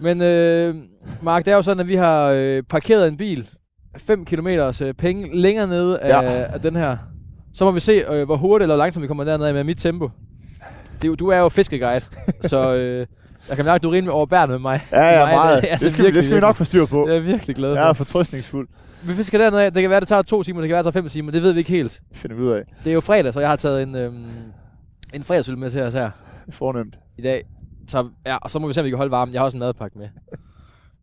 Men 0.00 0.22
øh, 0.22 0.74
Mark, 1.22 1.44
det 1.44 1.50
er 1.52 1.56
jo 1.56 1.62
sådan, 1.62 1.80
at 1.80 1.88
vi 1.88 1.94
har 1.94 2.22
øh, 2.36 2.62
parkeret 2.62 3.08
en 3.08 3.16
bil 3.16 3.48
5 3.98 4.24
km 4.24 4.46
øh, 4.48 4.94
penge 4.98 5.40
længere 5.40 5.66
nede 5.66 5.98
af, 6.00 6.08
Ja. 6.22 6.44
af 6.52 6.60
den 6.60 6.76
her. 6.76 6.96
Så 7.54 7.64
må 7.64 7.70
vi 7.70 7.80
se, 7.80 7.92
øh, 7.92 8.24
hvor 8.24 8.36
hurtigt 8.36 8.62
eller 8.64 8.76
langsomt 8.76 9.02
vi 9.02 9.06
kommer 9.08 9.24
derned 9.24 9.52
med 9.52 9.64
mit 9.64 9.78
tempo. 9.78 10.10
Det, 11.02 11.18
du 11.18 11.28
er 11.28 11.38
jo 11.38 11.48
fiskeguide, 11.48 12.04
så 12.50 12.74
øh, 12.74 13.06
jeg 13.48 13.56
kan 13.56 13.64
mærke, 13.64 13.74
at 13.74 13.82
du 13.82 13.88
er 13.88 13.92
rimelig 13.92 14.12
overbærende 14.12 14.52
med 14.52 14.58
mig. 14.58 14.80
Ja, 14.92 15.20
ja, 15.20 15.26
meget. 15.36 15.62
det 15.62 15.72
er 15.72 15.76
Det, 15.76 15.90
skal, 15.90 15.98
vi, 15.98 16.02
virkelig, 16.02 16.14
det 16.18 16.24
skal 16.24 16.34
vi 16.36 16.40
nok 16.40 16.56
få 16.56 16.64
styr 16.64 16.86
på. 16.86 17.08
Jeg 17.08 17.16
er 17.16 17.20
virkelig 17.20 17.56
glad 17.56 17.74
for. 17.74 17.80
Jeg 17.80 17.88
er 17.88 17.92
fortrøstningsfuld. 17.92 18.68
Vi 19.02 19.12
fisker 19.14 19.38
dernede 19.38 19.64
af. 19.64 19.72
Det 19.72 19.82
kan 19.82 19.90
være, 19.90 20.00
det 20.00 20.08
tager 20.08 20.22
to 20.22 20.42
timer, 20.42 20.60
det 20.60 20.68
kan 20.68 20.74
være, 20.74 20.82
det 20.82 20.92
tager 20.94 21.02
fem 21.02 21.08
timer. 21.08 21.32
Det 21.32 21.42
ved 21.42 21.52
vi 21.52 21.58
ikke 21.58 21.70
helt. 21.70 22.00
Det 22.10 22.16
finder 22.18 22.36
vi 22.36 22.42
ud 22.42 22.50
af. 22.50 22.62
Det 22.84 22.90
er 22.90 22.94
jo 22.94 23.00
fredag, 23.00 23.32
så 23.32 23.40
jeg 23.40 23.48
har 23.48 23.56
taget 23.56 23.82
en, 23.82 23.94
øhm, 23.96 24.24
en 25.14 25.24
fredagsøl 25.24 25.58
med 25.58 25.70
til 25.70 25.80
os 25.82 25.94
her 25.94 26.02
er 26.04 26.10
fornemt. 26.52 26.96
i 27.18 27.22
dag. 27.22 27.44
Så, 27.88 28.08
ja, 28.26 28.36
og 28.36 28.50
så 28.50 28.58
må 28.58 28.66
vi 28.66 28.72
se, 28.72 28.80
om 28.80 28.84
vi 28.84 28.90
kan 28.90 28.96
holde 28.96 29.10
varmen. 29.10 29.32
Jeg 29.34 29.40
har 29.40 29.44
også 29.44 29.56
en 29.56 29.58
madpakke 29.60 29.98
med. 29.98 30.08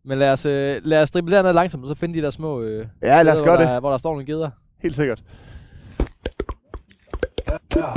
Men 0.04 0.18
lad 0.18 0.32
os, 0.32 0.46
øh, 0.46 0.76
lad 0.84 1.02
os 1.02 1.10
drible 1.10 1.36
dernede 1.36 1.52
langsomt, 1.54 1.82
og 1.84 1.88
så 1.88 1.94
finde 1.94 2.14
de 2.18 2.22
der 2.22 2.30
små 2.30 2.60
øh, 2.62 2.86
Ja, 3.02 3.22
lad 3.22 3.32
os 3.34 3.42
gøre 3.42 3.56
hvor 3.56 3.64
det. 3.64 3.72
Der, 3.72 3.80
hvor 3.80 3.90
der 3.90 3.98
står 3.98 4.10
nogle 4.10 4.26
geder. 4.26 4.50
Helt 4.82 4.94
sikkert. 4.94 5.22
Og 7.80 7.94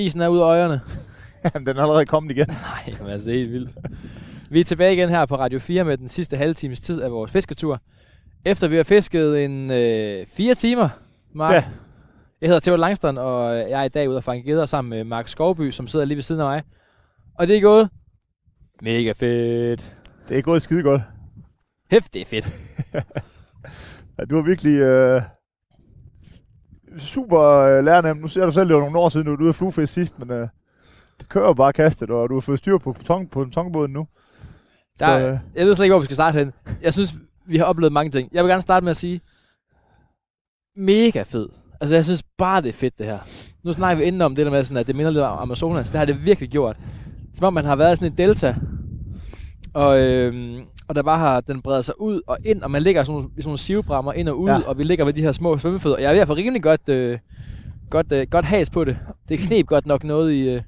isen 0.00 0.20
er 0.20 0.28
ud 0.28 0.38
af 0.38 0.42
øjerne. 0.42 0.80
Jamen, 1.54 1.66
den 1.66 1.76
er 1.76 1.82
allerede 1.82 2.06
kommet 2.06 2.30
igen. 2.30 2.46
Nej, 2.48 2.94
men 3.00 3.10
altså, 3.10 3.28
det 3.30 3.34
er 3.34 3.40
helt 3.40 3.52
vildt. 3.52 3.70
Vi 4.50 4.60
er 4.60 4.64
tilbage 4.64 4.92
igen 4.92 5.08
her 5.08 5.26
på 5.26 5.36
Radio 5.36 5.58
4 5.58 5.84
med 5.84 5.96
den 5.98 6.08
sidste 6.08 6.36
halve 6.36 6.54
times 6.54 6.80
tid 6.80 7.02
af 7.02 7.12
vores 7.12 7.30
fisketur. 7.32 7.80
Efter 8.44 8.68
vi 8.68 8.76
har 8.76 8.82
fisket 8.82 9.44
en 9.44 9.70
øh, 9.70 10.26
fire 10.26 10.54
timer, 10.54 10.88
Mark. 11.34 11.54
Ja. 11.54 11.64
Jeg 12.40 12.48
hedder 12.48 12.60
Theo 12.60 12.76
Langstrand, 12.76 13.18
og 13.18 13.56
jeg 13.56 13.80
er 13.80 13.84
i 13.84 13.88
dag 13.88 14.08
ude 14.08 14.16
at 14.16 14.24
fange 14.24 14.42
geder 14.42 14.66
sammen 14.66 14.90
med 14.90 15.04
Mark 15.04 15.28
Skovby, 15.28 15.70
som 15.70 15.88
sidder 15.88 16.04
lige 16.04 16.16
ved 16.16 16.22
siden 16.22 16.40
af 16.40 16.46
mig. 16.46 16.62
Og 17.38 17.48
det 17.48 17.56
er 17.56 17.60
gået 17.60 17.88
mega 18.82 19.12
fedt. 19.12 19.96
Det 20.28 20.38
er 20.38 20.42
gået 20.42 20.62
skide 20.62 20.82
godt. 20.82 21.02
Hæft, 21.90 22.14
det 22.14 22.22
er 22.22 22.26
fedt. 22.26 22.48
Ja, 24.18 24.24
du 24.24 24.36
har 24.36 24.42
virkelig 24.42 24.76
øh, 24.80 25.22
super 26.98 27.40
øh, 27.40 27.84
lærernemt. 27.84 28.20
Nu 28.20 28.28
ser 28.28 28.46
du 28.46 28.52
selv, 28.52 28.68
det 28.68 28.74
var 28.76 28.80
nogle 28.80 28.98
år 28.98 29.08
siden, 29.08 29.26
du 29.26 29.36
var 29.36 29.40
ude 29.42 29.48
at 29.48 29.54
fluefiske 29.54 29.94
sidst, 29.94 30.18
men 30.18 30.30
øh, 30.30 30.48
det 31.20 31.28
kører 31.28 31.54
bare 31.54 31.72
kastet, 31.72 32.10
og 32.10 32.28
du 32.28 32.34
har 32.34 32.40
fået 32.40 32.58
styr 32.58 32.78
på, 32.78 32.92
beton, 32.92 33.26
på 33.26 33.44
betonbåden 33.44 33.92
nu. 33.92 34.06
Så, 34.96 35.06
Der, 35.06 35.32
øh, 35.32 35.38
jeg 35.54 35.66
ved 35.66 35.74
slet 35.74 35.84
ikke, 35.84 35.92
hvor 35.92 36.00
vi 36.00 36.04
skal 36.04 36.14
starte 36.14 36.38
hen. 36.38 36.52
Jeg 36.82 36.92
synes, 36.92 37.14
vi 37.46 37.56
har 37.56 37.64
oplevet 37.64 37.92
mange 37.92 38.10
ting. 38.10 38.28
Jeg 38.32 38.44
vil 38.44 38.50
gerne 38.50 38.62
starte 38.62 38.84
med 38.84 38.90
at 38.90 38.96
sige, 38.96 39.20
mega 40.76 41.22
fed. 41.22 41.48
Altså, 41.80 41.94
jeg 41.94 42.04
synes 42.04 42.22
bare, 42.38 42.62
det 42.62 42.68
er 42.68 42.72
fedt, 42.72 42.98
det 42.98 43.06
her. 43.06 43.18
Nu 43.64 43.72
snakker 43.72 44.02
vi 44.02 44.04
inden 44.06 44.22
om 44.22 44.36
det 44.36 44.46
der 44.46 44.52
med, 44.52 44.64
sådan, 44.64 44.76
at 44.76 44.86
det 44.86 44.96
minder 44.96 45.10
lidt 45.10 45.24
om 45.24 45.38
Amazonas. 45.38 45.90
Det 45.90 45.98
har 45.98 46.04
det 46.04 46.24
virkelig 46.24 46.50
gjort. 46.50 46.76
Som 47.34 47.44
om 47.44 47.52
man 47.52 47.64
har 47.64 47.76
været 47.76 47.98
sådan 47.98 48.12
en 48.12 48.18
delta, 48.18 48.56
og, 49.74 50.00
øhm, 50.00 50.64
og 50.90 50.96
der 50.96 51.02
bare 51.02 51.18
har 51.18 51.40
den 51.40 51.62
bredt 51.62 51.84
sig 51.84 52.00
ud 52.00 52.20
og 52.26 52.38
ind, 52.44 52.62
og 52.62 52.70
man 52.70 52.82
ligger 52.82 53.02
sådan, 53.04 53.14
nogle- 53.14 53.28
sådan 53.36 53.44
nogle 53.48 53.58
sivbrammer 53.58 54.12
ind 54.12 54.28
og 54.28 54.40
ud, 54.40 54.48
ja. 54.48 54.58
Og 54.66 54.78
vi 54.78 54.82
ligger 54.82 55.04
med 55.04 55.12
de 55.12 55.22
her 55.22 55.32
små 55.32 55.58
svømmefødder. 55.58 55.98
Jeg 55.98 56.08
er 56.08 56.12
ved 56.12 56.20
at 56.20 56.26
få 56.26 56.34
rimelig 56.34 56.62
godt, 56.62 56.88
øh, 56.88 57.18
godt, 57.90 58.12
øh, 58.12 58.26
godt 58.30 58.44
has 58.44 58.70
på 58.70 58.84
det. 58.84 58.98
Det 59.28 59.38
knep 59.38 59.66
godt 59.66 59.86
nok 59.86 60.04
noget 60.04 60.32
i, 60.32 60.54
øh, 60.54 60.62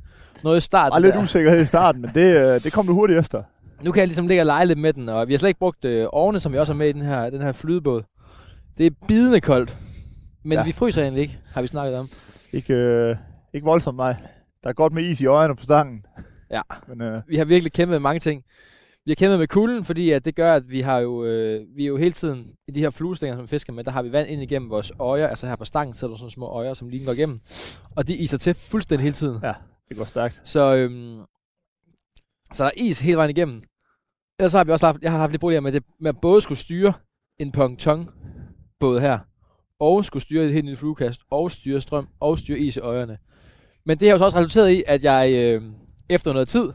noget 0.44 0.56
i 0.56 0.60
starten. 0.60 0.92
Var 0.94 0.98
lidt 0.98 1.14
der. 1.14 1.22
usikkerhed 1.22 1.60
i 1.60 1.64
starten, 1.64 2.00
men 2.02 2.10
det, 2.14 2.54
øh, 2.54 2.62
det 2.62 2.72
kom 2.72 2.86
du 2.86 2.92
hurtigt 2.94 3.18
efter. 3.18 3.42
Nu 3.82 3.92
kan 3.92 4.00
jeg 4.00 4.08
ligesom 4.08 4.26
ligge 4.26 4.42
og 4.42 4.46
lege 4.46 4.66
lidt 4.66 4.78
med 4.78 4.92
den, 4.92 5.08
og 5.08 5.28
vi 5.28 5.32
har 5.32 5.38
slet 5.38 5.48
ikke 5.48 5.58
brugt 5.58 5.84
øh, 5.84 6.06
årene, 6.12 6.40
som 6.40 6.52
vi 6.52 6.58
også 6.58 6.72
har 6.72 6.78
med 6.78 6.88
i 6.88 6.92
den 6.92 7.02
her, 7.02 7.30
den 7.30 7.42
her 7.42 7.52
flydebåd. 7.52 8.02
Det 8.78 8.86
er 8.86 8.90
bidende 9.08 9.40
koldt. 9.40 9.76
Men 10.44 10.52
Ja. 10.52 10.64
vi 10.64 10.72
fryser 10.72 11.02
egentlig 11.02 11.22
ikke, 11.22 11.38
har 11.54 11.60
vi 11.62 11.66
snakket 11.68 11.96
om. 11.98 12.08
Ikke, 12.52 12.74
øh, 12.74 13.16
ikke 13.54 13.64
voldsomt 13.64 13.96
mig. 13.96 14.16
Der 14.62 14.68
er 14.68 14.72
godt 14.74 14.92
med 14.92 15.02
is 15.02 15.20
i 15.20 15.26
øjnene 15.26 15.56
på 15.56 15.64
stangen. 15.64 16.04
Ja. 16.50 16.60
Men 16.88 17.02
øh, 17.02 17.20
Vi 17.28 17.36
har 17.36 17.44
virkelig 17.44 17.72
kæmpet 17.72 17.92
med 17.94 18.00
mange 18.00 18.20
ting. 18.20 18.42
Vi 19.04 19.10
har 19.10 19.14
kæmpet 19.14 19.38
med 19.38 19.48
kulden, 19.48 19.84
fordi 19.84 20.10
at 20.10 20.24
det 20.24 20.34
gør, 20.34 20.54
at 20.54 20.70
vi 20.70 20.80
har 20.80 20.98
jo, 20.98 21.24
øh, 21.24 21.66
vi 21.76 21.82
er 21.82 21.86
jo 21.86 21.96
hele 21.96 22.12
tiden 22.12 22.50
i 22.68 22.72
de 22.72 22.80
her 22.80 22.90
fluestænger, 22.90 23.36
som 23.36 23.48
fisker 23.48 23.72
med, 23.72 23.84
der 23.84 23.90
har 23.90 24.02
vi 24.02 24.12
vand 24.12 24.28
ind 24.28 24.42
igennem 24.42 24.70
vores 24.70 24.92
øjer. 24.98 25.28
Altså 25.28 25.46
her 25.46 25.56
på 25.56 25.64
stangen, 25.64 25.94
så 25.94 26.06
er 26.06 26.10
der 26.10 26.16
sådan 26.16 26.30
små 26.30 26.46
øjer, 26.46 26.74
som 26.74 26.88
lige 26.88 27.04
går 27.04 27.12
igennem. 27.12 27.40
Og 27.96 28.08
de 28.08 28.16
iser 28.16 28.38
til 28.38 28.54
fuldstændig 28.54 29.02
hele 29.02 29.14
tiden. 29.14 29.38
Ja. 29.42 29.54
det 29.88 29.96
går 29.96 30.04
stærkt. 30.04 30.40
Så, 30.44 30.74
øhm, 30.74 31.20
så 32.52 32.64
der 32.64 32.70
er 32.70 32.74
is 32.76 33.00
hele 33.00 33.16
vejen 33.16 33.30
igennem. 33.30 33.60
Ellers 34.38 34.52
har 34.52 34.64
vi 34.64 34.72
også 34.72 34.86
haft, 34.86 35.02
jeg 35.02 35.10
har 35.10 35.18
haft 35.18 35.32
lidt 35.32 35.40
problemer 35.40 35.60
med, 35.60 35.72
det, 35.72 35.84
med 36.00 36.08
at 36.08 36.20
både 36.20 36.40
skulle 36.40 36.58
styre 36.58 36.92
en 37.38 37.52
ponton 37.52 38.08
båd 38.80 39.00
her, 39.00 39.18
og 39.80 40.04
skulle 40.04 40.22
styre 40.22 40.44
et 40.44 40.52
helt 40.52 40.64
nyt 40.64 40.78
fluekast, 40.78 41.20
og 41.30 41.50
styre 41.50 41.80
strøm, 41.80 42.08
og 42.20 42.38
styre 42.38 42.58
is 42.58 42.76
i 42.76 42.80
øjerne. 42.80 43.18
Men 43.86 44.00
det 44.00 44.08
har 44.08 44.12
jo 44.14 44.18
så 44.18 44.24
også 44.24 44.38
resulteret 44.38 44.70
i, 44.70 44.82
at 44.86 45.04
jeg 45.04 45.32
øh, 45.34 45.62
efter 46.08 46.32
noget 46.32 46.48
tid, 46.48 46.72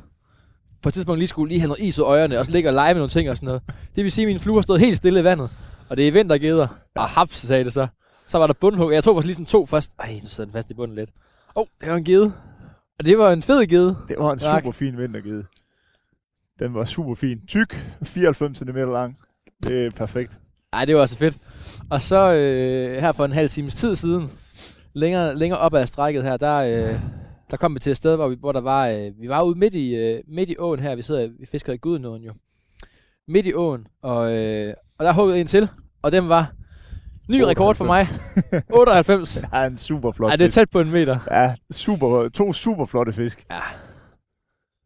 på 0.82 0.90
et 0.90 0.94
tidspunkt 0.94 1.20
lige 1.20 1.28
skulle 1.28 1.50
lige 1.50 1.60
have 1.60 1.68
noget 1.68 1.84
is 1.84 1.98
i 1.98 2.02
øjerne, 2.02 2.40
og 2.40 2.46
så 2.46 2.52
ligge 2.52 2.70
og 2.70 2.74
lege 2.74 2.94
med 2.94 3.00
nogle 3.00 3.10
ting 3.10 3.30
og 3.30 3.38
sådan 3.38 3.46
noget. 3.48 3.62
Det 3.96 4.04
vil 4.04 4.12
sige, 4.12 4.26
at 4.26 4.30
min 4.32 4.40
flue 4.40 4.56
har 4.58 4.62
stået 4.62 4.80
helt 4.80 4.98
stille 4.98 5.20
i 5.20 5.24
vandet, 5.24 5.50
og 5.90 5.98
det 5.98 6.08
er 6.08 6.12
vintergeder. 6.12 6.68
Og 6.96 7.10
haps, 7.10 7.38
sagde 7.38 7.64
det 7.64 7.74
så. 7.74 7.88
Så 8.28 8.38
var 8.38 8.48
der 8.48 8.54
bundhug. 8.54 8.92
Jeg 8.92 9.04
tog 9.04 9.16
faktisk 9.16 9.26
lige 9.28 9.36
sådan 9.36 9.46
to 9.46 9.66
først. 9.66 9.92
Ej, 10.00 10.20
nu 10.24 10.30
sidder 10.30 10.46
den 10.46 10.54
fast 10.54 10.72
i 10.72 10.74
bunden 10.74 10.96
lidt. 10.96 11.10
Åh, 11.56 11.62
oh, 11.62 11.68
det 11.82 11.90
var 11.90 11.96
en 11.96 12.04
gede. 12.04 12.34
Og 13.00 13.06
det 13.06 13.18
var 13.18 13.32
en 13.32 13.44
fed 13.44 13.68
gede. 13.68 13.98
Det 14.08 14.16
var 14.20 14.32
en 14.34 14.40
Tak. 14.40 14.64
super 14.64 14.72
fin 14.72 14.98
vintergede. 14.98 15.44
Den 16.60 16.74
var 16.74 16.86
super 16.86 17.16
fin. 17.16 17.42
Tyk, 17.48 17.78
94 18.04 18.58
cm 18.58 18.78
lang. 18.78 19.18
Det 19.64 19.86
er 19.86 19.92
perfekt. 19.92 20.40
Ej, 20.74 20.86
det 20.86 20.96
var 20.96 21.02
altså 21.02 21.18
fedt. 21.18 21.38
Og 21.90 22.02
så 22.02 22.32
øh, 22.34 23.02
her 23.02 23.12
for 23.12 23.26
en 23.26 23.32
halv 23.32 23.50
times 23.50 23.76
tid 23.76 23.96
siden, 23.96 24.32
længere, 24.94 25.36
længere 25.36 25.60
op 25.60 25.74
ad 25.74 25.86
strækket 25.86 26.24
her, 26.24 26.38
der, 26.38 26.56
øh, 26.58 27.00
der 27.52 27.58
kom 27.58 27.76
vi 27.76 27.80
til 27.80 27.92
et 27.92 27.98
sted, 27.98 28.16
hvor, 28.16 28.28
vi, 28.28 28.36
hvor 28.40 28.52
der 28.52 28.62
var, 28.62 28.88
øh, 28.88 29.12
vi 29.22 29.30
var 29.30 29.42
ude 29.44 29.60
midt 29.60 29.76
i, 29.76 29.96
øh, 29.96 30.22
midt 30.28 30.50
i 30.50 30.56
åen 30.60 30.80
her, 30.80 30.96
vi 30.96 31.02
sidder, 31.02 31.28
vi 31.40 31.46
fisker 31.46 31.74
i 31.74 31.78
Gudenåen 31.78 32.24
jo. 32.24 32.34
Midt 33.28 33.46
i 33.46 33.54
åen, 33.54 33.88
og, 34.02 34.32
øh, 34.32 34.74
og 34.98 35.06
der 35.06 35.14
huggede 35.14 35.40
en 35.42 35.48
til, 35.48 35.70
og 36.02 36.12
den 36.12 36.30
var 36.30 36.52
ny 37.30 37.42
rekord 37.42 37.76
for 37.76 37.86
mig. 37.86 38.08
98. 38.74 39.34
Det 39.36 39.50
er 39.54 39.64
en 39.66 39.78
super 39.78 40.12
flot 40.12 40.30
Ej, 40.30 40.36
det 40.36 40.44
er 40.44 40.48
fisk. 40.48 40.56
tæt 40.56 40.70
på 40.72 40.80
en 40.80 40.92
meter. 40.92 41.20
Ja, 41.32 41.56
super, 41.72 42.30
to 42.30 42.54
super 42.54 42.86
flotte 42.86 43.14
fisk. 43.14 43.46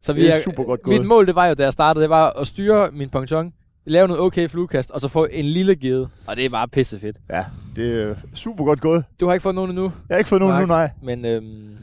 Så 0.01 0.13
vi 0.13 0.21
Det 0.21 0.35
er 0.35 0.41
super 0.41 0.63
godt 0.63 0.81
gået. 0.81 0.97
Mit 0.99 1.07
mål, 1.07 1.27
det 1.27 1.35
var 1.35 1.45
jo, 1.45 1.53
da 1.53 1.63
jeg 1.63 1.73
startede, 1.73 2.01
det 2.03 2.09
var 2.09 2.29
at 2.29 2.47
styre 2.47 2.91
min 2.91 3.09
ponton, 3.09 3.53
lave 3.85 4.07
noget 4.07 4.21
okay 4.21 4.49
fluekast, 4.49 4.91
og 4.91 5.01
så 5.01 5.07
få 5.07 5.27
en 5.31 5.45
lille 5.45 5.75
gede. 5.75 6.09
Og 6.27 6.35
det 6.35 6.45
er 6.45 6.49
bare 6.49 6.67
pissefedt. 6.67 7.17
Ja, 7.29 7.45
det 7.75 8.01
er 8.03 8.15
super 8.33 8.63
godt 8.65 8.81
gået. 8.81 9.03
Du 9.19 9.25
har 9.25 9.33
ikke 9.33 9.43
fået 9.43 9.55
nogen 9.55 9.69
endnu, 9.71 9.83
Jeg 9.83 10.15
har 10.15 10.17
ikke 10.17 10.27
fået 10.29 10.39
nogen 10.41 10.53
Nej. 10.53 10.61
nu, 10.61 10.67
nej. 10.67 10.89
men 11.03 11.25
øhm, 11.25 11.77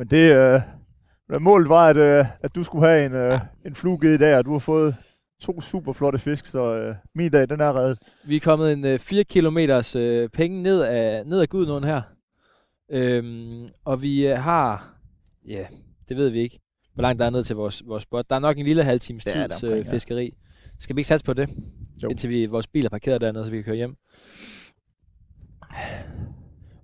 Men 0.00 0.06
det, 0.06 0.32
øh, 0.32 0.60
målet 1.42 1.68
var, 1.68 1.88
at, 1.88 1.96
øh, 1.96 2.24
at 2.42 2.54
du 2.54 2.62
skulle 2.62 2.88
have 2.88 3.06
en, 3.06 3.14
øh, 3.14 3.40
en 3.66 3.74
flugede 3.74 4.14
i 4.14 4.18
dag, 4.18 4.36
og 4.36 4.44
du 4.44 4.52
har 4.52 4.58
fået 4.58 4.96
to 5.40 5.60
super 5.60 5.92
flotte 5.92 6.18
fisk, 6.18 6.46
så 6.46 6.76
øh, 6.76 6.94
min 7.14 7.30
dag, 7.30 7.48
den 7.48 7.60
er 7.60 7.78
reddet. 7.78 7.98
Vi 8.24 8.36
er 8.36 8.40
kommet 8.40 8.72
en 8.72 8.84
øh, 8.84 8.98
4 8.98 9.24
kilometers 9.24 9.96
øh, 9.96 10.28
penge 10.28 10.62
ned 10.62 10.80
af, 10.80 11.26
ned 11.26 11.40
af 11.40 11.48
Gudnåen 11.48 11.84
her. 11.84 12.02
Øhm, 12.90 13.68
og 13.84 14.02
vi 14.02 14.26
øh, 14.26 14.38
har, 14.38 14.94
ja, 15.48 15.66
det 16.08 16.16
ved 16.16 16.28
vi 16.28 16.40
ikke, 16.40 16.60
hvor 16.94 17.02
langt 17.02 17.18
der 17.18 17.26
er 17.26 17.30
ned 17.30 17.42
til 17.42 17.56
vores, 17.56 17.82
vores 17.86 18.02
spot. 18.02 18.30
Der 18.30 18.36
er 18.36 18.40
nok 18.40 18.58
en 18.58 18.64
lille 18.64 18.84
halv 18.84 19.00
times 19.00 19.24
tids 19.24 19.62
omkring, 19.62 19.80
øh, 19.80 19.86
ja. 19.86 19.92
fiskeri. 19.92 20.34
Skal 20.78 20.96
vi 20.96 21.00
ikke 21.00 21.08
satse 21.08 21.24
på 21.24 21.32
det? 21.32 21.48
Jo. 22.02 22.08
Indtil 22.08 22.30
vi, 22.30 22.46
vores 22.46 22.66
bil 22.66 22.84
er 22.84 22.88
parkeret 22.88 23.20
dernede, 23.20 23.44
så 23.44 23.50
vi 23.50 23.56
kan 23.56 23.64
køre 23.64 23.76
hjem. 23.76 23.96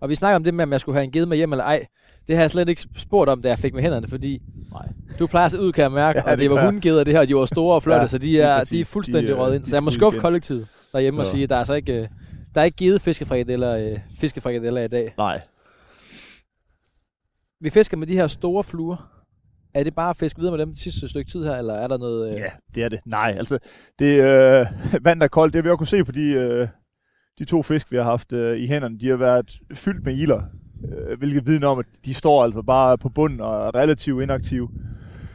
Og 0.00 0.08
vi 0.08 0.14
snakker 0.14 0.36
om 0.36 0.44
det 0.44 0.54
med, 0.54 0.64
om 0.64 0.72
jeg 0.72 0.80
skulle 0.80 0.96
have 0.96 1.04
en 1.04 1.12
ged 1.12 1.26
med 1.26 1.36
hjem 1.36 1.52
eller 1.52 1.64
ej. 1.64 1.86
Det 2.28 2.36
har 2.36 2.42
jeg 2.42 2.50
slet 2.50 2.68
ikke 2.68 2.82
spurgt 2.96 3.30
om, 3.30 3.42
da 3.42 3.48
jeg 3.48 3.58
fik 3.58 3.74
med 3.74 3.82
hænderne, 3.82 4.08
fordi 4.08 4.42
Nej. 4.72 4.88
du 5.18 5.26
plejer 5.26 5.44
at 5.46 5.50
se 5.52 5.60
ud, 5.60 5.72
kan 5.72 5.82
jeg 5.82 5.92
mærke, 5.92 6.18
Ja, 6.24 6.24
og 6.24 6.30
det 6.30 6.38
det 6.38 6.50
var 6.50 6.64
hundgeder, 6.66 7.04
det 7.04 7.12
her, 7.14 7.24
de 7.24 7.36
var 7.36 7.44
store 7.44 7.74
og 7.74 7.82
flotte, 7.82 8.00
Ja, 8.02 8.06
så 8.08 8.18
de 8.18 8.40
er, 8.40 8.58
præcis. 8.58 8.70
de 8.70 8.80
er 8.80 8.84
fuldstændig 8.84 9.22
De, 9.28 9.32
øh, 9.32 9.38
røget 9.38 9.54
ind. 9.54 9.62
de 9.62 9.68
Så 9.68 9.76
jeg 9.76 9.82
må 9.82 9.90
skuffe 9.90 10.16
igen. 10.16 10.22
kollektivet 10.22 10.68
derhjemme 10.92 11.20
og 11.20 11.24
Så- 11.26 11.30
sige, 11.32 11.42
at 11.42 11.48
der 11.50 11.54
er 11.54 11.58
altså 11.58 11.74
ikke, 11.74 11.92
øh, 11.92 12.08
der 12.54 12.60
er 12.60 12.64
ikke 12.64 12.76
givet 12.76 13.00
fiskefrikadeller, 13.00 13.76
øh, 13.76 13.98
fiskefrikadeller 14.20 14.82
i 14.82 14.88
dag. 14.88 15.14
Nej. 15.18 15.40
Vi 17.60 17.70
fisker 17.70 17.96
med 17.96 18.06
de 18.06 18.12
her 18.14 18.26
store 18.26 18.64
fluer. 18.64 19.10
Er 19.74 19.82
det 19.84 19.94
bare 19.94 20.10
at 20.10 20.16
fiske 20.16 20.38
videre 20.38 20.52
med 20.56 20.58
dem 20.66 20.68
det 20.68 20.78
sidste 20.78 21.08
stykke 21.08 21.30
tid 21.30 21.44
her, 21.44 21.56
eller 21.56 21.74
er 21.74 21.88
der 21.88 21.98
noget... 21.98 22.28
Øh... 22.28 22.34
Ja, 22.40 22.50
det 22.74 22.84
er 22.84 22.88
det. 22.88 23.00
Nej, 23.06 23.34
altså, 23.36 23.58
det 23.98 24.20
øh, 24.20 24.66
vand 25.06 25.22
er 25.22 25.28
koldt. 25.28 25.52
Det 25.54 25.58
har 25.58 25.62
vi 25.62 25.68
også 25.70 25.76
kunne 25.78 25.86
se 25.86 26.04
på 26.04 26.12
de, 26.12 26.22
øh, 26.30 26.68
de 27.38 27.44
to 27.44 27.62
fisk, 27.62 27.92
vi 27.92 27.96
har 27.96 28.04
haft 28.04 28.32
øh, 28.32 28.58
i 28.58 28.66
hænderne. 28.66 28.98
De 28.98 29.08
har 29.08 29.16
været 29.16 29.58
fyldt 29.74 30.04
med 30.04 30.16
iler, 30.16 30.42
øh, 30.84 31.18
hvilket 31.18 31.46
vidner 31.46 31.68
om, 31.68 31.78
at 31.78 31.86
de 32.04 32.14
står 32.14 32.44
altså 32.44 32.62
bare 32.62 32.98
på 32.98 33.08
bunden 33.08 33.40
og 33.40 33.66
er 33.66 33.74
relativt 33.74 34.22
inaktive. 34.22 34.68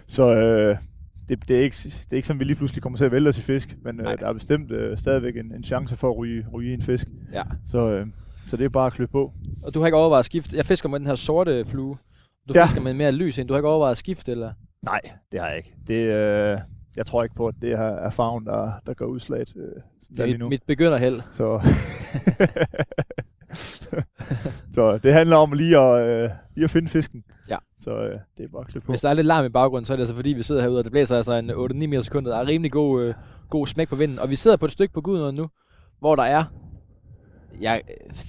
Så 0.07 0.33
øh, 0.35 0.77
det, 1.29 1.47
det, 1.47 1.57
er 1.57 1.61
ikke, 1.63 1.75
det 1.83 2.07
er 2.11 2.15
ikke 2.15 2.27
sådan, 2.27 2.39
vi 2.39 2.43
lige 2.45 2.55
pludselig 2.55 2.83
kommer 2.83 2.97
til 2.97 3.05
at 3.05 3.11
vælge 3.11 3.29
os 3.29 3.37
i 3.37 3.41
fisk, 3.41 3.75
men 3.83 3.99
øh, 3.99 4.03
Nej. 4.05 4.15
der 4.15 4.27
er 4.27 4.33
bestemt 4.33 4.71
øh, 4.71 4.97
stadigvæk 4.97 5.37
en, 5.37 5.53
en 5.55 5.63
chance 5.63 5.95
for 5.95 6.09
at 6.11 6.17
ryge, 6.17 6.45
ryge 6.53 6.73
en 6.73 6.81
fisk. 6.81 7.07
Ja. 7.33 7.43
Så, 7.65 7.89
øh, 7.91 8.07
så 8.47 8.57
det 8.57 8.65
er 8.65 8.69
bare 8.69 8.87
at 8.87 8.93
klø 8.93 9.05
på. 9.05 9.31
Og 9.63 9.73
du 9.73 9.79
har 9.79 9.87
ikke 9.87 9.97
overvejet 9.97 10.19
at 10.19 10.25
skifte... 10.25 10.57
Jeg 10.57 10.65
fisker 10.65 10.89
med 10.89 10.99
den 10.99 11.07
her 11.07 11.15
sorte 11.15 11.65
flue. 11.65 11.97
Du 12.49 12.53
Ja. 12.55 12.65
fisker 12.65 12.81
med 12.81 12.93
mere 12.93 13.11
lys 13.11 13.37
ind. 13.37 13.47
Du 13.47 13.53
har 13.53 13.59
ikke 13.59 13.69
overvejet 13.69 13.91
at 13.91 13.97
skifte, 13.97 14.31
eller... 14.31 14.51
Nej, 14.81 14.99
det 15.31 15.39
har 15.39 15.47
jeg 15.47 15.57
ikke. 15.57 15.73
Det, 15.87 15.95
øh, 15.95 16.57
jeg 16.97 17.05
tror 17.05 17.23
ikke 17.23 17.35
på, 17.35 17.47
at 17.47 17.55
det 17.61 17.69
her 17.77 17.85
er 17.85 18.09
farven, 18.09 18.45
der, 18.45 18.71
der 18.85 18.93
går 18.93 19.05
udslaget, 19.05 19.53
øh, 19.55 19.81
det 20.17 20.41
er 20.41 20.47
mit 20.47 20.63
begynderheld. 20.67 21.21
Så, 21.31 21.59
så 24.75 24.99
det 25.03 25.13
handler 25.13 25.37
om 25.37 25.51
lige 25.51 25.77
at, 25.77 26.07
øh, 26.07 26.29
lige 26.55 26.63
at 26.63 26.69
finde 26.69 26.87
fisken. 26.87 27.23
Ja. 27.49 27.57
Så 27.79 27.91
øh, 27.91 28.19
det 28.37 28.43
er 28.43 28.47
bare 28.51 28.61
at 28.61 28.67
klippe 28.67 28.85
på. 28.85 28.91
Hvis 28.91 29.01
der 29.01 29.09
er 29.09 29.13
lidt 29.13 29.27
larm 29.27 29.45
i 29.45 29.49
baggrunden, 29.49 29.85
så 29.85 29.93
er 29.93 29.97
det 29.97 30.01
altså 30.01 30.15
fordi, 30.15 30.29
vi 30.29 30.43
sidder 30.43 30.61
herude, 30.61 30.79
og 30.79 30.83
det 30.83 30.91
blæser 30.91 31.17
altså 31.17 31.33
en 31.33 31.51
8-9 31.51 31.87
meter 31.87 32.01
sekunder. 32.01 32.31
Der 32.31 32.37
er 32.37 32.47
rimelig 32.47 32.71
god, 32.71 33.03
øh, 33.03 33.13
god 33.49 33.67
smæk 33.67 33.89
på 33.89 33.95
vinden. 33.95 34.19
Og 34.19 34.29
vi 34.29 34.35
sidder 34.35 34.57
på 34.57 34.65
et 34.65 34.71
stykke 34.71 34.93
på 34.93 35.01
Gudnåen 35.01 35.35
nu, 35.35 35.49
hvor 35.99 36.15
der 36.15 36.23
er... 36.23 36.43
Jeg, 37.61 37.81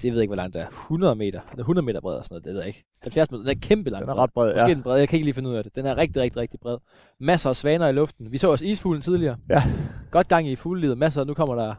jeg 0.03 0.13
ved 0.13 0.21
ikke, 0.21 0.29
hvor 0.29 0.35
langt 0.35 0.53
det 0.53 0.61
er. 0.61 0.67
100 0.67 1.15
meter. 1.15 1.39
Det 1.51 1.57
er 1.57 1.59
100 1.59 1.85
meter 1.85 2.01
bred 2.01 2.15
og 2.15 2.25
sådan 2.25 2.33
noget, 2.33 2.45
det 2.45 2.53
ved 2.53 2.59
jeg 2.59 2.67
ikke. 2.67 2.83
70 3.03 3.31
meter. 3.31 3.41
Den 3.41 3.49
er 3.49 3.59
kæmpe 3.61 3.89
lang. 3.89 4.01
Den 4.01 4.09
er 4.09 4.15
ret 4.15 4.33
bred, 4.33 4.53
Måske 4.53 4.61
ja. 4.67 4.73
den 4.73 4.83
bred. 4.83 4.97
Jeg 4.97 5.09
kan 5.09 5.17
ikke 5.17 5.25
lige 5.25 5.33
finde 5.33 5.49
ud 5.49 5.55
af 5.55 5.63
det. 5.63 5.75
Den 5.75 5.85
er 5.85 5.97
rigtig, 5.97 6.21
rigtig, 6.21 6.41
rigtig 6.41 6.59
bred. 6.59 6.77
Masser 7.19 7.49
af 7.49 7.55
svaner 7.55 7.87
i 7.87 7.91
luften. 7.91 8.31
Vi 8.31 8.37
så 8.37 8.51
også 8.51 8.65
isfuglen 8.65 9.01
tidligere. 9.01 9.37
Ja. 9.49 9.63
Godt 10.11 10.27
gang 10.27 10.47
i 10.47 10.55
fuglelivet. 10.55 10.97
Masser. 10.97 11.23
Nu 11.23 11.33
kommer 11.33 11.55
der 11.55 11.75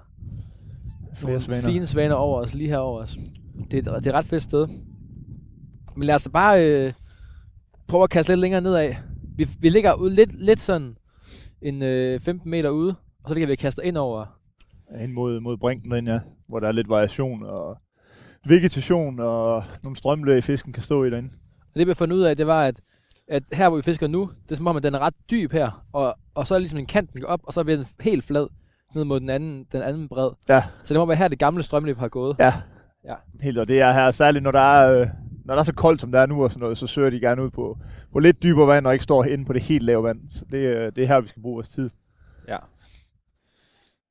Flere 1.17 1.41
svaner. 1.41 1.69
fine 1.69 1.87
svaner 1.87 2.15
over 2.15 2.41
os, 2.41 2.55
lige 2.55 2.69
herover 2.69 3.01
os. 3.03 3.19
Det, 3.71 3.87
er- 3.87 3.99
det 3.99 4.07
er 4.07 4.11
et 4.11 4.15
ret 4.15 4.27
fedt 4.27 4.43
sted. 4.43 4.69
Men 5.97 6.05
lad 6.07 6.15
os 6.15 6.23
da 6.25 6.31
bare 6.31 6.67
øh, 6.71 6.93
prøve 7.89 8.03
at 8.03 8.11
kaste 8.11 8.33
lidt 8.33 8.41
længere 8.41 8.61
nedad. 8.61 8.95
Vi, 9.37 9.49
vi 9.59 9.69
ligger 9.69 9.95
ude 9.95 10.15
lidt, 10.15 10.41
lidt 10.45 10.61
sådan 10.61 10.97
en 11.63 11.83
øh, 11.83 12.21
15 12.21 12.51
meter 12.51 12.71
ude, 12.71 12.95
og 13.25 13.29
så 13.29 13.35
kan 13.35 13.49
vi 13.49 13.57
kaste 13.57 13.85
ind 13.87 13.97
over. 13.97 14.39
Ind 15.03 15.13
mod, 15.13 15.41
mod 15.41 15.57
brinken 15.57 16.07
ja. 16.07 16.21
Hvor 16.49 16.61
der 16.61 16.69
er 16.69 16.73
lidt 16.73 16.89
variation 16.89 17.43
og 17.43 17.77
vegetation 18.49 19.21
og 19.21 19.65
nogle 19.83 19.97
strømlæg, 19.97 20.45
fisken 20.45 20.73
kan 20.73 20.83
stå 20.83 21.05
i 21.05 21.11
derinde. 21.11 21.31
Og 21.61 21.79
det 21.79 21.87
vi 21.87 21.91
har 21.91 21.95
fundet 21.95 22.17
ud 22.17 22.23
af, 22.23 22.37
det 22.37 22.47
var, 22.47 22.63
at, 22.65 22.81
at 23.29 23.43
her 23.53 23.69
hvor 23.69 23.77
vi 23.77 23.83
fisker 23.83 24.07
nu, 24.07 24.31
det 24.45 24.51
er 24.53 24.57
som 24.57 24.67
om, 24.67 24.77
at 24.77 24.83
den 24.83 24.95
er 24.95 24.99
ret 24.99 25.15
dyb 25.31 25.53
her, 25.53 25.85
og, 25.93 26.15
og 26.35 26.47
så 26.47 26.55
er 26.55 26.59
ligesom 26.59 26.79
en 26.79 26.87
kant, 26.87 27.13
den 27.13 27.21
går 27.21 27.29
op, 27.29 27.41
og 27.43 27.53
så 27.53 27.65
bliver 27.65 27.77
den 27.77 27.87
helt 28.01 28.25
flad 28.25 28.47
ned 28.95 29.05
mod 29.05 29.21
den 29.21 29.31
anden, 29.31 29.67
den 29.73 29.83
anden 29.83 30.09
bred. 30.09 30.31
Ja. 30.49 30.63
Så 30.83 30.95
det 30.95 31.01
må 31.01 31.07
være 31.07 31.17
her, 31.17 31.29
det 31.29 31.39
gamle 31.39 31.63
strømløb 31.63 31.99
har 31.99 32.09
gået. 32.09 32.37
Ja. 32.39 32.53
Ja. 33.05 33.15
Helt, 33.41 33.59
og 33.59 33.69
det 33.69 33.81
er 33.81 33.93
her, 33.93 34.11
særligt 34.11 34.43
når 34.43 34.51
der 34.51 34.61
er, 34.61 35.01
øh, 35.01 35.09
når 35.45 35.55
der 35.55 35.61
er 35.61 35.65
så 35.65 35.75
koldt, 35.75 36.01
som 36.01 36.13
der 36.13 36.21
er 36.21 36.27
nu 36.27 36.45
og 36.45 36.51
sådan 36.51 36.61
noget, 36.61 36.79
så 36.79 36.87
søger 36.87 37.11
de 37.11 37.21
gerne 37.21 37.45
ud 37.45 37.51
på, 37.51 37.79
på 38.13 38.19
lidt 38.19 38.43
dybere 38.43 38.67
vand, 38.67 38.87
og 38.87 38.93
ikke 38.93 39.03
står 39.03 39.25
inde 39.25 39.45
på 39.45 39.53
det 39.53 39.63
helt 39.63 39.85
lave 39.85 40.03
vand. 40.03 40.19
Så 40.31 40.45
det, 40.51 40.59
øh, 40.59 40.93
det 40.97 41.05
er 41.05 41.07
her, 41.07 41.21
vi 41.21 41.29
skal 41.29 41.43
bruge 41.43 41.55
vores 41.55 41.69
tid. 41.69 41.91
Ja. 42.49 42.57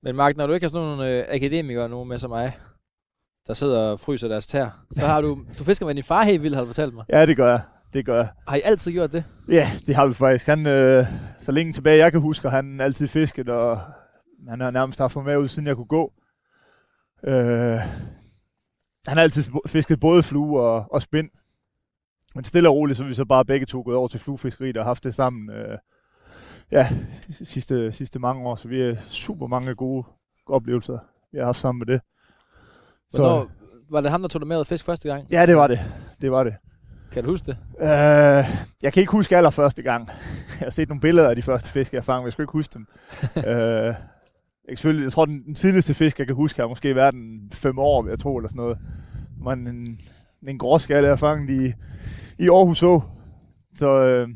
Men 0.04 0.16
Mark, 0.16 0.38
når 0.38 0.48
du 0.48 0.54
ikke 0.54 0.64
har 0.64 0.70
sådan 0.70 0.88
nogle 0.88 1.10
øh, 1.10 1.26
akademikere 1.30 1.90
nu 1.90 2.04
med 2.04 2.18
som 2.18 2.30
mig, 2.30 2.58
der 3.48 3.54
sidder 3.54 3.80
og 3.80 4.00
fryser 4.00 4.28
deres 4.28 4.48
tær, 4.48 4.86
så 4.92 5.08
har 5.08 5.22
du, 5.22 5.40
du 5.60 5.64
fisker 5.64 5.86
med 5.86 5.96
din 5.96 6.04
far 6.04 6.24
helt 6.24 6.44
vildt, 6.44 6.56
har 6.56 6.64
du 6.64 6.68
fortalt 6.68 6.94
mig. 6.94 7.06
Ja, 7.10 7.26
det 7.26 7.38
gør 7.38 7.50
jeg. 7.50 7.62
Det 7.94 8.06
gør 8.06 8.16
jeg. 8.16 8.28
Har 8.48 8.56
I 8.56 8.62
altid 8.64 8.92
gjort 8.92 9.12
det? 9.12 9.24
Ja, 9.50 9.68
det 9.88 9.96
har 9.96 10.06
vi 10.06 10.14
faktisk. 10.14 10.48
Han, 10.48 10.68
øh, 10.68 11.06
så 11.40 11.52
længe 11.52 11.74
tilbage 11.74 11.98
jeg 11.98 12.12
kan 12.12 12.22
huske, 12.22 12.50
har 12.50 12.56
han 12.56 12.82
altid 12.82 13.08
fisket, 13.08 13.50
og 13.50 13.80
han 14.50 14.60
har 14.60 14.72
nærmest 14.72 15.00
haft 15.00 15.16
mig 15.16 15.26
med 15.26 15.38
ud, 15.38 15.48
siden 15.48 15.68
jeg 15.68 15.76
kunne 15.76 15.86
gå. 15.86 16.14
Øh, 17.24 17.80
han 19.08 19.18
har 19.18 19.22
altid 19.22 19.44
fisket 19.68 20.00
både 20.00 20.24
flue 20.24 20.62
og, 20.62 20.86
og 20.92 21.02
spind. 21.02 21.30
Men 22.36 22.44
stille 22.46 22.70
og 22.70 22.76
roligt, 22.76 22.98
så 22.98 23.04
er 23.04 23.08
vi 23.08 23.14
så 23.14 23.26
bare 23.26 23.46
begge 23.46 23.66
to 23.66 23.82
gået 23.82 23.98
over 23.98 24.08
til 24.08 24.20
fluefiskeri, 24.20 24.78
og 24.78 24.86
haft 24.86 25.04
det 25.04 25.16
sammen 25.16 25.52
øh, 25.52 25.78
ja, 26.72 26.90
sidste, 27.32 27.92
sidste 27.92 28.20
mange 28.20 28.48
år. 28.48 28.56
Så 28.56 28.68
vi 28.68 28.82
har 28.82 28.96
super 29.10 29.48
mange 29.48 29.76
gode 29.76 30.04
oplevelser, 30.46 31.00
vi 31.32 31.38
har 31.38 31.46
haft 31.46 31.60
sammen 31.60 31.80
med 31.80 31.86
det. 31.88 32.02
Hvornår, 33.12 33.52
var 33.90 34.02
det 34.02 34.12
ham, 34.12 34.22
der 34.22 34.28
tog 34.28 34.42
dig 34.42 34.48
med 34.48 34.60
at 34.60 34.68
fiske 34.68 34.86
første 34.86 35.10
gang? 35.10 35.28
Ja, 35.32 35.46
det 35.46 35.56
var 35.56 35.68
det. 35.68 35.80
Det 36.22 36.32
var 36.32 36.44
det. 36.44 36.56
Kan 37.12 37.24
du 37.24 37.30
huske 37.30 37.46
det? 37.46 37.58
Øh, 37.80 37.88
jeg 38.84 38.94
kan 38.94 39.02
ikke 39.02 39.12
huske 39.12 39.38
allerførste 39.38 39.82
gang. 39.82 40.08
Jeg 40.60 40.66
har 40.66 40.70
set 40.70 40.90
nogle 40.90 41.02
billeder 41.02 41.30
af 41.30 41.36
de 41.36 41.42
første 41.42 41.70
fisk, 41.70 41.94
jeg 41.94 42.04
fangede, 42.04 42.22
men 42.22 42.26
jeg 42.26 42.34
skal 42.34 42.44
ikke 42.44 42.52
huske 42.52 42.74
dem. 42.74 42.88
øh, 43.50 43.94
jeg, 44.70 44.78
selvfølgelig, 44.78 45.04
jeg 45.04 45.12
tror, 45.12 45.26
den, 45.26 45.44
den 45.46 45.56
tidligste 45.56 45.94
fisk, 45.94 46.20
jeg 46.20 46.28
kan 46.28 46.36
huske, 46.36 46.62
har 46.62 46.68
måske 46.68 46.96
været 46.96 47.14
en 47.14 47.50
fem 47.54 47.80
år, 47.80 48.08
jeg 48.08 48.20
tro, 48.20 48.38
eller 48.38 48.50
sådan 48.50 48.62
noget. 48.62 48.78
Var 49.42 49.54
en, 49.54 50.00
en, 50.48 50.58
gråskalle, 50.58 51.10
jeg 51.10 51.20
fangede 51.20 51.66
i, 51.68 51.74
i 52.40 52.50
Aarhus 52.50 52.84
Å. 52.84 53.02
Så 53.76 53.88
øh, 53.88 54.28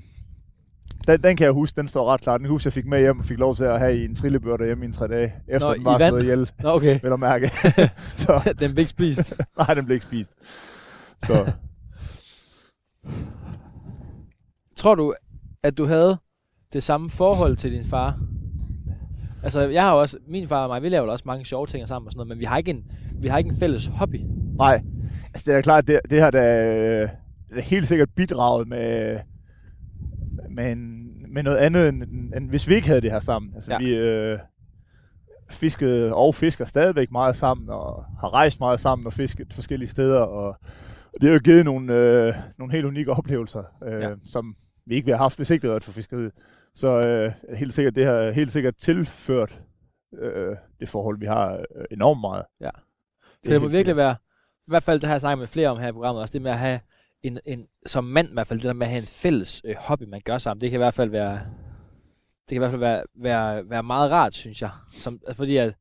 den, 1.07 1.23
den 1.23 1.37
kan 1.37 1.45
jeg 1.45 1.53
huske, 1.53 1.81
den 1.81 1.87
står 1.87 2.13
ret 2.13 2.21
klart. 2.21 2.39
Den 2.39 2.49
husker 2.49 2.67
jeg 2.67 2.73
fik 2.73 2.85
med 2.85 2.99
hjem 2.99 3.19
og 3.19 3.25
fik 3.25 3.37
lov 3.37 3.55
til 3.55 3.63
at 3.63 3.79
have 3.79 3.97
i 3.97 4.05
en 4.05 4.15
trillebør 4.15 4.57
derhjemme 4.57 4.85
i 4.85 4.87
en 4.87 4.93
tre 4.93 5.07
dage, 5.07 5.33
efter 5.47 5.67
Nå, 5.67 5.73
den 5.73 5.85
var 5.85 6.09
slået 6.09 6.21
ihjel, 6.23 6.51
Nå, 6.63 6.69
okay. 6.69 6.99
vil 7.01 7.09
jeg 7.09 7.19
mærke. 7.19 7.47
så, 8.23 8.41
Den 8.59 8.71
blev 8.71 8.79
ikke 8.79 8.89
spist. 8.89 9.33
nej, 9.57 9.73
den 9.73 9.85
blev 9.85 9.95
ikke 9.95 10.05
spist. 10.05 10.31
Så, 11.25 11.51
Tror 14.75 14.95
du, 14.95 15.13
at 15.63 15.77
du 15.77 15.85
havde 15.85 16.17
det 16.73 16.83
samme 16.83 17.09
forhold 17.09 17.57
til 17.57 17.71
din 17.71 17.85
far? 17.85 18.19
Altså, 19.43 19.61
jeg 19.61 19.83
har 19.83 19.91
også, 19.91 20.17
min 20.27 20.47
far 20.47 20.63
og 20.63 20.69
mig, 20.69 20.81
vi 20.83 20.89
laver 20.89 21.11
også 21.11 21.23
mange 21.27 21.45
sjove 21.45 21.67
ting 21.67 21.87
sammen 21.87 22.07
og 22.07 22.11
sådan 22.11 22.17
noget, 22.17 22.29
men 22.29 22.39
vi 22.39 22.45
har 22.45 22.57
ikke 22.57 22.71
en, 22.71 22.91
vi 23.21 23.27
har 23.27 23.37
ikke 23.37 23.49
en 23.49 23.55
fælles 23.59 23.85
hobby. 23.85 24.21
Nej, 24.57 24.81
altså 25.25 25.43
det 25.45 25.51
er 25.51 25.55
da 25.57 25.61
klart, 25.61 25.87
det, 25.87 25.99
det 26.09 26.19
her 26.19 26.31
der, 26.31 27.09
det 27.49 27.57
er 27.57 27.61
helt 27.61 27.87
sikkert 27.87 28.09
bidraget 28.15 28.67
med, 28.67 29.19
med, 30.49 30.71
en, 30.71 31.03
med 31.33 31.43
noget 31.43 31.57
andet, 31.57 31.89
end, 31.89 32.03
end 32.37 32.49
hvis 32.49 32.69
vi 32.69 32.75
ikke 32.75 32.87
havde 32.87 33.01
det 33.01 33.11
her 33.11 33.19
sammen. 33.19 33.51
Altså 33.55 33.71
Ja. 33.71 33.77
vi 33.77 33.95
øh, 33.95 34.39
fiskede 35.49 36.13
og 36.13 36.35
fisker 36.35 36.65
stadigvæk 36.65 37.11
meget 37.11 37.35
sammen, 37.35 37.69
og 37.69 38.05
har 38.19 38.33
rejst 38.33 38.59
meget 38.59 38.79
sammen 38.79 39.05
og 39.07 39.13
fisket 39.13 39.53
forskellige 39.53 39.89
steder, 39.89 40.19
og, 40.19 40.47
og 41.13 41.21
det 41.21 41.23
har 41.29 41.33
jo 41.33 41.39
givet 41.43 41.65
nogle, 41.65 41.93
øh, 41.93 42.33
nogle 42.59 42.73
helt 42.73 42.85
unikke 42.85 43.11
oplevelser, 43.11 43.63
øh, 43.87 44.01
ja. 44.01 44.09
som 44.25 44.55
vi 44.87 44.95
ikke 44.95 45.05
ville 45.05 45.17
have 45.17 45.23
haft, 45.23 45.37
hvis 45.37 45.49
ikke 45.49 45.61
det 45.61 45.69
havde 45.69 45.81
for 45.81 45.91
fiskeriet. 45.91 46.31
Så 46.73 46.87
øh, 47.07 47.57
helt 47.57 47.73
sikkert, 47.73 47.95
det 47.95 48.05
har 48.05 48.31
helt 48.31 48.51
sikkert 48.51 48.75
tilført 48.75 49.61
øh, 50.21 50.55
det 50.79 50.89
forhold, 50.89 51.19
vi 51.19 51.25
har 51.25 51.53
øh, 51.53 51.85
enormt 51.91 52.21
meget. 52.21 52.45
Ja. 52.61 52.65
Det 52.65 52.73
Så 53.45 53.51
det 53.51 53.61
må 53.61 53.67
virkelig 53.67 53.79
sikkert. 53.79 53.97
være, 53.97 54.15
i 54.67 54.69
hvert 54.69 54.83
fald 54.83 54.99
det 54.99 55.07
har 55.07 55.13
jeg 55.13 55.19
snakket 55.21 55.39
med 55.39 55.47
flere 55.47 55.69
om 55.69 55.79
her 55.79 55.87
i 55.87 55.91
programmet, 55.91 56.21
også 56.21 56.31
det 56.31 56.41
med 56.41 56.51
at 56.51 56.57
have 56.57 56.79
en, 57.23 57.39
en 57.45 57.67
som 57.85 58.03
mand 58.03 58.29
i 58.29 58.33
hvert 58.33 58.47
fald, 58.47 58.59
det 58.59 58.67
der 58.67 58.73
med 58.73 58.87
at 58.87 58.91
have 58.91 59.01
en 59.01 59.07
fælles 59.07 59.61
øh, 59.65 59.75
hobby, 59.79 60.03
man 60.03 60.21
gør 60.25 60.37
sammen, 60.37 60.61
det 60.61 60.69
kan 60.69 60.77
i 60.77 60.83
hvert 60.83 60.93
fald 60.93 61.09
være, 61.09 61.33
det 62.49 62.49
kan 62.49 62.55
i 62.55 62.59
hvert 62.59 62.71
fald 62.71 62.79
være, 62.79 63.03
være, 63.15 63.69
være 63.69 63.83
meget 63.83 64.11
rart, 64.11 64.33
synes 64.33 64.61
jeg. 64.61 64.69
Som, 64.91 65.19
altså, 65.27 65.35
fordi 65.37 65.57
at, 65.57 65.75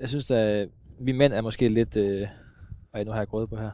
jeg 0.00 0.08
synes, 0.08 0.30
at 0.30 0.68
vi 1.00 1.12
mænd 1.12 1.32
er 1.32 1.40
måske 1.40 1.68
lidt, 1.68 1.96
øh, 1.96 2.28
ej, 2.94 3.04
nu 3.04 3.10
har 3.10 3.18
jeg 3.18 3.28
gået 3.28 3.50
på 3.50 3.56
her, 3.56 3.70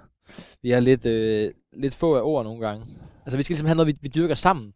vi 0.63 0.73
er 0.73 0.81
lidt, 0.81 1.07
øh, 1.07 1.53
lidt 1.73 1.95
få 1.95 2.17
af 2.17 2.21
ord 2.23 2.45
nogle 2.45 2.67
gange. 2.67 2.87
Altså 3.29 3.37
vi 3.37 3.43
skal 3.43 3.55
ligesom 3.55 3.67
have 3.67 3.77
noget, 3.77 3.87
vi, 3.87 3.99
vi 4.03 4.09
dyrker 4.09 4.35
sammen. 4.35 4.73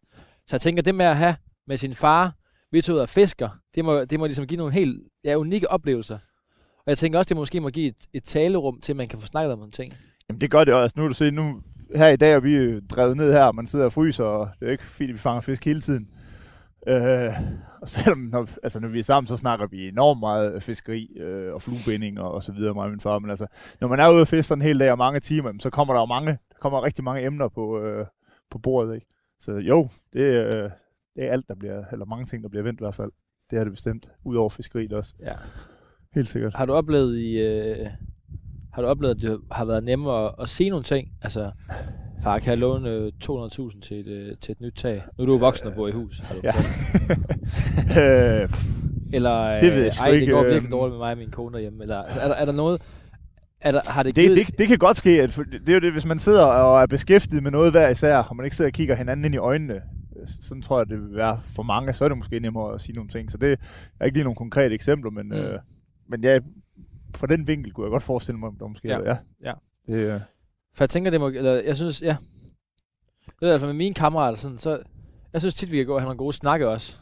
Så 0.47 0.57
jeg 0.57 0.61
tænker, 0.61 0.83
det 0.83 0.95
med 0.95 1.07
at 1.07 1.17
have 1.17 1.37
med 1.67 1.77
sin 1.77 1.95
far, 1.95 2.35
vi 2.73 2.81
tog 2.81 2.95
ud 2.95 3.01
og 3.01 3.09
fisker, 3.09 3.49
det 3.75 3.85
må, 3.85 4.05
det 4.05 4.19
må 4.19 4.27
ligesom 4.27 4.47
give 4.47 4.59
nogle 4.59 4.73
helt 4.73 5.03
ja, 5.25 5.35
unikke 5.35 5.71
oplevelser. 5.71 6.19
Og 6.77 6.87
jeg 6.87 6.99
tænker 6.99 7.19
også, 7.19 7.29
det 7.29 7.37
måske 7.37 7.61
må 7.61 7.71
give 7.71 7.87
et, 7.87 8.07
et 8.13 8.25
talerum 8.25 8.81
til, 8.81 8.93
at 8.93 8.97
man 8.97 9.09
kan 9.09 9.19
få 9.19 9.27
snakket 9.27 9.53
om 9.53 9.59
nogle 9.59 9.73
ting. 9.73 9.93
Jamen 10.29 10.41
det 10.41 10.51
gør 10.51 10.65
det 10.65 10.75
også. 10.75 10.95
Nu 10.99 11.09
du 11.09 11.13
se, 11.13 11.31
nu 11.31 11.63
her 11.95 12.09
i 12.09 12.17
dag 12.17 12.33
er 12.33 12.41
vi 12.41 12.55
øh, 12.55 12.83
drevet 12.83 13.17
ned 13.17 13.33
her, 13.33 13.45
og 13.45 13.55
man 13.55 13.67
sidder 13.67 13.85
og 13.85 13.93
fryser, 13.93 14.25
og 14.25 14.49
det 14.61 14.63
er 14.63 14.67
jo 14.67 14.73
ikke 14.73 14.85
fordi, 14.85 15.13
vi 15.13 15.19
fanger 15.19 15.41
fisk 15.41 15.65
hele 15.65 15.81
tiden. 15.81 16.09
Øh, 16.87 17.33
og 17.83 17.89
selvom 17.89 18.19
når, 18.19 18.49
altså, 18.63 18.81
når 18.81 18.89
vi 18.89 18.99
er 18.99 19.03
sammen, 19.03 19.29
så 19.29 19.37
snakker 19.37 19.67
vi 19.67 19.89
enormt 19.89 20.21
meget 20.21 20.63
fiskeri 20.63 21.17
øh, 21.17 21.55
og 21.55 21.63
fluebinding 21.63 22.21
og, 22.21 22.33
og 22.33 22.43
så 22.43 22.53
videre, 22.53 22.75
mig 22.75 22.85
og 22.85 22.91
min 22.91 23.01
far. 23.01 23.19
Men 23.19 23.31
altså, 23.31 23.47
når 23.81 23.89
man 23.89 24.01
er 24.01 24.11
ude 24.11 24.21
og 24.21 24.29
fiske 24.29 24.49
sådan 24.49 24.63
en 24.63 24.67
hel 24.67 24.79
dag 24.79 24.91
og 24.91 24.99
mange 24.99 25.21
timer, 25.21 25.53
så 25.59 25.71
kommer 25.71 25.95
der 25.95 26.01
jo 26.01 26.07
mange, 26.07 26.31
der 26.31 26.59
kommer 26.61 26.85
rigtig 26.85 27.05
mange 27.05 27.25
emner 27.25 27.49
på, 27.49 27.81
øh, 27.81 28.07
på 28.53 28.59
bordet. 28.59 28.95
Ikke? 28.95 29.07
Så 29.41 29.53
jo, 29.53 29.89
det, 30.13 30.21
øh, 30.21 30.71
det 31.17 31.25
er 31.25 31.31
alt, 31.31 31.49
der 31.49 31.55
bliver, 31.55 31.85
eller 31.93 32.05
mange 32.05 32.27
ting, 32.27 32.43
der 32.43 32.49
bliver 32.49 32.63
vendt 32.63 32.81
i 32.81 32.85
hvert 32.85 32.95
fald. 32.95 33.11
Det 33.51 33.59
er 33.59 33.65
det 33.65 33.73
bestemt. 33.73 34.11
Udover 34.25 34.49
fiskeriet 34.49 34.93
også. 34.93 35.15
Ja. 35.21 35.33
Helt 36.15 36.29
sikkert. 36.29 36.55
Har 36.55 36.67
du 36.67 36.73
oplevet 36.73 37.19
i... 37.19 37.39
Øh, 37.39 37.87
har 38.73 38.83
du 38.83 38.89
oplevet, 38.89 39.15
at 39.15 39.21
det 39.21 39.41
har 39.53 39.65
været 39.65 39.85
nemmere 39.85 40.27
at, 40.29 40.35
at 40.39 40.49
se 40.49 40.69
nogle 40.69 40.85
ting? 40.85 41.09
Altså, 41.23 41.51
far, 42.23 42.39
kan 42.39 42.51
jeg 42.51 42.59
låne 42.59 42.91
øh, 42.91 43.13
200.000 43.25 43.81
til 43.81 44.01
et, 44.01 44.07
øh, 44.07 44.37
til 44.41 44.53
et 44.53 44.61
nyt 44.61 44.75
tag? 44.77 45.03
Nu 45.19 45.23
er 45.23 45.27
du 45.27 45.39
voksen 45.39 45.67
og 45.67 45.75
bor 45.75 45.89
i 45.89 45.93
hus, 45.93 46.19
har 46.19 46.35
du 46.35 46.41
Ja. 46.45 46.53
øh, 48.43 48.51
Eller, 49.13 49.41
øh, 49.41 49.61
Det 49.61 49.73
ved 49.73 49.83
jeg 49.83 49.93
ej, 50.01 50.09
ikke, 50.09 50.27
det 50.27 50.35
går 50.35 50.43
øh, 50.43 50.51
virkelig 50.51 50.73
dårligt 50.73 50.93
med 50.93 50.99
mig 50.99 51.13
og 51.13 51.19
min 51.19 51.31
kone 51.31 51.55
derhjemme. 51.55 51.83
Eller, 51.83 51.97
er, 51.97 52.29
der, 52.29 52.35
er 52.35 52.45
der 52.45 52.53
noget... 52.53 52.83
Er 53.63 53.73
der, 53.73 53.81
har 53.91 54.03
det, 54.03 54.17
Det, 54.17 54.25
givet, 54.25 54.47
det, 54.47 54.59
det 54.59 54.69
kan 54.69 54.79
godt 54.79 54.97
ske, 54.97 55.23
at 55.23 55.41
det 55.53 55.69
er 55.69 55.75
jo 55.75 55.81
det, 55.81 55.93
hvis 55.93 56.05
man 56.07 56.19
sidder 56.19 56.45
og 56.45 56.83
er 56.83 56.87
beskæftiget 56.87 57.43
med 57.43 57.51
noget 57.51 57.71
hver 57.73 57.89
især, 57.89 58.17
og 58.17 58.37
man 58.37 58.45
ikke 58.45 58.57
sidder 58.57 58.69
og 58.69 58.73
kigger 58.73 58.95
hinanden 58.95 59.25
ind 59.25 59.35
i 59.35 59.39
øjnene, 59.39 59.83
sådan 60.27 60.63
tror 60.63 60.79
jeg, 60.79 60.89
det 60.89 61.01
vil 61.03 61.17
være 61.17 61.41
for 61.45 61.63
mange, 61.63 61.93
så 61.93 62.05
er 62.05 62.09
det 62.09 62.19
måske 62.19 62.41
nemmere 62.41 62.75
at 62.75 62.81
sige 62.81 62.95
nogle 62.95 63.11
ting. 63.11 63.31
Så 63.31 63.39
det 63.39 63.59
er 64.01 64.05
ikke 64.05 64.17
lige 64.17 64.25
nogle 64.25 64.37
konkrete 64.37 64.75
eksempler, 64.75 65.11
men, 65.11 65.27
Mm. 65.29 65.33
øh, 65.33 65.59
men 66.09 66.25
ja, 66.25 66.39
fra 67.17 67.27
den 67.27 67.47
vinkel 67.47 67.73
kunne 67.73 67.85
jeg 67.87 67.91
godt 67.91 68.03
forestille 68.03 68.39
mig, 68.39 68.47
at 68.47 68.53
der 68.61 68.67
måske 68.67 68.89
Ja. 68.89 68.99
ja. 69.11 69.17
Ja. 69.45 69.53
Det, 69.89 70.15
øh, 70.15 70.21
For 70.75 70.85
jeg 70.85 70.91
tænker, 70.91 71.11
det 71.11 71.21
må... 71.21 71.29
Eller, 71.29 71.53
jeg 71.53 71.77
synes, 71.77 72.03
ja... 72.03 72.17
Det 73.41 73.49
er 73.49 73.53
altså 73.53 73.67
med 73.67 73.75
mine 73.75 73.95
kammerater, 73.95 74.39
sådan, 74.39 74.59
så... 74.59 74.79
Jeg 75.33 75.41
synes 75.41 75.55
tit, 75.55 75.71
vi 75.73 75.77
kan 75.77 75.87
gå 75.87 75.95
og 75.95 76.01
have 76.01 76.07
nogle 76.07 76.19
gode 76.19 76.33
snakke 76.33 76.69
også. 76.69 76.99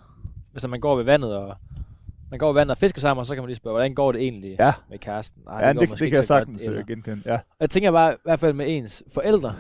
Hvis 0.52 0.68
man 0.68 0.80
går 0.80 0.96
ved 0.96 1.04
vandet 1.04 1.36
og... 1.36 1.56
Man 2.30 2.38
går 2.38 2.46
ved 2.46 2.60
vandet 2.60 2.70
og 2.70 2.78
fisker 2.78 3.00
sammen, 3.00 3.20
og 3.20 3.26
så 3.26 3.34
kan 3.34 3.42
man 3.42 3.48
lige 3.48 3.56
spørge, 3.56 3.72
hvordan 3.74 3.94
går 3.94 4.12
det 4.12 4.20
egentlig 4.22 4.56
ja, 4.58 4.72
med 4.90 4.98
kæresten? 4.98 5.42
Nej, 5.46 5.64
ja 5.64 5.72
det, 5.72 5.80
det, 5.80 5.88
det 5.88 6.00
ikke 6.00 6.04
kan 6.04 6.10
jeg 6.10 6.18
godt, 6.18 6.26
sagtens 6.26 6.64
øh, 6.64 6.86
genkende. 6.86 7.22
Ja. 7.26 7.34
Og 7.34 7.56
jeg 7.60 7.70
tænker 7.70 7.92
bare, 7.92 8.12
i 8.12 8.16
hvert 8.24 8.40
fald 8.40 8.52
med 8.52 8.64
ens 8.68 9.02
forældre, 9.14 9.54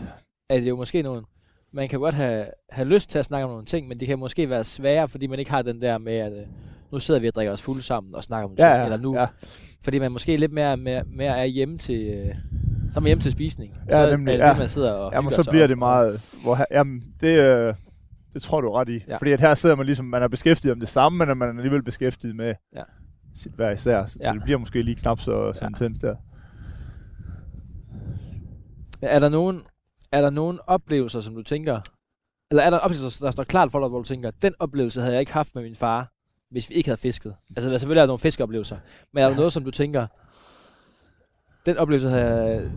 er 0.48 0.60
det 0.60 0.68
jo 0.68 0.76
måske 0.76 1.02
nogen, 1.02 1.24
man 1.72 1.88
kan 1.88 1.98
godt 2.00 2.14
have, 2.14 2.46
have 2.70 2.88
lyst 2.88 3.10
til 3.10 3.18
at 3.18 3.24
snakke 3.24 3.44
om 3.44 3.50
nogle 3.50 3.66
ting, 3.66 3.88
men 3.88 4.00
det 4.00 4.08
kan 4.08 4.18
måske 4.18 4.50
være 4.50 4.64
sværere, 4.64 5.08
fordi 5.08 5.26
man 5.26 5.38
ikke 5.38 5.50
har 5.50 5.62
den 5.62 5.82
der 5.82 5.98
med, 5.98 6.12
at 6.14 6.32
øh, 6.32 6.46
nu 6.92 6.98
sidder 6.98 7.20
vi 7.20 7.28
og 7.28 7.34
drikker 7.34 7.52
os 7.52 7.62
fulde 7.62 7.82
sammen 7.82 8.14
og 8.14 8.24
snakker 8.24 8.48
om 8.48 8.54
Ja, 8.58 8.64
ting, 8.64 8.78
ja, 8.78 8.84
eller 8.84 8.96
nu, 8.96 9.14
ja. 9.14 9.26
fordi 9.84 9.98
man 9.98 10.12
måske 10.12 10.36
lidt 10.36 10.52
mere, 10.52 10.76
mere, 10.76 11.02
mere 11.06 11.38
er 11.38 11.44
hjemme 11.44 11.78
til, 11.78 12.06
øh, 12.06 12.34
så 12.92 12.98
er 12.98 13.00
man 13.00 13.06
hjemme 13.06 13.22
til 13.22 13.32
spisning. 13.32 13.74
Ja, 13.90 13.96
så 13.96 14.10
nemlig, 14.10 14.32
er 14.32 14.36
det 14.36 14.44
ja. 14.44 14.50
det, 14.50 14.58
man 14.58 14.68
sidder 14.68 14.92
og 14.92 15.12
Jamen, 15.12 15.32
så 15.32 15.50
bliver 15.50 15.66
det 15.66 15.78
meget... 15.78 16.36
Hvor, 16.42 16.58
jamen, 16.70 17.04
det, 17.20 17.38
øh, 17.38 17.74
det 18.34 18.42
tror 18.42 18.60
du 18.60 18.72
ret 18.72 18.88
i. 18.88 18.92
Ja. 18.92 18.98
Ja. 19.08 19.16
Fordi 19.16 19.32
at 19.32 19.40
her 19.40 19.54
sidder 19.54 19.76
man 19.76 19.86
ligesom, 19.86 20.06
man 20.06 20.22
er 20.22 20.28
beskæftiget 20.28 20.72
om 20.72 20.80
det 20.80 20.88
samme, 20.88 21.18
men 21.18 21.28
at 21.30 21.36
man 21.36 21.48
er 21.48 21.52
alligevel 21.52 21.82
beskæftiget 21.82 22.36
med 22.36 22.54
Ja. 22.76 22.82
sit 23.34 23.52
hver 23.52 23.70
især. 23.70 24.06
Så, 24.06 24.18
Ja. 24.22 24.28
så 24.28 24.34
det 24.34 24.42
bliver 24.42 24.58
måske 24.58 24.82
lige 24.82 24.94
knap 24.94 25.18
så, 25.20 25.52
så 25.52 25.58
Ja. 25.62 25.66
intens 25.68 25.98
der. 25.98 26.16
Ja, 29.02 29.06
Er 29.06 29.18
der 29.18 29.28
nogen, 29.28 29.62
er 30.12 30.20
der 30.22 30.30
nogen 30.30 30.58
oplevelser, 30.66 31.20
som 31.20 31.34
du 31.34 31.42
tænker, 31.42 31.80
eller 32.50 32.62
er 32.62 32.70
der 32.70 32.78
oplevelser, 32.78 33.24
der 33.26 33.30
står 33.30 33.44
klart 33.44 33.72
for 33.72 33.80
dig, 33.80 33.88
hvor 33.88 33.98
du 33.98 34.04
tænker, 34.04 34.30
den 34.42 34.54
oplevelse 34.58 35.00
havde 35.00 35.12
jeg 35.12 35.20
ikke 35.20 35.32
haft 35.32 35.54
med 35.54 35.62
min 35.62 35.74
far, 35.76 36.12
hvis 36.50 36.70
vi 36.70 36.74
ikke 36.74 36.88
havde 36.88 37.00
fisket? 37.00 37.34
Altså, 37.56 37.70
selvfølgelig 37.78 38.00
er 38.00 38.02
der 38.02 38.06
nogle 38.06 38.18
fiskeoplevelser, 38.18 38.76
men 39.12 39.22
er 39.24 39.28
der 39.28 39.36
noget, 39.36 39.52
som 39.52 39.64
du 39.64 39.70
tænker, 39.70 40.06
den 41.66 41.76
oplevelse 41.78 42.08
havde 42.08 42.72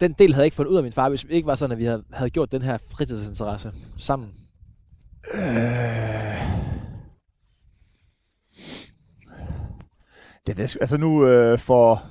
den 0.00 0.12
del 0.12 0.32
havde 0.32 0.42
jeg 0.42 0.44
ikke 0.46 0.54
fundet 0.56 0.70
ud 0.72 0.76
af 0.76 0.82
min 0.82 0.92
far, 0.92 1.08
hvis 1.08 1.28
vi 1.28 1.34
ikke 1.34 1.46
var 1.46 1.54
sådan, 1.54 1.72
at 1.72 1.78
vi 1.78 1.84
havde, 1.84 2.04
havde 2.12 2.30
gjort 2.30 2.52
den 2.52 2.62
her 2.62 2.78
fritidsinteresse 2.78 3.72
sammen. 3.98 4.30
Øh... 5.34 6.12
Det 10.46 10.56
ved 10.56 10.64
jeg 10.64 10.76
altså 10.80 10.96
nu 10.96 11.26
øh, 11.26 11.58
for 11.58 12.02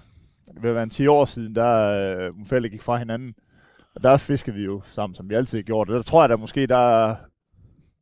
det 0.54 0.64
vil 0.64 0.74
være 0.74 0.84
en 0.84 0.90
10 0.90 1.08
år 1.08 1.26
siden, 1.26 1.56
der 1.56 1.72
øh, 1.78 2.36
mine 2.36 2.46
forældre 2.46 2.70
gik 2.70 2.82
fra 2.82 2.98
hinanden. 2.98 3.36
Og 3.96 4.04
der 4.04 4.18
fiskede 4.18 4.56
vi 4.56 4.64
jo 4.64 4.82
sammen, 4.92 5.16
som 5.16 5.30
vi 5.30 5.36
altid 5.36 5.58
har 5.58 5.64
gjort. 5.64 5.90
Og 5.90 5.96
der 5.96 6.02
tror 6.02 6.22
jeg, 6.22 6.30
der 6.30 6.38
måske 6.38 6.68
der, 6.68 7.16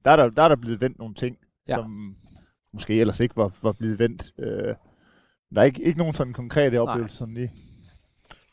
der, 0.06 0.12
er 0.12 0.16
der, 0.16 0.30
der 0.30 0.44
er 0.44 0.48
der 0.48 0.56
blevet 0.56 0.82
vendt 0.82 1.00
nogle 1.00 1.14
ting, 1.14 1.38
ja. 1.68 1.76
som 1.76 2.16
måske 2.74 3.00
ellers 3.00 3.20
ikke 3.20 3.36
var, 3.36 3.52
var 3.62 3.72
blevet 3.72 4.00
vendt. 4.00 4.32
Øh, 4.40 4.76
der 5.56 5.62
er 5.62 5.64
ikke, 5.64 5.84
ikke 5.84 5.98
nogen 5.98 6.14
sådan 6.14 6.34
konkrete 6.34 6.82
oplevelser 6.82 7.18
sådan 7.18 7.34
lige. 7.34 7.52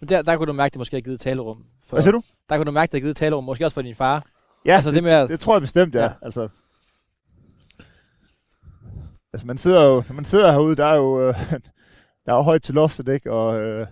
Men 0.01 0.09
der, 0.09 0.23
der 0.23 0.37
kunne 0.37 0.47
du 0.47 0.53
mærke, 0.53 0.67
at 0.67 0.73
det 0.73 0.79
måske 0.79 0.97
har 0.97 1.01
givet 1.01 1.21
talerum. 1.21 1.65
For, 1.89 1.97
Hvad 1.97 2.03
siger 2.03 2.13
du? 2.13 2.23
Der 2.49 2.57
kunne 2.57 2.67
du 2.67 2.71
mærke, 2.71 2.89
at 2.89 2.93
det 2.93 3.01
har 3.01 3.05
givet 3.05 3.17
talerum, 3.17 3.45
måske 3.45 3.65
også 3.65 3.75
for 3.75 3.83
din 3.83 3.95
far. 3.95 4.27
Ja, 4.67 4.75
altså 4.75 4.91
det 4.91 5.03
med 5.03 5.13
at, 5.13 5.29
Det 5.29 5.41
tror 5.41 5.55
jeg 5.55 5.61
bestemt, 5.61 5.95
ja. 5.95 6.03
Ja. 6.03 6.11
Altså, 6.23 6.49
altså 9.33 9.47
man 9.47 9.59
sidder 9.59 9.85
jo, 9.85 10.03
man 10.15 10.25
sidder 10.25 10.53
herude, 10.53 10.77
der 10.77 10.87
er 10.87 10.97
jo, 10.97 11.29
øh, 11.29 11.35
der 12.27 12.33
er 12.33 12.37
jo 12.37 12.43
højt 12.43 12.63
til 12.63 12.75
loftet, 12.75 13.09
ikke? 13.09 13.33
Og, 13.33 13.61
øh, 13.61 13.87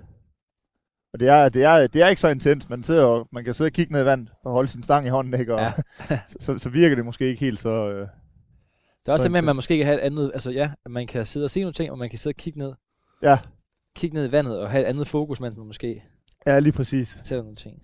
og 1.12 1.20
det, 1.20 1.29
er, 1.29 1.49
det, 1.49 1.64
er, 1.64 1.87
det 1.87 2.03
er 2.03 2.09
ikke 2.09 2.20
så 2.20 2.29
intens. 2.29 2.68
Man, 2.68 2.85
sidder 2.85 3.05
og, 3.05 3.29
man 3.33 3.45
kan 3.45 3.55
sidde 3.55 3.68
og 3.68 3.72
kigge 3.72 3.93
ned 3.93 4.03
i 4.03 4.05
vand 4.05 4.29
og 4.45 4.53
holde 4.53 4.68
sin 4.68 4.83
stang 4.83 5.07
i 5.07 5.11
hånden, 5.11 5.41
ikke? 5.41 5.55
Og, 5.55 5.61
Ja. 5.61 5.72
så, 6.29 6.37
så, 6.41 6.59
så, 6.59 6.68
virker 6.68 6.97
det 6.97 7.05
måske 7.05 7.27
ikke 7.29 7.41
helt 7.41 7.61
så... 7.61 7.89
Øh, 7.91 8.01
det 8.01 9.09
er 9.09 9.12
også 9.12 9.22
så 9.22 9.29
det 9.29 9.37
at 9.37 9.45
man 9.45 9.57
måske 9.57 9.77
kan 9.77 9.87
have 9.87 9.99
et 9.99 10.03
andet, 10.03 10.31
altså 10.35 10.51
ja, 10.51 10.70
at 10.85 10.91
man 10.91 11.07
kan 11.07 11.27
sidde 11.27 11.45
og 11.45 11.51
se 11.51 11.61
nogle 11.61 11.72
ting, 11.72 11.91
og 11.91 11.99
man 11.99 12.11
kan 12.11 12.18
sidde 12.18 12.33
og 12.33 12.37
kigge 12.37 12.59
ned, 12.59 12.72
ja, 13.22 13.39
kigge 13.97 14.14
ned 14.16 14.29
i 14.29 14.33
vandet 14.33 14.61
og 14.61 14.70
have 14.70 14.83
et 14.83 14.87
andet 14.87 15.09
fokus, 15.09 15.41
mens 15.41 15.57
man 15.57 15.66
måske 15.66 16.03
ja, 16.47 16.59
lige 16.59 16.72
præcis. 16.72 17.14
fortæller 17.16 17.43
nogle 17.43 17.57
ting. 17.57 17.83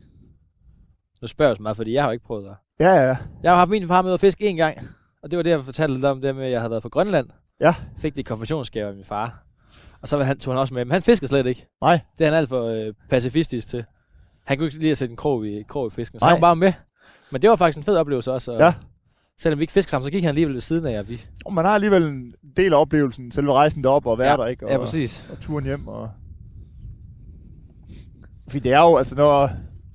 Nu 1.23 1.27
spørger 1.27 1.51
jeg 1.51 1.57
så 1.57 1.63
meget, 1.63 1.77
fordi 1.77 1.93
jeg 1.93 2.03
har 2.03 2.09
jo 2.09 2.13
ikke 2.13 2.25
prøvet 2.25 2.45
det. 2.45 2.57
Ja, 2.81 2.93
ja, 2.95 3.17
Jeg 3.43 3.51
har 3.53 3.57
haft 3.57 3.71
min 3.71 3.89
far 3.89 4.03
med 4.03 4.13
at 4.13 4.21
fiske 4.21 4.47
en 4.49 4.57
gang, 4.57 4.77
og 5.23 5.31
det 5.31 5.37
var 5.37 5.43
det, 5.43 5.51
jeg 5.51 5.65
fortalte 5.65 5.95
lidt 5.95 6.05
om, 6.05 6.21
det 6.21 6.37
med, 6.37 6.45
at 6.45 6.51
jeg 6.51 6.61
havde 6.61 6.71
været 6.71 6.83
på 6.83 6.89
Grønland. 6.89 7.27
Ja. 7.61 7.75
Fik 7.99 8.13
det 8.15 8.19
i 8.19 8.23
konfirmationsgave 8.23 8.89
af 8.89 8.95
min 8.95 9.05
far. 9.05 9.43
Og 10.03 10.09
så 10.09 10.17
var 10.17 10.25
han, 10.25 10.39
tog 10.39 10.55
han 10.55 10.61
også 10.61 10.75
med, 10.75 10.85
men 10.85 10.93
han 10.93 11.03
fisker 11.03 11.27
slet 11.27 11.47
ikke. 11.47 11.67
Nej. 11.83 12.01
Det 12.19 12.25
er 12.27 12.31
han 12.31 12.39
alt 12.39 12.49
for 12.49 12.65
øh, 12.67 12.95
pacifistisk 13.11 13.69
til. 13.69 13.85
Han 14.47 14.57
kunne 14.57 14.67
ikke 14.67 14.79
lide 14.79 14.91
at 14.91 14.99
sætte 14.99 15.13
en 15.13 15.17
krog 15.17 15.47
i, 15.47 15.63
krog 15.69 15.87
i 15.87 15.91
fisken, 15.91 16.21
så 16.21 16.25
Nej. 16.27 16.33
han 16.33 16.41
var 16.43 16.49
bare 16.49 16.57
med. 16.57 16.73
Men 17.31 17.43
det 17.43 17.51
var 17.51 17.57
faktisk 17.57 17.79
en 17.79 17.85
fed 17.85 17.97
oplevelse 17.97 18.33
også. 18.33 18.53
Og 18.53 18.59
Ja. 18.59 18.75
Selvom 19.41 19.59
vi 19.59 19.63
ikke 19.63 19.73
fiskede 19.73 19.91
sammen, 19.91 20.05
så 20.05 20.11
gik 20.11 20.23
han 20.23 20.29
alligevel 20.29 20.55
ved 20.55 20.61
siden 20.61 20.87
af 20.87 20.93
jer. 20.93 21.03
Vi, 21.03 21.25
Og 21.45 21.53
man 21.55 21.65
har 21.65 21.73
alligevel 21.75 22.03
en 22.03 22.35
del 22.57 22.73
af 22.73 22.81
oplevelsen, 22.81 23.33
selve 23.33 23.53
rejsen 23.53 23.85
derop 23.85 24.07
og 24.07 24.19
være 24.19 24.31
Ja, 24.31 24.37
der, 24.37 24.47
ikke? 24.47 24.67
Og, 24.67 24.73
ja, 24.73 24.79
præcis. 24.79 25.29
og 25.33 25.41
turen 25.41 25.65
hjem. 25.65 25.89
Og... 25.89 26.11
Fordi 28.49 28.59
det 28.69 28.73
er 28.73 28.81
jo, 28.81 28.97
altså 28.97 29.15
når, 29.17 29.51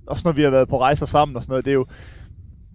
også 0.07 0.21
når 0.27 0.31
vi 0.31 0.43
har 0.43 0.49
været 0.49 0.67
på 0.69 0.79
rejser 0.79 1.05
sammen 1.05 1.35
og 1.35 1.43
sådan 1.43 1.51
noget, 1.51 1.65
det 1.65 1.71
er 1.71 1.75
jo, 1.75 1.85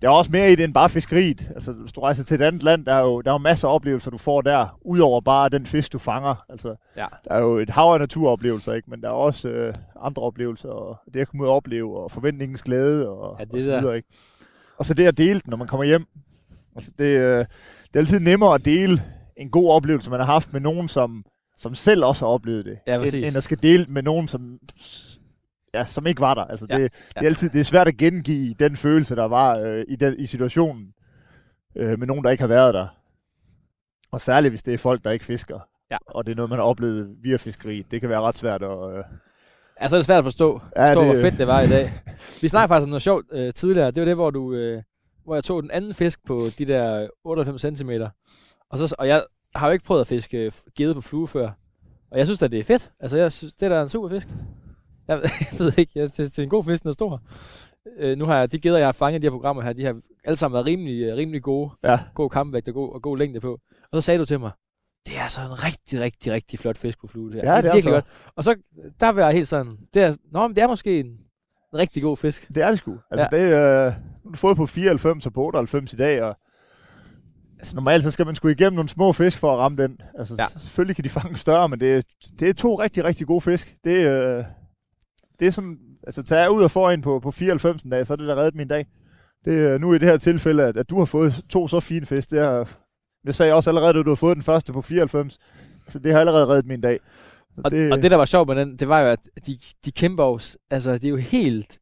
der 0.03 0.09
er 0.09 0.13
også 0.13 0.31
mere 0.33 0.53
i 0.53 0.55
det 0.55 0.65
end 0.65 0.75
bare 0.75 0.89
fiskeriet. 0.91 1.51
Altså, 1.55 1.73
hvis 1.73 1.93
du 1.93 2.01
rejser 2.01 2.25
til 2.25 2.35
et 2.35 2.43
andet 2.45 2.63
land, 2.63 2.85
der 2.87 2.95
er 2.95 3.01
jo, 3.01 3.21
der 3.21 3.31
er 3.31 3.35
jo 3.35 3.39
masser 3.39 3.69
af 3.69 3.75
oplevelser, 3.75 4.11
du 4.11 4.19
får 4.19 4.41
der, 4.41 4.79
udover 4.83 5.21
bare 5.21 5.49
den 5.49 5.67
fisk, 5.67 5.93
du 5.93 5.99
fanger. 5.99 6.45
Altså, 6.49 6.75
Ja. 6.97 7.07
der 7.25 7.35
er 7.35 7.39
jo 7.41 7.59
et 7.59 7.71
hav 7.71 7.85
af 7.93 7.99
naturoplevelser, 7.99 8.73
ikke? 8.73 8.91
men 8.91 9.01
der 9.03 9.09
er 9.09 9.13
også 9.13 9.49
øh, 9.49 9.75
andre 10.03 10.23
oplevelser, 10.23 10.69
og 10.69 10.97
det 11.15 11.21
at 11.21 11.29
komme 11.29 11.43
ud 11.45 11.49
og 11.49 11.55
opleve, 11.57 11.99
og 11.99 12.11
forventningens 12.11 12.63
glæde, 12.63 13.09
og, 13.09 13.37
Ja, 13.39 13.45
det 13.45 13.53
og 13.55 13.61
så 13.61 13.69
der. 13.69 13.81
videre, 13.81 13.97
ikke? 13.97 14.09
Og 14.79 14.85
så 14.85 14.95
det 14.95 15.07
at 15.07 15.19
dele 15.19 15.41
den, 15.41 15.51
når 15.51 15.57
man 15.57 15.67
kommer 15.67 15.85
hjem. 15.85 16.07
Altså, 16.77 16.91
det, 16.99 17.05
øh, 17.05 17.39
det 17.39 17.95
er 17.95 17.99
altid 17.99 18.21
nemmere 18.21 18.55
at 18.55 18.65
dele 18.65 19.03
en 19.37 19.51
god 19.51 19.71
oplevelse, 19.71 20.11
man 20.11 20.21
har 20.21 20.27
haft 20.27 20.53
med 20.53 20.61
nogen, 20.61 20.89
som, 20.89 21.25
som 21.57 21.75
selv 21.75 22.05
også 22.05 22.25
har 22.25 22.33
oplevet 22.33 22.65
det, 22.65 22.79
Ja, 22.87 22.95
end, 23.03 23.15
end 23.15 23.37
at 23.37 23.43
skal 23.43 23.63
dele 23.63 23.87
med 23.89 24.03
nogen, 24.03 24.29
som, 24.29 24.59
ja, 25.75 25.85
som 25.85 26.07
ikke 26.07 26.21
var 26.21 26.35
der. 26.35 26.45
Altså, 26.45 26.67
Ja, 26.71 26.79
det, 26.79 26.93
det, 27.09 27.17
er 27.17 27.21
altid, 27.27 27.51
det 27.51 27.61
er 27.61 27.65
svært 27.65 27.89
at 27.89 27.97
gengive 27.97 28.55
den 28.59 28.77
følelse, 28.77 29.17
der 29.17 29.25
var 29.25 29.59
øh, 29.59 29.85
i, 29.89 29.97
den, 29.97 30.15
i 30.19 30.27
situationen 30.27 30.93
øh, 31.77 31.99
med 31.99 32.07
nogen, 32.07 32.25
der 32.25 32.31
ikke 32.31 32.43
har 32.43 32.49
været 32.49 32.75
der. 32.75 32.87
Og 34.13 34.21
særligt, 34.21 34.53
hvis 34.53 34.63
det 34.63 34.75
er 34.75 34.79
folk, 34.79 35.05
der 35.05 35.11
ikke 35.11 35.25
fisker. 35.25 35.61
Ja. 35.91 35.97
Og 36.07 36.27
det 36.27 36.33
er 36.33 36.37
noget, 36.37 36.51
man 36.51 36.59
har 36.59 36.67
oplevet 36.67 37.17
via 37.23 37.37
fiskeri. 37.37 37.83
Det 37.91 38.01
kan 38.01 38.11
være 38.11 38.21
ret 38.21 38.37
svært 38.37 38.63
at... 38.63 38.97
Øh, 38.97 39.05
Ja, 39.83 39.89
så 39.89 39.97
er 39.97 39.99
det 39.99 40.07
svært 40.07 40.19
at 40.19 40.25
forstå, 40.25 40.61
Ja, 40.77 40.89
forstå 40.89 41.01
det- 41.05 41.13
hvor 41.15 41.21
fedt 41.21 41.39
det 41.39 41.47
var 41.47 41.61
i 41.61 41.69
dag. 41.69 41.91
Vi 42.41 42.49
snakkede 42.49 42.69
faktisk 42.69 42.85
om 42.85 42.89
noget 42.89 43.03
sjovt 43.03 43.27
øh, 43.33 43.55
tidligere. 43.55 43.91
Det 43.91 44.01
var 44.01 44.05
det, 44.05 44.15
hvor 44.15 44.31
du, 44.31 44.55
øh, 44.55 44.83
hvor 45.25 45.35
jeg 45.35 45.45
tog 45.45 45.63
den 45.63 45.71
anden 45.71 45.95
fisk 45.95 46.27
på 46.27 46.47
de 46.59 46.65
der 46.65 47.09
98 47.25 47.79
cm. 47.79 47.91
Og, 48.71 48.79
så, 48.79 48.95
og 48.99 49.09
jeg 49.09 49.25
har 49.55 49.67
jo 49.67 49.73
ikke 49.73 49.85
prøvet 49.85 50.01
at 50.01 50.07
fiske 50.07 50.39
øh, 50.39 50.53
gede 50.77 50.95
på 50.95 51.01
flue 51.01 51.29
før. 51.29 51.51
Og 52.11 52.19
jeg 52.19 52.27
synes 52.27 52.43
at 52.43 52.51
det 52.53 52.59
er 52.61 52.65
fedt. 52.65 52.91
Altså, 53.01 53.17
jeg 53.17 53.33
synes, 53.33 53.53
det 53.53 53.67
er 53.67 53.69
da 53.77 53.83
en 53.83 53.89
super 53.89 54.09
fisk. 54.09 54.29
Jeg, 55.11 55.21
jeg 55.53 55.59
ved 55.59 55.73
ikke, 55.79 55.93
jeg, 55.95 56.17
det, 56.17 56.19
det, 56.19 56.39
er 56.39 56.43
en 56.43 56.49
god 56.49 56.65
fisk, 56.65 56.83
den 56.83 56.89
er 56.89 56.93
stor. 56.93 57.23
Øh, 57.99 58.19
nu 58.19 58.25
har 58.25 58.39
jeg, 58.39 58.53
de 58.53 58.59
geder, 58.61 58.79
jeg 58.79 58.87
har 58.87 58.93
fanget 58.93 59.19
i 59.19 59.23
de 59.23 59.27
her 59.27 59.31
programmer 59.31 59.63
her, 59.63 59.73
de 59.73 59.85
har 59.85 59.97
alle 60.25 60.37
sammen 60.37 60.55
været 60.55 60.67
rimelig, 60.67 61.03
øh, 61.03 61.17
rimelig 61.17 61.43
gode. 61.43 61.71
ja, 61.85 62.01
God 62.15 62.31
kampvægt 62.31 62.69
og 62.69 62.75
god, 62.75 62.93
og 62.95 63.03
god 63.03 63.19
længde 63.19 63.41
på. 63.41 63.53
Og 63.93 64.03
så 64.03 64.07
sagde 64.07 64.19
du 64.21 64.25
til 64.25 64.41
mig, 64.41 64.51
det 65.07 65.17
er 65.19 65.23
altså 65.23 65.43
en 65.43 65.65
rigtig, 65.65 66.01
rigtig, 66.01 66.33
rigtig 66.33 66.59
flot 66.59 66.79
fisk 66.79 67.01
på 67.01 67.07
flue. 67.07 67.33
Det, 67.33 67.35
her. 67.43 67.53
Ja, 67.53 67.57
det 67.57 67.69
er 67.69 67.73
virkelig 67.75 67.83
så. 67.85 67.91
godt. 67.91 68.05
Og 68.37 68.45
så, 68.45 68.55
der 69.01 69.09
var 69.09 69.23
jeg 69.25 69.33
helt 69.33 69.49
sådan, 69.49 69.79
det 69.95 70.03
er, 70.03 70.17
nå, 70.33 70.49
men 70.49 70.57
det 70.57 70.63
er 70.63 70.69
måske 70.69 71.01
en, 71.01 71.07
en 71.07 71.19
rigtig 71.75 72.03
god 72.03 72.17
fisk. 72.17 72.49
det 72.49 72.63
er 72.63 72.69
det 72.69 72.79
sgu. 72.79 72.97
Altså, 73.11 73.29
ja. 73.33 73.39
det 73.39 73.53
øh, 73.53 73.93
har 73.93 74.31
du 74.31 74.37
fået 74.37 74.57
på 74.57 74.67
94 74.67 75.27
og 75.27 75.33
på 75.33 75.43
98 75.45 75.93
i 75.93 75.97
dag, 75.97 76.23
og 76.23 76.37
altså, 77.59 77.75
normalt 77.75 78.03
så 78.03 78.11
skal 78.11 78.27
man 78.27 78.35
sgu 78.35 78.49
igennem 78.49 78.73
nogle 78.73 78.89
små 78.89 79.13
fisk 79.13 79.39
for 79.39 79.53
at 79.53 79.59
ramme 79.59 79.83
den. 79.83 80.01
Altså, 80.19 80.35
Ja. 80.39 80.47
selvfølgelig 80.57 80.97
kan 80.97 81.05
de 81.05 81.09
fange 81.09 81.37
større, 81.37 81.69
men 81.69 81.81
det, 81.81 81.97
er- 81.97 82.03
det 82.41 82.49
er 82.49 82.53
to 82.55 82.75
rigtig, 82.75 83.05
rigtig 83.05 83.27
gode 83.27 83.41
fisk. 83.41 83.77
Det, 83.85 84.07
øh, 84.07 84.45
det 85.41 85.47
er 85.47 85.51
sådan, 85.51 85.79
altså 86.03 86.23
tager 86.23 86.43
jeg 86.43 86.51
ud 86.51 86.63
og 86.63 86.71
får 86.71 86.91
en 86.91 87.03
på, 87.03 87.21
på 87.21 87.31
94 87.31 87.83
en 87.83 87.91
dag, 87.91 88.07
så 88.07 88.13
er 88.13 88.17
det 88.17 88.29
der 88.29 88.37
reddet 88.37 88.55
min 88.55 88.69
dag. 88.69 88.87
Det 89.45 89.67
er 89.67 89.79
nu 89.79 89.95
i 89.95 89.99
det 89.99 90.09
her 90.09 90.17
tilfælde, 90.17 90.63
at, 90.65 90.77
at 90.77 90.91
du 90.91 90.99
har 90.99 91.05
fået 91.05 91.45
to 91.49 91.69
så 91.69 91.81
fine 91.81 92.07
fisk, 92.07 92.31
det 92.31 92.39
er, 92.39 92.65
jeg 93.25 93.35
sagde 93.35 93.53
også 93.53 93.71
allerede, 93.71 93.99
at 93.99 94.05
du 94.05 94.11
har 94.11 94.15
fået 94.15 94.37
den 94.37 94.43
første 94.43 94.73
på 94.73 94.83
94, 94.83 95.39
så 95.89 95.99
det 95.99 96.13
har 96.13 96.21
allerede 96.21 96.47
reddet 96.47 96.67
min 96.67 96.81
dag. 96.81 97.01
Så 97.55 97.61
Og 97.65 97.71
det, 97.71 97.93
og 97.93 98.03
det, 98.03 98.11
der 98.11 98.17
var 98.17 98.25
sjovt 98.25 98.49
med 98.49 98.57
den, 98.57 98.77
det 98.77 98.89
var 98.89 99.01
jo, 99.01 99.07
at 99.07 99.19
de, 99.47 99.59
de 99.85 99.93
kæmper 99.93 100.25
jo, 100.25 100.39
altså, 100.71 100.99
de 100.99 101.07
er 101.07 101.11
jo 101.11 101.17
helt, 101.17 101.79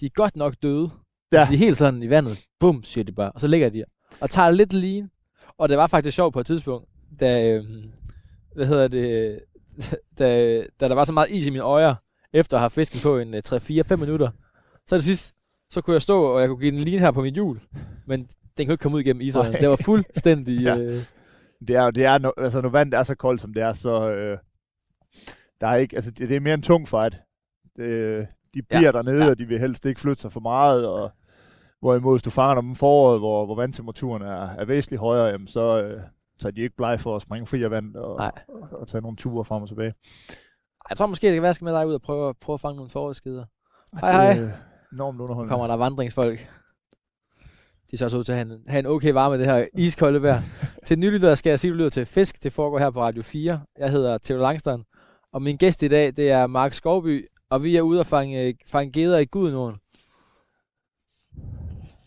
de 0.00 0.06
er 0.06 0.10
godt 0.14 0.36
nok 0.36 0.54
døde. 0.62 0.90
Ja. 1.32 1.38
Altså, 1.38 1.50
de 1.50 1.54
er 1.54 1.58
helt 1.58 1.78
sådan 1.78 2.02
i 2.02 2.10
vandet. 2.10 2.44
Bum, 2.60 2.84
siger 2.84 3.04
de 3.04 3.12
bare. 3.12 3.32
Og 3.32 3.40
så 3.40 3.46
ligger 3.46 3.68
de. 3.68 3.84
Og 4.20 4.30
tager 4.30 4.50
lidt 4.50 4.72
lean. 4.72 5.10
Og 5.58 5.68
det 5.68 5.78
var 5.78 5.86
faktisk 5.86 6.14
sjovt 6.14 6.32
på 6.32 6.40
et 6.40 6.46
tidspunkt, 6.46 6.88
da, 7.20 7.52
øhm, 7.52 7.82
hvad 8.54 8.66
hedder 8.66 8.88
det, 8.88 9.38
da, 10.18 10.56
da 10.80 10.88
der 10.88 10.94
var 10.94 11.04
så 11.04 11.12
meget 11.12 11.30
is 11.30 11.46
i 11.46 11.50
mine 11.50 11.62
øjer, 11.62 11.94
efter 12.32 12.56
at 12.56 12.60
have 12.60 12.70
fisken 12.70 13.00
på 13.02 13.18
en 13.18 13.34
3-4-5 13.34 13.96
minutter. 13.96 14.30
Så 14.86 14.94
det 14.94 15.04
sidst, 15.04 15.34
så 15.70 15.80
kunne 15.80 15.94
jeg 15.94 16.02
stå, 16.02 16.22
og 16.22 16.40
jeg 16.40 16.48
kunne 16.48 16.60
give 16.60 16.70
den 16.70 16.80
lean 16.80 17.00
her 17.00 17.10
på 17.10 17.22
mit 17.22 17.34
hjul. 17.34 17.60
Men 18.06 18.28
den 18.56 18.66
kunne 18.66 18.74
ikke 18.74 18.82
komme 18.82 18.96
ud 18.96 19.00
igennem. 19.00 19.32
Nej. 19.34 19.50
Det 19.50 19.68
var 19.68 19.76
fuldstændig... 19.84 20.60
Ja. 20.66 20.76
øh, 20.78 21.02
det 21.68 21.76
er, 21.76 21.90
det 21.90 22.04
er, 22.04 22.18
no, 22.18 22.30
altså 22.36 22.60
når 22.60 22.68
vandet 22.68 22.98
er 22.98 23.02
så 23.02 23.14
koldt, 23.14 23.40
som 23.40 23.54
det 23.54 23.62
er, 23.62 23.72
så 23.72 24.10
øh, 24.10 24.38
der 25.60 25.66
er 25.66 25.74
ikke, 25.74 25.96
altså 25.96 26.10
det, 26.10 26.28
det 26.28 26.36
er 26.36 26.40
mere 26.40 26.54
en 26.54 26.62
tung 26.62 26.88
fight. 26.88 27.16
Det, 27.76 28.26
de 28.54 28.62
bliver 28.62 28.82
ja, 28.82 28.92
dernede, 28.92 29.24
ja. 29.24 29.30
og 29.30 29.38
de 29.38 29.44
vil 29.44 29.58
helst 29.58 29.86
ikke 29.86 30.00
flytte 30.00 30.22
sig 30.22 30.32
for 30.32 30.40
meget, 30.40 30.86
og 30.86 31.10
hvorimod 31.80 32.14
hvis 32.14 32.22
du 32.22 32.30
fanger 32.30 32.54
dem 32.54 32.70
om 32.70 32.76
foråret, 32.76 33.20
hvor, 33.20 33.46
hvor 33.46 33.54
vandtemperaturen 33.54 34.22
er, 34.22 34.48
er 34.50 34.64
væsentligt 34.64 35.00
højere, 35.00 35.26
jamen, 35.26 35.46
så, 35.46 35.82
øh, 35.82 36.00
så 36.38 36.48
er 36.48 36.52
de 36.52 36.60
ikke 36.60 36.76
blege 36.76 36.98
for 36.98 37.16
at 37.16 37.22
springe 37.22 37.46
fri 37.46 37.62
af 37.62 37.70
vand 37.70 37.96
og, 37.96 38.14
og, 38.14 38.32
og 38.72 38.88
tage 38.88 39.02
nogle 39.02 39.16
ture 39.16 39.44
frem 39.44 39.62
og 39.62 39.68
tilbage. 39.68 39.94
Jeg 40.90 40.96
tror 40.96 41.06
måske, 41.06 41.26
det 41.26 41.34
kan 41.34 41.42
være, 41.42 41.48
at 41.48 41.50
jeg 41.50 41.54
skal 41.54 41.64
med 41.64 41.74
dig 41.74 41.86
ud 41.86 41.94
og 41.94 42.02
prøve, 42.02 42.34
prøve 42.34 42.54
at 42.54 42.60
fange 42.60 42.76
nogle 42.76 42.90
forårsskider. 42.90 43.44
Hej, 44.00 44.12
hej. 44.12 44.34
Det 44.34 44.42
er 44.42 44.52
enormt 44.92 45.20
underholdende. 45.20 45.50
kommer 45.50 45.66
der 45.66 45.74
vandringsfolk. 45.74 46.48
De 47.90 47.96
så 47.96 48.04
også 48.04 48.16
ud 48.18 48.24
til 48.24 48.32
at 48.32 48.38
have 48.38 48.54
en, 48.54 48.62
have 48.68 48.78
en 48.78 48.86
okay 48.86 49.12
varme, 49.12 49.38
det 49.38 49.46
her 49.46 49.66
iskolde 49.74 50.22
vejr. 50.22 50.42
til 50.86 50.98
nylyttere 50.98 51.36
skal 51.36 51.50
jeg 51.50 51.60
sige, 51.60 51.68
at 51.68 51.72
du 51.72 51.76
lytter 51.76 51.90
til 51.90 52.06
Fisk. 52.06 52.42
Det 52.42 52.52
foregår 52.52 52.78
her 52.78 52.90
på 52.90 53.00
Radio 53.02 53.22
4. 53.22 53.60
Jeg 53.78 53.90
hedder 53.90 54.18
Theo 54.18 54.38
Langstrand. 54.38 54.84
Og 55.32 55.42
min 55.42 55.56
gæst 55.56 55.82
i 55.82 55.88
dag, 55.88 56.16
det 56.16 56.30
er 56.30 56.46
Mark 56.46 56.74
Skovby. 56.74 57.28
Og 57.50 57.62
vi 57.62 57.76
er 57.76 57.82
ude 57.82 58.00
og 58.00 58.06
fange, 58.06 58.56
fange 58.66 58.92
geder 58.92 59.18
i 59.18 59.24
Gudenåen. 59.24 59.76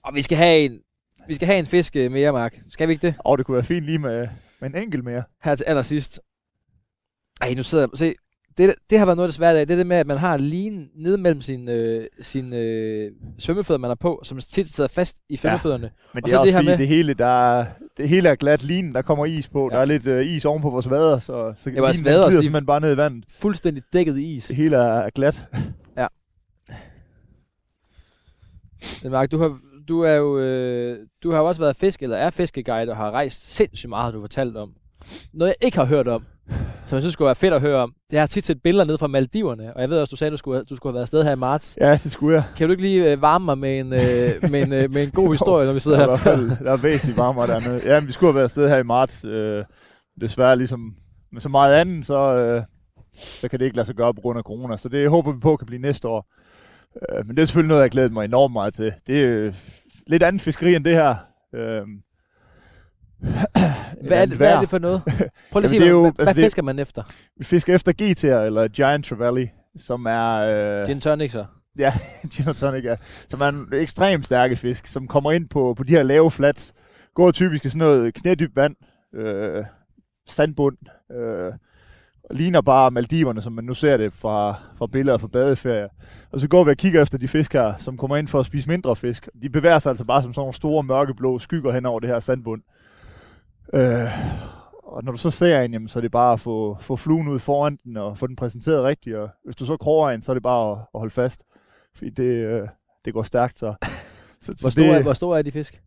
Og 0.03 0.15
vi 0.15 0.21
skal 0.21 0.37
have 0.37 0.65
en, 0.65 0.79
vi 1.27 1.33
skal 1.33 1.45
have 1.45 1.59
en 1.59 1.65
fisk 1.65 1.95
øh, 1.95 2.11
mere, 2.11 2.31
Mark. 2.31 2.59
Skal 2.67 2.87
vi 2.87 2.93
ikke 2.93 3.07
det? 3.07 3.15
Og 3.19 3.37
det 3.37 3.45
kunne 3.45 3.55
være 3.55 3.63
fint 3.63 3.85
lige 3.85 3.99
med, 3.99 4.27
med 4.61 4.69
en 4.69 4.75
enkelt 4.75 5.03
mere. 5.03 5.23
Her 5.43 5.55
til 5.55 5.63
allersidst. 5.63 6.21
Ej, 7.41 7.53
nu 7.53 7.63
sidder 7.63 7.87
jeg... 7.91 7.97
Se, 7.97 8.13
det, 8.57 8.75
det 8.89 8.97
har 8.99 9.05
været 9.05 9.17
noget 9.17 9.27
af 9.27 9.29
det 9.31 9.35
svære 9.35 9.53
dag. 9.53 9.61
Det 9.61 9.71
er 9.71 9.75
det 9.75 9.87
med, 9.87 9.97
at 9.97 10.07
man 10.07 10.17
har 10.17 10.37
lin 10.37 10.89
nede 10.95 11.17
mellem 11.17 11.41
sin, 11.41 11.69
øh, 11.69 12.07
sin 12.21 12.53
øh, 12.53 13.11
svømmefødder, 13.39 13.79
man 13.79 13.89
har 13.89 13.95
på, 13.95 14.21
som 14.23 14.39
tit 14.39 14.67
sidder 14.67 14.87
fast 14.87 15.17
i 15.29 15.35
svømmefødderne. 15.37 15.89
Men 16.13 16.23
Og 16.23 16.29
det 16.29 16.29
så 16.31 16.39
er 16.39 16.43
det 16.45 16.47
også 16.55 16.61
her 16.63 16.69
med- 16.69 16.77
det 16.77 16.87
hele, 16.87 17.13
der 17.13 17.57
er, 17.59 17.65
det 17.97 18.09
hele 18.09 18.29
er 18.29 18.35
glat 18.35 18.63
linen, 18.63 18.95
der 18.95 19.01
kommer 19.01 19.25
is 19.25 19.47
på. 19.47 19.69
Ja. 19.71 19.75
Der 19.75 19.81
er 19.81 19.85
lidt 19.85 20.07
øh, 20.07 20.25
is 20.25 20.45
oven 20.45 20.61
på 20.61 20.69
vores 20.69 20.89
vader, 20.89 21.19
så, 21.19 21.53
så 21.57 21.69
Ja, 21.69 21.79
vores 21.79 22.05
vader, 22.05 22.15
glider 22.17 22.25
de- 22.25 22.31
simpelthen 22.31 22.65
bare 22.65 22.81
ned 22.81 22.93
i 22.93 22.97
vandet. 22.97 23.25
Fuldstændig 23.39 23.83
dækket 23.93 24.17
i 24.17 24.35
is. 24.35 24.47
Det 24.47 24.55
hele 24.55 24.75
er, 24.75 24.81
er 24.81 25.09
glat. 25.09 25.45
Men 29.03 29.11
Mark, 29.11 29.31
du 29.31 29.37
har, 29.39 29.59
du 29.87 30.01
er 30.01 30.13
jo, 30.13 30.39
øh, 30.39 30.99
du 31.23 31.31
har 31.31 31.37
jo 31.39 31.45
også 31.47 31.61
været 31.61 31.75
fisk, 31.75 32.03
eller 32.03 32.17
er 32.17 32.29
fiskeguide, 32.29 32.89
og 32.91 32.97
har 32.97 33.11
rejst 33.11 33.55
sindssygt 33.55 33.89
meget, 33.89 34.03
har 34.03 34.11
du 34.11 34.21
fortalt 34.21 34.57
om. 34.57 34.73
Noget, 35.33 35.49
jeg 35.59 35.65
ikke 35.65 35.77
har 35.77 35.85
hørt 35.85 36.07
om, 36.07 36.23
som 36.85 36.95
jeg 36.95 37.01
synes 37.01 37.13
skulle 37.13 37.25
være 37.25 37.35
fedt 37.35 37.53
at 37.53 37.61
høre 37.61 37.77
om, 37.77 37.93
det 38.11 38.19
har 38.19 38.25
tit 38.25 38.45
set 38.45 38.61
billeder 38.63 38.85
ned 38.85 38.97
fra 38.97 39.07
Maldiverne, 39.07 39.73
og 39.75 39.81
jeg 39.81 39.89
ved 39.89 39.99
også, 39.99 40.11
du 40.11 40.15
sagde, 40.15 40.31
du 40.31 40.37
skulle, 40.37 40.63
du 40.63 40.75
skulle 40.75 40.91
have 40.91 40.93
været 40.93 41.03
afsted 41.03 41.23
her 41.23 41.31
i 41.31 41.35
marts. 41.35 41.77
Ja, 41.81 41.91
det 41.91 42.11
skulle 42.11 42.35
jeg. 42.35 42.43
Kan 42.57 42.67
du 42.67 42.71
ikke 42.71 42.83
lige 42.83 43.11
øh, 43.11 43.21
varme 43.21 43.45
mig 43.45 43.57
med 43.57 43.79
en, 43.79 43.93
øh, 43.93 44.51
med, 44.51 44.61
en, 44.61 44.73
øh, 44.73 44.93
med 44.93 45.03
en 45.03 45.11
god 45.11 45.31
historie, 45.35 45.65
når 45.65 45.73
vi 45.73 45.79
sidder 45.79 45.97
der 45.97 46.05
er 46.05 46.09
i 46.09 46.11
her? 46.11 46.17
fald 46.17 46.65
der 46.65 46.71
er 46.71 46.77
væsentligt 46.77 47.17
varmere 47.17 47.47
dernede. 47.47 47.81
Ja, 47.85 47.99
men 47.99 48.07
vi 48.07 48.11
skulle 48.11 48.27
have 48.27 48.35
været 48.35 48.43
afsted 48.43 48.69
her 48.69 48.77
i 48.77 48.83
marts. 48.83 49.25
Øh, 49.25 49.63
desværre 50.21 50.57
ligesom 50.57 50.95
med 51.31 51.41
så 51.41 51.49
meget 51.49 51.75
andet, 51.75 52.05
så, 52.05 52.35
øh, 52.35 52.63
så 53.15 53.47
kan 53.47 53.59
det 53.59 53.65
ikke 53.65 53.77
lade 53.77 53.85
sig 53.85 53.95
gøre 53.95 54.13
på 54.13 54.21
grund 54.21 54.37
af 54.37 54.43
corona. 54.43 54.77
Så 54.77 54.89
det 54.89 55.09
håber 55.09 55.31
vi 55.31 55.39
på 55.39 55.55
kan 55.55 55.65
blive 55.67 55.81
næste 55.81 56.07
år. 56.07 56.27
Øh, 57.09 57.27
men 57.27 57.35
det 57.35 57.41
er 57.41 57.45
selvfølgelig 57.45 57.69
noget, 57.69 57.81
jeg 57.81 57.91
glæder 57.91 58.09
mig 58.09 58.25
enormt 58.25 58.53
meget 58.53 58.73
til. 58.73 58.93
Det 59.07 59.23
er 59.23 59.39
øh, 59.39 59.53
lidt 60.07 60.23
andet 60.23 60.41
fiskeri 60.41 60.75
end 60.75 60.85
det 60.85 60.93
her. 60.93 61.15
Øh, 61.55 61.81
hvad, 64.07 64.21
er 64.21 64.25
det, 64.25 64.37
hvad 64.37 64.51
er 64.51 64.59
det 64.59 64.69
for 64.69 64.79
noget? 64.79 65.01
Prøv 65.51 65.59
lige 65.59 65.63
at 65.63 65.69
sige, 65.69 65.87
jo- 65.89 65.99
hvad, 65.99 66.07
altså, 66.09 66.23
hvad 66.23 66.33
det- 66.33 66.43
fisker 66.43 66.61
man 66.63 66.79
efter? 66.79 67.03
Vi 67.37 67.43
fisker 67.43 67.75
efter 67.75 67.91
GT'er, 68.01 68.45
eller 68.45 68.67
Giant 68.67 69.05
Trevally, 69.05 69.45
som 69.77 70.05
er... 70.05 70.35
Øh, 70.81 70.85
Gin 70.87 71.01
tonic 71.01 71.31
så? 71.31 71.45
Ja, 71.79 71.93
gin 72.33 72.47
og 72.47 72.57
tonic, 72.57 72.83
ja. 72.83 72.95
Som 73.27 73.41
er 73.41 73.45
en 73.47 73.65
ekstremt 73.73 74.25
stærke 74.25 74.55
fisk, 74.55 74.85
som 74.87 75.07
kommer 75.07 75.31
ind 75.31 75.49
på, 75.49 75.73
på 75.77 75.83
de 75.83 75.91
her 75.91 76.03
lave 76.03 76.31
flats. 76.31 76.73
Går 77.15 77.31
typisk 77.31 77.65
i 77.65 77.69
sådan 77.69 77.79
noget 77.79 78.13
knædybt 78.13 78.55
vand, 78.55 78.75
øh, 79.15 79.63
sandbund, 80.27 80.77
øh, 81.11 81.53
og 82.29 82.35
ligner 82.35 82.61
bare 82.61 82.91
Maldiverne, 82.91 83.41
som 83.41 83.53
man 83.53 83.63
nu 83.63 83.73
ser 83.73 83.97
det 83.97 84.13
fra, 84.13 84.55
fra 84.77 84.87
billeder 84.87 85.17
fra 85.17 85.27
badeferier. 85.27 85.87
Og 86.31 86.39
så 86.39 86.47
går 86.47 86.63
vi 86.63 86.71
og 86.71 86.77
kigger 86.77 87.01
efter 87.01 87.17
de 87.17 87.27
fisk 87.27 87.53
her, 87.53 87.73
som 87.77 87.97
kommer 87.97 88.17
ind 88.17 88.27
for 88.27 88.39
at 88.39 88.45
spise 88.45 88.69
mindre 88.69 88.95
fisk. 88.95 89.29
De 89.41 89.49
bevæger 89.49 89.79
sig 89.79 89.89
altså 89.89 90.05
bare 90.05 90.21
som 90.23 90.33
sådan 90.33 90.41
nogle 90.41 90.53
store 90.53 90.83
mørkeblå 90.83 91.39
skygger 91.39 91.71
hen 91.71 91.85
over 91.85 91.99
det 91.99 92.09
her 92.09 92.19
sandbund. 92.19 92.61
Øh, 93.73 94.09
og 94.83 95.03
når 95.03 95.11
du 95.11 95.17
så 95.17 95.29
ser 95.31 95.61
en, 95.61 95.73
jamen, 95.73 95.87
så 95.87 95.99
er 95.99 96.01
det 96.01 96.11
bare 96.11 96.33
at 96.33 96.39
få, 96.39 96.77
få 96.79 96.95
fluen 96.95 97.27
ud 97.27 97.39
foran 97.39 97.77
den 97.83 97.97
og 97.97 98.17
få 98.17 98.27
den 98.27 98.35
præsenteret 98.35 98.83
rigtigt. 98.83 99.15
Og 99.15 99.29
hvis 99.45 99.55
du 99.55 99.65
så 99.65 99.77
kroger 99.77 100.09
en, 100.09 100.21
så 100.21 100.31
er 100.31 100.33
det 100.33 100.43
bare 100.43 100.71
at, 100.71 100.77
at 100.93 100.99
holde 100.99 101.11
fast. 101.13 101.43
Fordi 101.95 102.09
det, 102.09 102.45
øh, 102.45 102.67
det 103.05 103.13
går 103.13 103.23
stærkt, 103.23 103.57
så. 103.59 103.73
så, 104.41 104.55
Hvor 104.61 104.69
så 104.69 104.71
store, 104.71 104.85
det, 104.87 104.95
er, 104.97 105.01
hvor 105.03 105.13
store 105.13 105.37
er 105.37 105.41
de 105.41 105.51
fisk? 105.51 105.81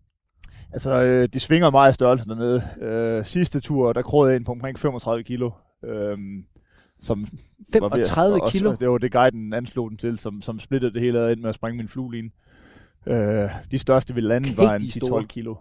Altså, 0.72 1.03
øh, 1.03 1.29
de 1.33 1.41
svinger 1.41 1.70
meget 1.70 1.93
i 1.93 1.95
størrelse 1.95 2.24
dernede. 2.26 2.62
Øh, 2.81 3.24
sidste 3.24 3.61
tur, 3.61 3.93
der 3.93 4.03
krogede 4.03 4.31
jeg 4.31 4.37
ind 4.37 4.45
på 4.45 4.53
omkring 4.53 4.79
35 4.79 5.22
kilo. 5.24 5.51
Øh, 5.85 6.18
som 7.01 7.20
var 7.22 7.29
ved- 7.89 8.07
35 8.07 8.41
kilo? 8.51 8.70
Og, 8.70 8.81
det 8.81 8.91
var 8.91 8.99
det 8.99 9.12
guiden 9.12 9.53
anslog 9.53 9.91
den 9.91 9.99
til, 9.99 10.18
som, 10.18 10.43
som 10.43 10.59
splittede 10.59 10.93
det 10.95 11.03
hele 11.03 11.18
ad 11.18 11.33
ind 11.33 11.41
med 11.41 11.49
at 11.49 11.55
sprænge 11.55 11.76
min 11.76 11.89
flueline. 11.89 12.31
Øh, 13.07 13.51
de 13.70 13.79
største 13.79 14.14
vil 14.14 14.24
lande 14.24 14.55
bare 14.57 14.66
en 14.76 14.83
Rigtig 14.83 14.93
store. 14.93 15.22
10-12 15.22 15.26
kilo. 15.26 15.55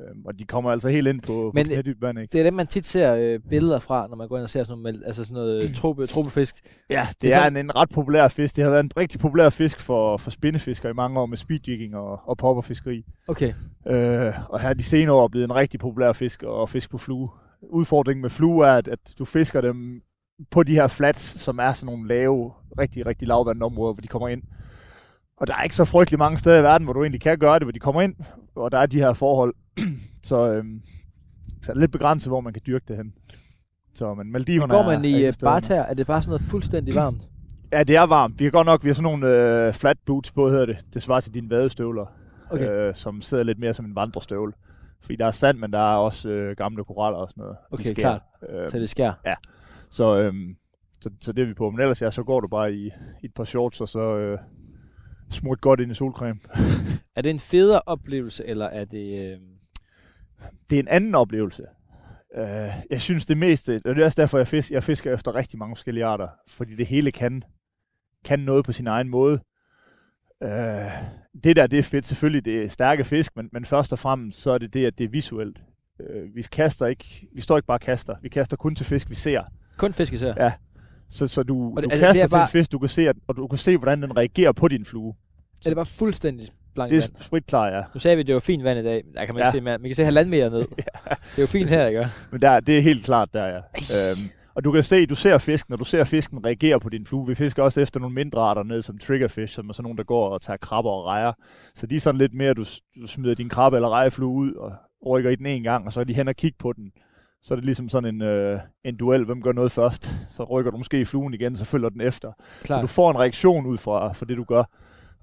Øh, 0.00 0.06
og 0.26 0.38
de 0.38 0.44
kommer 0.44 0.70
altså 0.70 0.88
helt 0.88 1.06
ind 1.08 1.20
på, 1.20 1.50
Men, 1.54 1.66
på 1.66 1.72
knædybt 1.72 2.02
vand, 2.02 2.18
ikke? 2.18 2.32
Det 2.32 2.40
er 2.40 2.44
dem, 2.44 2.54
man 2.54 2.66
tit 2.66 2.86
ser 2.86 3.14
øh, 3.14 3.40
billeder 3.50 3.78
fra, 3.78 4.06
når 4.08 4.16
man 4.16 4.28
går 4.28 4.36
ind 4.36 4.42
og 4.42 4.48
ser 4.48 4.64
sådan 4.64 4.82
noget, 4.82 5.02
altså 5.06 5.22
sådan 5.24 5.34
noget 5.34 5.64
øh, 5.64 5.74
trope, 5.74 6.06
tropefisk. 6.06 6.54
Ja, 6.90 7.00
det, 7.00 7.08
Det 7.08 7.22
det 7.22 7.32
er 7.32 7.36
er, 7.38 7.42
sådan- 7.44 7.56
en, 7.56 7.66
en 7.66 7.76
ret 7.76 7.88
populær 7.90 8.28
fisk. 8.28 8.56
Det 8.56 8.64
har 8.64 8.70
været 8.70 8.84
en 8.84 8.90
rigtig 8.96 9.20
populær 9.20 9.48
fisk 9.50 9.80
for, 9.80 10.16
for 10.16 10.30
spindefiskere 10.30 10.90
i 10.90 10.94
mange 10.94 11.20
år 11.20 11.26
med 11.26 11.36
speedjigging 11.36 11.96
og, 11.96 12.20
og 12.28 12.36
popperfiskeri. 12.36 13.04
Okay. 13.28 13.52
Øh, 13.88 14.32
og 14.48 14.60
her 14.60 14.74
de 14.74 14.82
senere 14.82 15.14
år 15.14 15.24
er 15.24 15.28
blevet 15.28 15.44
en 15.44 15.56
rigtig 15.56 15.80
populær 15.80 16.12
fisk 16.12 16.42
og 16.42 16.68
fisk 16.68 16.90
på 16.90 16.98
flue. 16.98 17.28
Udfordringen 17.62 18.22
med 18.22 18.30
flue 18.30 18.66
er, 18.66 18.72
at, 18.72 18.88
at 18.88 18.98
du 19.18 19.24
fisker 19.24 19.60
dem 19.60 20.00
på 20.50 20.62
de 20.62 20.74
her 20.74 20.88
flats, 20.88 21.40
som 21.40 21.58
er 21.58 21.72
sådan 21.72 21.92
nogle 21.94 22.08
lave, 22.08 22.52
rigtig, 22.78 23.06
rigtig 23.06 23.28
lavvandede 23.28 23.64
områder, 23.64 23.92
hvor 23.94 24.00
de 24.00 24.08
kommer 24.08 24.28
ind. 24.28 24.42
Og 25.36 25.46
der 25.46 25.54
er 25.54 25.62
ikke 25.62 25.74
så 25.76 25.84
frygtelig 25.84 26.18
mange 26.18 26.38
steder 26.38 26.58
i 26.58 26.62
verden, 26.62 26.84
hvor 26.84 26.92
du 26.92 27.02
egentlig 27.02 27.20
kan 27.20 27.38
gøre 27.38 27.54
det, 27.58 27.62
hvor 27.64 27.72
de 27.72 27.78
kommer 27.78 28.02
ind, 28.02 28.14
og 28.56 28.72
der 28.72 28.78
er 28.78 28.86
de 28.86 28.98
her 28.98 29.12
forhold. 29.14 29.54
så, 30.22 30.52
øhm, 30.52 30.82
så 31.62 31.72
er 31.72 31.74
det 31.74 31.80
lidt 31.80 31.92
begrænset, 31.92 32.30
hvor 32.30 32.40
man 32.40 32.52
kan 32.52 32.62
dyrke 32.66 32.84
det 32.88 32.96
hen. 32.96 33.14
Så, 33.94 34.14
men 34.14 34.32
Maldiverne 34.32 34.70
Går 34.70 34.82
man 34.82 35.04
er, 35.04 35.08
i 35.08 35.22
er 35.22 35.26
øh, 35.26 35.32
stederne. 35.32 35.54
barter, 35.54 35.74
er 35.82 35.94
det 35.94 36.06
bare 36.06 36.22
sådan 36.22 36.30
noget 36.30 36.42
fuldstændig 36.42 36.94
varmt? 36.94 37.28
Ja, 37.72 37.82
det 37.82 37.96
er 37.96 38.02
varmt. 38.02 38.38
Vi 38.38 38.44
har 38.44 38.50
godt 38.50 38.66
nok, 38.66 38.84
vi 38.84 38.88
har 38.88 38.94
sådan 38.94 39.02
nogle 39.02 39.66
øh, 39.66 39.72
flat 39.74 39.96
boots 40.06 40.32
på, 40.32 40.48
hedder 40.50 40.66
det. 40.66 40.84
Det 40.94 41.02
svarer 41.02 41.20
til 41.20 41.34
dine 41.34 41.50
vadestøvler, 41.50 42.06
Okay. 42.50 42.70
øh, 42.70 42.94
som 42.94 43.20
sidder 43.20 43.44
lidt 43.44 43.58
mere 43.58 43.74
som 43.74 43.84
en 43.84 43.94
vandrestøvle. 43.94 44.52
Fordi 45.02 45.16
der 45.16 45.26
er 45.26 45.30
sand, 45.30 45.58
men 45.58 45.72
der 45.72 45.78
er 45.92 45.96
også 45.96 46.28
øh, 46.28 46.56
gamle 46.56 46.84
koraller 46.84 47.18
og 47.18 47.28
sådan 47.30 47.40
noget. 47.42 47.56
Okay, 47.70 47.84
skær. 47.84 47.94
klart. 47.94 48.20
Øh, 48.50 48.68
Så 48.70 48.78
det 48.78 48.88
sker. 48.88 49.12
så, 49.90 50.18
øhm, 50.18 50.56
så, 51.00 51.10
så 51.20 51.32
det 51.32 51.42
er 51.42 51.46
vi 51.46 51.54
på. 51.54 51.70
Men 51.70 51.80
ellers 51.80 52.02
ja, 52.02 52.10
så 52.10 52.22
går 52.22 52.40
du 52.40 52.48
bare 52.48 52.72
i, 52.74 52.86
i 53.22 53.26
et 53.26 53.34
par 53.34 53.44
shorts, 53.44 53.80
og 53.80 53.88
så 53.88 54.16
øh, 54.16 54.38
smurt 55.30 55.60
godt 55.60 55.80
ind 55.80 55.90
i 55.90 55.94
solcreme. 55.94 56.40
Er 57.16 57.22
det 57.22 57.30
en 57.30 57.38
federe 57.38 57.80
oplevelse, 57.86 58.46
eller 58.46 58.66
er 58.66 58.84
det... 58.84 59.30
Øh... 59.30 59.36
Det 60.70 60.76
er 60.76 60.80
en 60.82 60.88
anden 60.88 61.14
oplevelse. 61.14 61.62
Øh, 62.36 62.70
jeg 62.90 63.00
synes 63.00 63.26
det 63.26 63.36
meste, 63.36 63.80
og 63.84 63.94
det 63.94 64.00
er 64.00 64.04
også 64.04 64.20
derfor, 64.22 64.38
jeg, 64.38 64.48
fisk, 64.48 64.70
jeg 64.70 64.82
fisker 64.82 65.14
efter 65.14 65.34
rigtig 65.34 65.58
mange 65.58 65.76
forskellige 65.76 66.04
arter. 66.04 66.28
Fordi 66.48 66.74
det 66.76 66.86
hele 66.86 67.10
kan, 67.12 67.42
kan 68.24 68.38
noget 68.40 68.64
på 68.64 68.72
sin 68.72 68.86
egen 68.86 69.08
måde. 69.08 69.40
Øh, 70.42 70.90
det 71.44 71.56
der, 71.56 71.66
det 71.66 71.78
er 71.78 71.82
fedt. 71.82 72.06
Selvfølgelig, 72.06 72.44
det 72.44 72.62
er 72.62 72.68
stærke 72.68 73.04
fisk, 73.04 73.36
men, 73.36 73.48
men 73.52 73.64
først 73.64 73.92
og 73.92 73.98
fremmest, 73.98 74.40
så 74.40 74.50
er 74.50 74.58
det 74.58 74.74
det, 74.74 74.86
at 74.86 74.98
det 74.98 75.04
er 75.04 75.08
visuelt. 75.08 75.64
Øh, 76.00 76.34
vi 76.36 76.42
kaster 76.42 76.86
ikke, 76.86 77.26
vi 77.34 77.40
står 77.40 77.56
ikke 77.58 77.66
bare 77.66 77.76
og 77.76 77.80
kaster. 77.80 78.16
Vi 78.22 78.28
kaster 78.28 78.56
kun 78.56 78.74
til 78.74 78.86
fisk, 78.86 79.10
vi 79.10 79.14
ser. 79.14 79.42
Kun 79.76 79.92
fiskesær? 79.92 80.34
Ja. 80.36 80.52
Så, 81.08 81.26
så 81.28 81.42
du, 81.42 81.70
Og 81.76 81.82
det- 81.82 81.84
du 81.84 81.90
altså, 81.90 82.06
kaster 82.06 82.22
det 82.22 82.30
til 82.30 82.34
bare- 82.34 82.42
en 82.42 82.48
fisk, 82.48 82.72
du 82.72 82.78
kan 82.78 82.88
se, 82.88 83.12
og 83.26 83.36
du 83.36 83.46
kan 83.46 83.58
se, 83.58 83.76
hvordan 83.76 84.02
den 84.02 84.16
reagerer 84.16 84.52
på 84.52 84.68
din 84.68 84.84
flue. 84.84 85.14
Er 85.64 85.68
det 85.70 85.76
bare 85.76 85.86
fuldstændig 85.86 86.48
blankt 86.74 86.90
Det 86.92 87.02
vand? 87.02 87.12
er 87.18 87.22
spritklar, 87.22 87.66
ja. 87.68 87.82
Nu 87.94 88.00
sagde 88.00 88.16
vi, 88.16 88.20
at 88.20 88.26
det 88.26 88.34
var 88.34 88.40
fint 88.40 88.64
vand 88.64 88.78
i 88.78 88.82
dag. 88.82 89.02
Der 89.14 89.24
kan 89.24 89.34
man 89.34 89.44
Ja. 89.44 89.50
se 89.50 89.60
mere. 89.60 89.78
Man 89.78 89.88
kan 89.88 89.94
se 89.94 90.04
halvanden 90.04 90.30
meter 90.30 90.50
ned. 90.50 90.58
Det 90.66 91.38
er 91.38 91.42
jo 91.42 91.46
fint 91.46 91.70
her, 91.70 91.86
ikke? 91.86 92.06
Men 92.30 92.42
der, 92.42 92.60
det 92.60 92.78
er 92.78 92.82
helt 92.82 93.04
klart 93.04 93.28
der, 93.34 93.44
ja. 93.46 94.10
Øhm, 94.10 94.18
og 94.54 94.64
du 94.64 94.72
kan 94.72 94.82
se, 94.82 95.06
du 95.06 95.14
ser 95.14 95.38
fisken, 95.38 95.72
og 95.72 95.78
du 95.78 95.84
ser 95.84 96.04
fisken 96.04 96.44
reagere 96.44 96.80
på 96.80 96.88
din 96.88 97.06
flue. 97.06 97.26
Vi 97.26 97.34
fisker 97.34 97.62
også 97.62 97.80
efter 97.80 98.00
nogle 98.00 98.14
mindre 98.14 98.40
arter 98.40 98.62
ned, 98.62 98.82
som 98.82 98.98
triggerfish, 98.98 99.54
som 99.54 99.68
er 99.68 99.72
sådan 99.72 99.82
nogle, 99.82 99.96
der 99.96 100.04
går 100.04 100.28
og 100.28 100.42
tager 100.42 100.56
krabber 100.56 100.90
og 100.90 101.06
rejer. 101.06 101.32
Så 101.74 101.86
de 101.86 101.96
er 101.96 102.00
sådan 102.00 102.18
lidt 102.18 102.34
mere, 102.34 102.54
du, 102.54 102.64
s- 102.64 102.80
du 103.02 103.06
smider 103.06 103.34
din 103.34 103.48
krabbe 103.48 103.76
eller 103.76 103.88
rejeflue 103.88 104.28
ud, 104.34 104.52
og 104.54 104.72
rykker 105.06 105.30
i 105.30 105.34
den 105.36 105.46
en 105.46 105.62
gang, 105.62 105.86
og 105.86 105.92
så 105.92 106.00
er 106.00 106.04
de 106.04 106.14
hen 106.14 106.28
og 106.28 106.36
kigge 106.36 106.56
på 106.58 106.72
den. 106.72 106.92
Så 107.42 107.54
er 107.54 107.56
det 107.56 107.64
ligesom 107.64 107.88
sådan 107.88 108.14
en, 108.14 108.22
øh, 108.22 108.60
en 108.84 108.96
duel, 108.96 109.24
hvem 109.24 109.42
gør 109.42 109.52
noget 109.52 109.72
først. 109.72 110.10
Så 110.30 110.44
rykker 110.44 110.70
du 110.70 110.76
måske 110.76 111.00
i 111.00 111.04
fluen 111.04 111.34
igen, 111.34 111.56
så 111.56 111.64
følger 111.64 111.88
den 111.88 112.00
efter. 112.00 112.32
Så 112.60 112.64
Klart. 112.64 112.82
du 112.82 112.86
får 112.86 113.10
en 113.10 113.18
reaktion 113.18 113.66
ud 113.66 113.76
fra, 113.78 114.12
fra 114.12 114.26
det, 114.26 114.36
du 114.36 114.44
gør. 114.44 114.64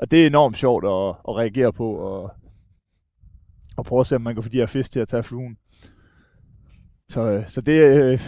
Og 0.02 0.12
det 0.12 0.22
er 0.22 0.28
enormt 0.28 0.58
sjovt 0.58 0.86
at, 0.86 1.16
at 1.28 1.38
reagere 1.38 1.74
på, 1.74 1.93
og, 1.95 2.32
og 3.78 3.86
prøve 3.86 3.99
at 3.99 4.08
se, 4.08 4.16
om 4.16 4.22
man 4.22 4.34
kan 4.34 4.43
få 4.43 4.49
de 4.49 4.58
her 4.58 4.66
fisk 4.66 4.91
til 4.91 4.99
at 4.99 5.08
tage 5.08 5.24
fluen. 5.24 5.58
Så, 7.10 7.22
øh, 7.22 7.47
så 7.47 7.62
det, 7.62 8.04
øh, 8.04 8.20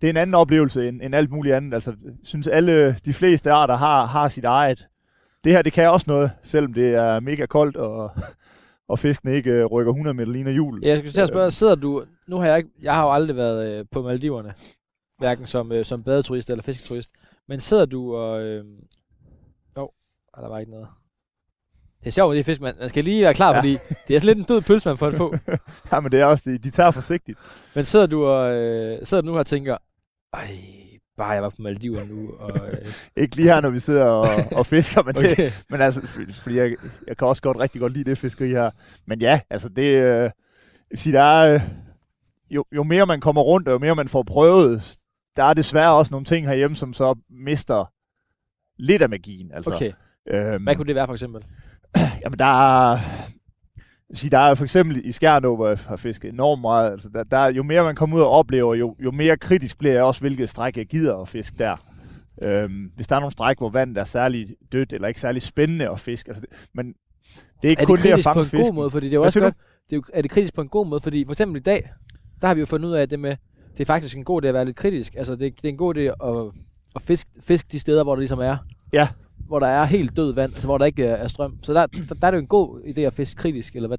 det 0.00 0.06
er 0.06 0.10
en 0.10 0.16
anden 0.16 0.34
oplevelse 0.34 0.88
end, 0.88 1.02
end 1.02 1.14
alt 1.14 1.30
muligt 1.30 1.54
andet. 1.54 1.74
Altså, 1.74 1.90
jeg 2.04 2.12
synes 2.24 2.46
alle, 2.46 2.96
de 3.04 3.12
fleste 3.12 3.50
arter 3.50 3.76
har, 3.76 4.06
har 4.06 4.28
sit 4.28 4.44
eget. 4.44 4.86
Det 5.44 5.52
her, 5.52 5.62
det 5.62 5.72
kan 5.72 5.90
også 5.90 6.04
noget, 6.08 6.30
selvom 6.42 6.74
det 6.74 6.94
er 6.94 7.20
mega 7.20 7.46
koldt, 7.46 7.76
og, 7.76 8.10
og 8.90 8.98
fiskene 8.98 9.32
ikke 9.32 9.50
øh, 9.50 9.64
rykker 9.64 9.92
100 9.92 10.14
meter 10.14 10.32
ligner 10.32 10.52
jul. 10.52 10.80
Ja, 10.82 10.88
jeg 10.88 10.98
skulle 10.98 11.12
til 11.12 11.20
at 11.20 11.28
spørge, 11.28 11.50
sidder 11.50 11.74
du... 11.74 12.04
Nu 12.28 12.36
har 12.36 12.46
jeg 12.46 12.56
ikke... 12.56 12.70
Jeg 12.82 12.94
har 12.94 13.04
jo 13.04 13.12
aldrig 13.12 13.36
været 13.36 13.78
øh, 13.78 13.84
på 13.90 14.02
Maldiverne. 14.02 14.54
Hverken 15.18 15.46
som, 15.46 15.72
øh, 15.72 15.84
som 15.84 16.02
badeturist 16.02 16.50
eller 16.50 16.62
fisketurist. 16.62 17.10
Men 17.48 17.60
sidder 17.60 17.84
du 17.84 18.16
og... 18.16 18.42
Øh... 18.42 18.64
Oh, 20.36 20.42
der 20.42 20.48
var 20.48 20.58
ikke 20.58 20.70
noget. 20.72 20.88
Det 22.00 22.06
er 22.06 22.10
sjovt 22.10 22.30
med 22.30 22.38
de 22.38 22.44
fisk, 22.44 22.60
man, 22.60 22.74
man 22.80 22.88
skal 22.88 23.04
lige 23.04 23.22
være 23.24 23.34
klar, 23.34 23.50
Ja. 23.52 23.58
fordi 23.58 23.78
det 24.08 24.16
er 24.16 24.20
sådan 24.20 24.26
lidt 24.36 24.38
en 24.38 24.44
død 24.54 24.60
pølse, 24.62 24.88
man 24.88 24.98
får 24.98 25.10
det 25.10 25.16
på. 25.18 25.34
Ja, 25.92 26.00
men 26.00 26.12
det 26.12 26.20
er 26.20 26.24
også, 26.24 26.42
de, 26.46 26.58
de 26.58 26.70
tager 26.70 26.90
forsigtigt. 26.90 27.38
Men 27.74 27.84
sidder 27.84 28.06
du, 28.06 28.24
og, 28.26 28.52
øh, 28.54 29.06
sidder 29.06 29.20
du 29.20 29.26
nu 29.26 29.38
og 29.38 29.46
tænker, 29.46 29.76
ej, 30.32 30.58
bare 31.16 31.28
jeg 31.30 31.42
var 31.42 31.48
på 31.48 31.56
Maldiverne 31.58 32.14
nu, 32.14 32.30
og... 32.38 32.68
Øh, 32.68 32.78
Ikke 33.22 33.36
lige 33.36 33.48
her, 33.48 33.60
når 33.60 33.70
vi 33.70 33.78
sidder 33.78 34.04
og, 34.04 34.28
og 34.58 34.66
fisker, 34.66 35.02
men, 35.02 35.14
det, 35.14 35.32
okay. 35.32 35.50
men 35.70 35.80
altså, 35.80 36.06
for- 36.06 36.20
fordi 36.42 36.56
jeg, 36.56 36.76
jeg 37.06 37.16
kan 37.16 37.28
også 37.28 37.42
godt 37.42 37.58
rigtig 37.60 37.80
godt 37.80 37.92
lide 37.92 38.10
det 38.10 38.18
fiskeri 38.18 38.48
her. 38.48 38.70
Men 39.06 39.20
ja, 39.20 39.40
altså 39.50 39.68
det, 39.68 39.82
øh, 40.02 40.30
sige, 40.94 41.12
der 41.12 41.22
er, 41.22 41.54
øh, 41.54 41.60
jo, 42.50 42.64
jo 42.72 42.82
mere 42.82 43.06
man 43.06 43.20
kommer 43.20 43.42
rundt, 43.42 43.68
og 43.68 43.72
jo 43.72 43.78
mere 43.78 43.94
man 43.94 44.08
får 44.08 44.22
prøvet, 44.22 44.96
der 45.36 45.44
er 45.44 45.54
desværre 45.54 45.92
også 45.94 46.10
nogle 46.10 46.24
ting 46.24 46.46
herhjemme, 46.46 46.76
som 46.76 46.92
så 46.92 47.14
mister 47.30 47.92
lidt 48.78 49.02
af 49.02 49.08
magien. 49.08 49.50
Altså, 49.54 49.74
okay. 49.74 49.92
Øhm, 50.30 50.62
Hvad 50.62 50.76
kunne 50.76 50.86
det 50.86 50.94
være 50.94 51.06
for 51.06 51.12
eksempel? 51.14 51.42
Jamen, 52.24 52.38
der 52.38 52.44
er... 52.92 52.98
Sige, 54.12 54.30
der 54.30 54.38
er 54.38 54.54
for 54.54 54.64
eksempel 54.64 55.00
i 55.04 55.12
Skjernå, 55.12 55.56
hvor 55.56 55.68
jeg 55.68 55.78
har 55.88 55.96
fisket 55.96 56.28
enormt 56.32 56.60
meget. 56.60 56.90
Altså, 56.90 57.08
der, 57.14 57.24
der, 57.24 57.38
er- 57.38 57.52
jo 57.52 57.62
mere 57.62 57.82
man 57.82 57.94
kommer 57.96 58.16
ud 58.16 58.22
og 58.22 58.30
oplever, 58.30 58.74
jo, 58.74 58.96
jo 59.04 59.10
mere 59.10 59.36
kritisk 59.36 59.78
bliver 59.78 59.94
jeg 59.94 60.02
også, 60.02 60.20
hvilket 60.20 60.48
stræk 60.48 60.76
jeg 60.76 60.86
gider 60.86 61.16
at 61.16 61.28
fiske 61.28 61.56
der. 61.58 61.76
Øhm, 62.42 62.90
hvis 62.96 63.06
der 63.06 63.16
er 63.16 63.20
nogle 63.20 63.32
stræk, 63.32 63.58
hvor 63.58 63.68
vandet 63.70 63.98
er 63.98 64.04
særlig 64.04 64.48
dødt, 64.72 64.92
eller 64.92 65.08
ikke 65.08 65.20
særlig 65.20 65.42
spændende 65.42 65.90
at 65.90 66.00
fiske. 66.00 66.28
Altså, 66.30 66.40
det, 66.50 66.68
men 66.74 66.86
det 66.86 66.94
er 67.64 67.68
ikke 67.68 67.82
Er 67.82 67.86
kun 67.86 67.96
det 67.96 68.02
det, 68.04 68.08
at 68.08 68.12
kritisk 68.14 68.28
på 68.28 68.32
fange 68.32 68.40
en 68.40 68.44
fisken. 68.46 68.64
god 68.66 68.74
måde? 68.74 68.90
Fordi 68.90 69.06
det 69.06 69.12
er 69.12 69.16
jo 69.16 69.22
også 69.22 69.40
godt, 69.40 69.54
det 69.90 69.92
er, 69.92 69.96
jo, 69.96 70.02
er 70.12 70.22
det 70.22 70.30
kritisk 70.30 70.54
på 70.54 70.60
en 70.60 70.68
god 70.68 70.86
måde? 70.86 71.00
Fordi 71.00 71.24
for 71.24 71.32
eksempel 71.32 71.60
i 71.60 71.62
dag, 71.62 71.90
der 72.40 72.46
har 72.46 72.54
vi 72.54 72.60
jo 72.60 72.66
fundet 72.66 72.88
ud 72.88 72.94
af 72.94 73.08
det 73.08 73.18
med, 73.20 73.36
det 73.72 73.80
er 73.80 73.84
faktisk 73.86 74.16
en 74.16 74.24
god 74.24 74.44
idé 74.44 74.46
at 74.46 74.54
være 74.54 74.64
lidt 74.64 74.76
kritisk. 74.76 75.14
Altså 75.16 75.32
det, 75.36 75.40
det 75.56 75.64
er 75.64 75.68
en 75.68 75.76
god 75.76 75.96
idé 75.96 76.00
at, 76.00 76.52
at 76.96 77.02
fiske, 77.02 77.30
fiske 77.40 77.68
de 77.72 77.78
steder, 77.78 78.02
hvor 78.02 78.14
der 78.14 78.20
ligesom 78.20 78.38
er. 78.38 78.56
Ja. 78.92 79.08
Hvor 79.46 79.58
der 79.58 79.66
er 79.66 79.84
helt 79.84 80.16
død 80.16 80.34
vand, 80.34 80.52
altså 80.52 80.66
hvor 80.66 80.78
der 80.78 80.84
ikke 80.84 81.02
øh, 81.02 81.20
er, 81.20 81.28
strøm. 81.28 81.58
Så 81.62 81.74
der, 81.74 81.86
der, 81.86 82.14
der 82.14 82.26
er 82.26 82.30
det 82.30 82.38
jo 82.38 82.42
en 82.42 82.46
god 82.46 82.80
idé 82.80 83.00
at 83.00 83.12
fiske 83.12 83.38
kritisk, 83.38 83.76
eller 83.76 83.88
hvad? 83.88 83.98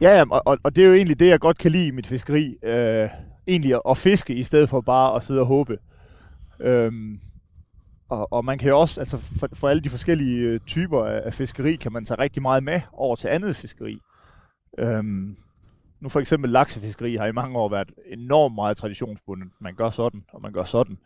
Ja, 0.00 0.16
ja 0.16 0.24
og, 0.30 0.58
og, 0.62 0.76
det 0.76 0.84
er 0.84 0.88
jo 0.88 0.94
egentlig 0.94 1.20
det, 1.20 1.28
jeg 1.28 1.40
godt 1.40 1.58
kan 1.58 1.70
lide 1.70 1.86
i 1.86 1.90
mit 1.90 2.06
fiskeri. 2.06 2.56
Øh, 2.62 3.08
egentlig 3.48 3.74
at, 3.74 3.82
at 3.90 3.96
fiske, 3.96 4.34
i 4.34 4.42
stedet 4.42 4.68
for 4.68 4.80
bare 4.80 5.16
at 5.16 5.22
sidde 5.22 5.40
og 5.40 5.46
håbe. 5.46 5.78
Øhm, 6.60 7.20
og, 8.08 8.32
og 8.32 8.44
man 8.44 8.58
kan 8.58 8.68
jo 8.68 8.80
også, 8.80 9.00
altså 9.00 9.18
for, 9.18 9.48
for 9.52 9.68
alle 9.68 9.82
de 9.82 9.90
forskellige 9.90 10.40
øh, 10.40 10.60
typer 10.60 11.04
af, 11.04 11.22
af 11.24 11.34
fiskeri, 11.34 11.76
kan 11.76 11.92
man 11.92 12.04
tage 12.04 12.20
rigtig 12.20 12.42
meget 12.42 12.62
med 12.62 12.80
over 12.92 13.16
til 13.16 13.28
andet 13.28 13.56
fiskeri. 13.56 13.98
Øhm, 14.78 15.36
nu 16.00 16.08
for 16.08 16.20
eksempel 16.20 16.50
laksefiskeri 16.50 17.16
har 17.16 17.26
i 17.26 17.32
mange 17.32 17.58
år 17.58 17.68
været 17.68 17.92
enormt 18.06 18.54
meget 18.54 18.76
traditionsbundet. 18.76 19.48
Man 19.60 19.74
gør 19.74 19.90
sådan, 19.90 20.24
og 20.32 20.42
man 20.42 20.52
gør 20.52 20.64
sådan. 20.64 20.98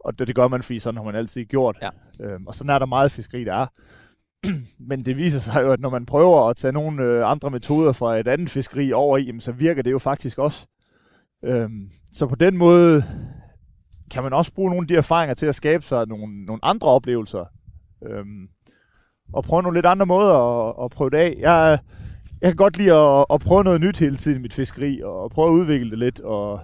Og 0.00 0.18
det, 0.18 0.26
det 0.26 0.36
gør 0.36 0.48
man, 0.48 0.62
fordi 0.62 0.78
sådan 0.78 0.96
har 0.96 1.04
man 1.04 1.14
altid 1.14 1.44
gjort. 1.44 1.78
Ja. 1.82 1.88
Øhm, 2.20 2.46
og 2.46 2.54
sådan 2.54 2.70
er 2.70 2.78
der 2.78 2.86
meget 2.86 3.12
fiskeri, 3.12 3.44
der 3.44 3.54
er. 3.54 3.66
Men 4.88 5.04
det 5.04 5.16
viser 5.16 5.40
sig 5.40 5.62
jo, 5.62 5.72
at 5.72 5.80
når 5.80 5.90
man 5.90 6.06
prøver 6.06 6.48
at 6.48 6.56
tage 6.56 6.72
nogle 6.72 7.02
øh, 7.02 7.30
andre 7.30 7.50
metoder 7.50 7.92
fra 7.92 8.16
et 8.16 8.28
andet 8.28 8.50
fiskeri 8.50 8.92
over 8.92 9.18
i, 9.18 9.22
jamen, 9.22 9.40
så 9.40 9.52
virker 9.52 9.82
det 9.82 9.90
jo 9.90 9.98
faktisk 9.98 10.38
også. 10.38 10.66
Øhm, 11.44 11.90
så 12.12 12.26
på 12.26 12.34
den 12.34 12.56
måde 12.56 13.04
kan 14.10 14.22
man 14.22 14.32
også 14.32 14.52
bruge 14.54 14.70
nogle 14.70 14.84
af 14.84 14.88
de 14.88 14.96
erfaringer 14.96 15.34
til 15.34 15.46
at 15.46 15.54
skabe 15.54 15.84
sig 15.84 16.08
nogle, 16.08 16.44
nogle 16.44 16.64
andre 16.64 16.88
oplevelser. 16.88 17.44
Øhm, 18.06 18.48
og 19.32 19.44
prøve 19.44 19.62
nogle 19.62 19.76
lidt 19.76 19.86
andre 19.86 20.06
måder 20.06 20.34
at, 20.34 20.84
at 20.84 20.90
prøve 20.90 21.10
det 21.10 21.16
af. 21.16 21.36
Jeg, 21.38 21.78
jeg 22.40 22.50
kan 22.50 22.56
godt 22.56 22.78
lide 22.78 22.92
at, 22.92 23.26
at 23.30 23.40
prøve 23.40 23.64
noget 23.64 23.80
nyt 23.80 23.98
hele 23.98 24.16
tiden 24.16 24.38
i 24.38 24.42
mit 24.42 24.54
fiskeri, 24.54 25.00
og 25.04 25.30
prøve 25.30 25.48
at 25.48 25.52
udvikle 25.52 25.90
det 25.90 25.98
lidt, 25.98 26.20
og 26.20 26.60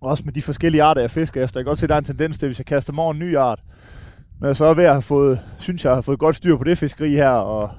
også 0.00 0.22
med 0.24 0.32
de 0.32 0.42
forskellige 0.42 0.82
arter, 0.82 1.00
jeg 1.00 1.10
fisker 1.10 1.44
efter. 1.44 1.60
Jeg 1.60 1.64
kan 1.64 1.70
godt 1.70 1.78
se, 1.78 1.84
at 1.84 1.88
der 1.88 1.94
er 1.94 1.98
en 1.98 2.04
tendens 2.04 2.38
til, 2.38 2.48
hvis 2.48 2.58
jeg 2.58 2.66
kaster 2.66 2.92
mig 2.92 3.04
over 3.04 3.12
en 3.12 3.18
ny 3.18 3.36
art, 3.36 3.60
men 4.40 4.54
så 4.54 4.64
er 4.64 4.74
ved 4.74 4.84
at 4.84 4.92
have 4.92 5.02
fået, 5.02 5.40
synes 5.58 5.84
jeg 5.84 5.94
har 5.94 6.00
fået 6.00 6.18
godt 6.18 6.36
styr 6.36 6.56
på 6.56 6.64
det 6.64 6.78
fiskeri 6.78 7.10
her, 7.10 7.30
og 7.30 7.70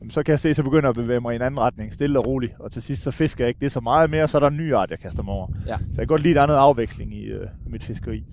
jamen, 0.00 0.10
så 0.10 0.22
kan 0.22 0.30
jeg 0.32 0.38
se, 0.40 0.62
begynder 0.62 0.82
jeg 0.82 0.88
at 0.88 0.94
bevæge 0.94 1.20
mig 1.20 1.32
i 1.32 1.36
en 1.36 1.42
anden 1.42 1.60
retning, 1.60 1.92
stille 1.92 2.18
og 2.18 2.26
roligt. 2.26 2.52
Og 2.58 2.72
til 2.72 2.82
sidst 2.82 3.02
så 3.02 3.10
fisker 3.10 3.44
jeg 3.44 3.48
ikke 3.48 3.60
det 3.60 3.72
så 3.72 3.80
meget 3.80 4.10
mere, 4.10 4.28
så 4.28 4.38
er 4.38 4.40
der 4.40 4.48
en 4.48 4.56
ny 4.56 4.74
art, 4.74 4.90
jeg 4.90 4.98
kaster 4.98 5.22
mig 5.22 5.34
over. 5.34 5.48
Ja. 5.66 5.76
Så 5.76 5.84
jeg 5.88 5.96
kan 5.96 6.06
godt 6.06 6.22
lide, 6.22 6.32
at 6.32 6.36
der 6.36 6.42
er 6.42 6.46
noget 6.46 6.58
afveksling 6.58 7.14
i, 7.14 7.24
øh, 7.24 7.46
i 7.66 7.70
mit 7.70 7.84
fiskeri. 7.84 8.24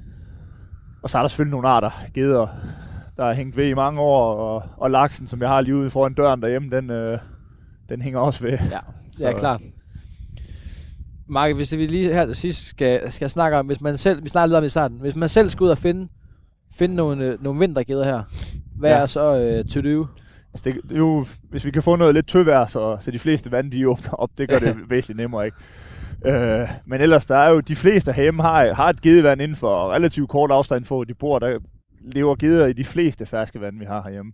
Og 1.03 1.09
så 1.09 1.17
er 1.17 1.21
der 1.21 1.27
selvfølgelig 1.27 1.51
nogle 1.51 1.67
arter, 1.67 1.91
geder, 2.13 2.47
der 3.17 3.25
har 3.25 3.33
hængt 3.33 3.57
ved 3.57 3.67
i 3.67 3.73
mange 3.73 4.01
år, 4.01 4.33
og, 4.33 4.63
og 4.77 4.91
laksen, 4.91 5.27
som 5.27 5.41
jeg 5.41 5.49
har 5.49 5.61
lige 5.61 5.75
ude 5.75 5.89
foran 5.89 6.13
døren 6.13 6.41
derhjemme, 6.41 6.69
den, 6.75 6.89
øh, 6.89 7.19
den 7.89 8.01
hænger 8.01 8.19
også 8.19 8.43
ved. 8.43 8.57
Ja, 8.71 8.79
ja 9.19 9.37
klart. 9.37 9.61
Mark, 11.29 11.55
hvis 11.55 11.77
vi 11.77 11.85
lige 11.85 12.13
her 12.13 12.25
til 12.25 12.35
sidst 12.35 12.67
skal, 12.67 13.11
skal 13.11 13.29
snakke 13.29 13.57
om, 13.57 13.65
hvis 13.65 13.81
man 13.81 13.97
selv, 13.97 14.23
vi 14.23 14.29
snakkede 14.29 14.49
lidt 14.49 14.57
om 14.57 14.65
i 14.65 14.69
starten, 14.69 14.97
hvis 15.01 15.15
man 15.15 15.29
selv 15.29 15.49
skal 15.49 15.63
ud 15.63 15.69
og 15.69 15.77
finde, 15.77 16.07
finde 16.73 16.95
nogle, 16.95 17.25
øh, 17.25 17.43
nogle 17.43 17.59
vintergeder 17.59 18.03
her, 18.03 18.23
hvad 18.75 18.89
Ja. 18.89 18.97
er 18.97 19.05
så 19.05 19.37
øh, 19.39 19.65
to 19.65 19.81
do? 19.81 20.07
Altså 20.53 20.69
det, 20.69 20.75
det 20.83 20.91
er 20.91 20.97
jo, 20.97 21.25
hvis 21.49 21.65
vi 21.65 21.71
kan 21.71 21.83
få 21.83 21.95
noget 21.95 22.13
lidt 22.13 22.27
tøvær, 22.27 22.65
så, 22.65 22.97
så 22.99 23.11
de 23.11 23.19
fleste 23.19 23.51
vand, 23.51 23.71
de 23.71 23.89
åbner 23.89 24.13
op, 24.13 24.29
det 24.37 24.49
gør 24.49 24.59
det 24.59 24.75
væsentligt 24.89 25.17
nemmere, 25.17 25.45
ikke? 25.45 25.57
Øh, 26.25 26.67
men 26.85 27.01
ellers, 27.01 27.25
der 27.25 27.35
er 27.35 27.49
jo 27.49 27.59
de 27.59 27.75
fleste 27.75 28.11
herhjemme 28.11 28.43
har, 28.43 28.73
har 28.73 28.89
et 28.89 29.01
gedevand 29.01 29.41
inden 29.41 29.57
for 29.57 29.91
relativt 29.91 30.29
kort 30.29 30.51
afstand 30.51 30.85
for, 30.85 31.03
de 31.03 31.13
bor. 31.13 31.39
Der 31.39 31.59
lever 32.01 32.35
geder 32.35 32.65
i 32.65 32.73
de 32.73 32.83
fleste 32.83 33.25
ferskevand, 33.25 33.79
vi 33.79 33.85
har 33.85 34.01
herhjemme. 34.03 34.31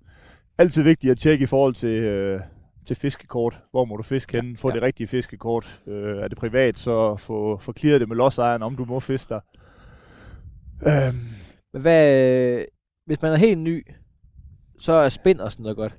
Altid 0.57 0.83
vigtigt 0.83 1.11
at 1.11 1.17
tjekke 1.17 1.43
i 1.43 1.45
forhold 1.45 1.73
til, 1.73 1.89
øh, 1.89 2.39
til 2.85 2.95
fiskekort. 2.95 3.59
Hvor 3.71 3.85
må 3.85 3.95
du 3.97 4.03
fiske 4.03 4.35
henne? 4.41 4.57
Få 4.57 4.69
Ja. 4.69 4.73
det 4.75 4.81
rigtige 4.83 5.07
fiskekort. 5.07 5.79
Øh, 5.87 6.17
er 6.17 6.27
det 6.27 6.37
privat, 6.37 6.77
så 6.77 7.15
få, 7.15 7.57
få 7.57 7.73
clearet 7.73 8.01
det 8.01 8.07
med 8.09 8.17
lodsejeren, 8.17 8.63
om 8.63 8.75
du 8.75 8.85
må 8.85 8.99
fiske 8.99 9.33
der. 9.33 9.39
Øhm, 10.87 11.19
hvad, 11.81 12.23
øh, 12.59 12.65
hvis 13.05 13.21
man 13.21 13.31
er 13.33 13.37
helt 13.37 13.59
ny, 13.59 13.87
så 14.79 14.93
er 14.93 15.09
spind 15.09 15.39
og 15.39 15.51
sådan 15.51 15.63
noget 15.63 15.77
godt. 15.77 15.95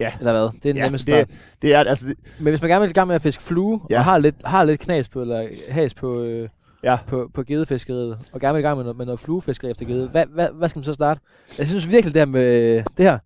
Ja. 0.00 0.12
Eller 0.18 0.32
hvad? 0.32 0.60
Det 0.62 0.70
er 0.70 0.74
Ja, 0.74 0.82
nemmeste 0.84 1.12
det- 1.12 1.28
det 1.62 1.74
er 1.74 1.78
altså... 1.84 2.06
Det, 2.08 2.16
Men 2.40 2.48
hvis 2.48 2.60
man 2.62 2.70
gerne 2.70 2.80
vil 2.80 2.90
i 2.90 2.92
gang 2.92 3.06
med 3.06 3.14
at 3.14 3.22
fiske 3.22 3.42
flue, 3.42 3.80
ja. 3.90 3.94
Ja. 3.94 3.98
og 3.98 4.04
har 4.04 4.18
lidt, 4.18 4.34
har 4.44 4.64
lidt 4.64 4.80
knas 4.80 5.08
på, 5.08 5.20
eller 5.20 5.48
has 5.68 5.94
på, 5.94 6.22
øh, 6.22 6.48
Ja. 6.84 6.98
på, 7.06 7.30
på 7.34 7.42
gedefiskeriet, 7.42 8.18
og 8.32 8.40
gerne 8.40 8.54
vil 8.54 8.60
i 8.60 8.66
gang 8.66 8.76
med 8.76 8.84
noget, 8.84 8.96
med 8.96 9.06
noget 9.06 9.20
fluefiskeri 9.20 9.70
efter 9.70 9.86
gede, 9.86 10.08
hvad, 10.08 10.26
hvad, 10.26 10.48
hvad 10.54 10.68
skal 10.68 10.78
man 10.78 10.84
så 10.84 10.92
starte? 10.92 11.20
Jeg 11.58 11.66
synes 11.66 11.88
virkelig, 11.90 12.14
det 12.14 12.20
her 12.20 12.26
med 12.26 12.42
øh, 12.76 12.84
det 12.96 13.04
her, 13.04 13.18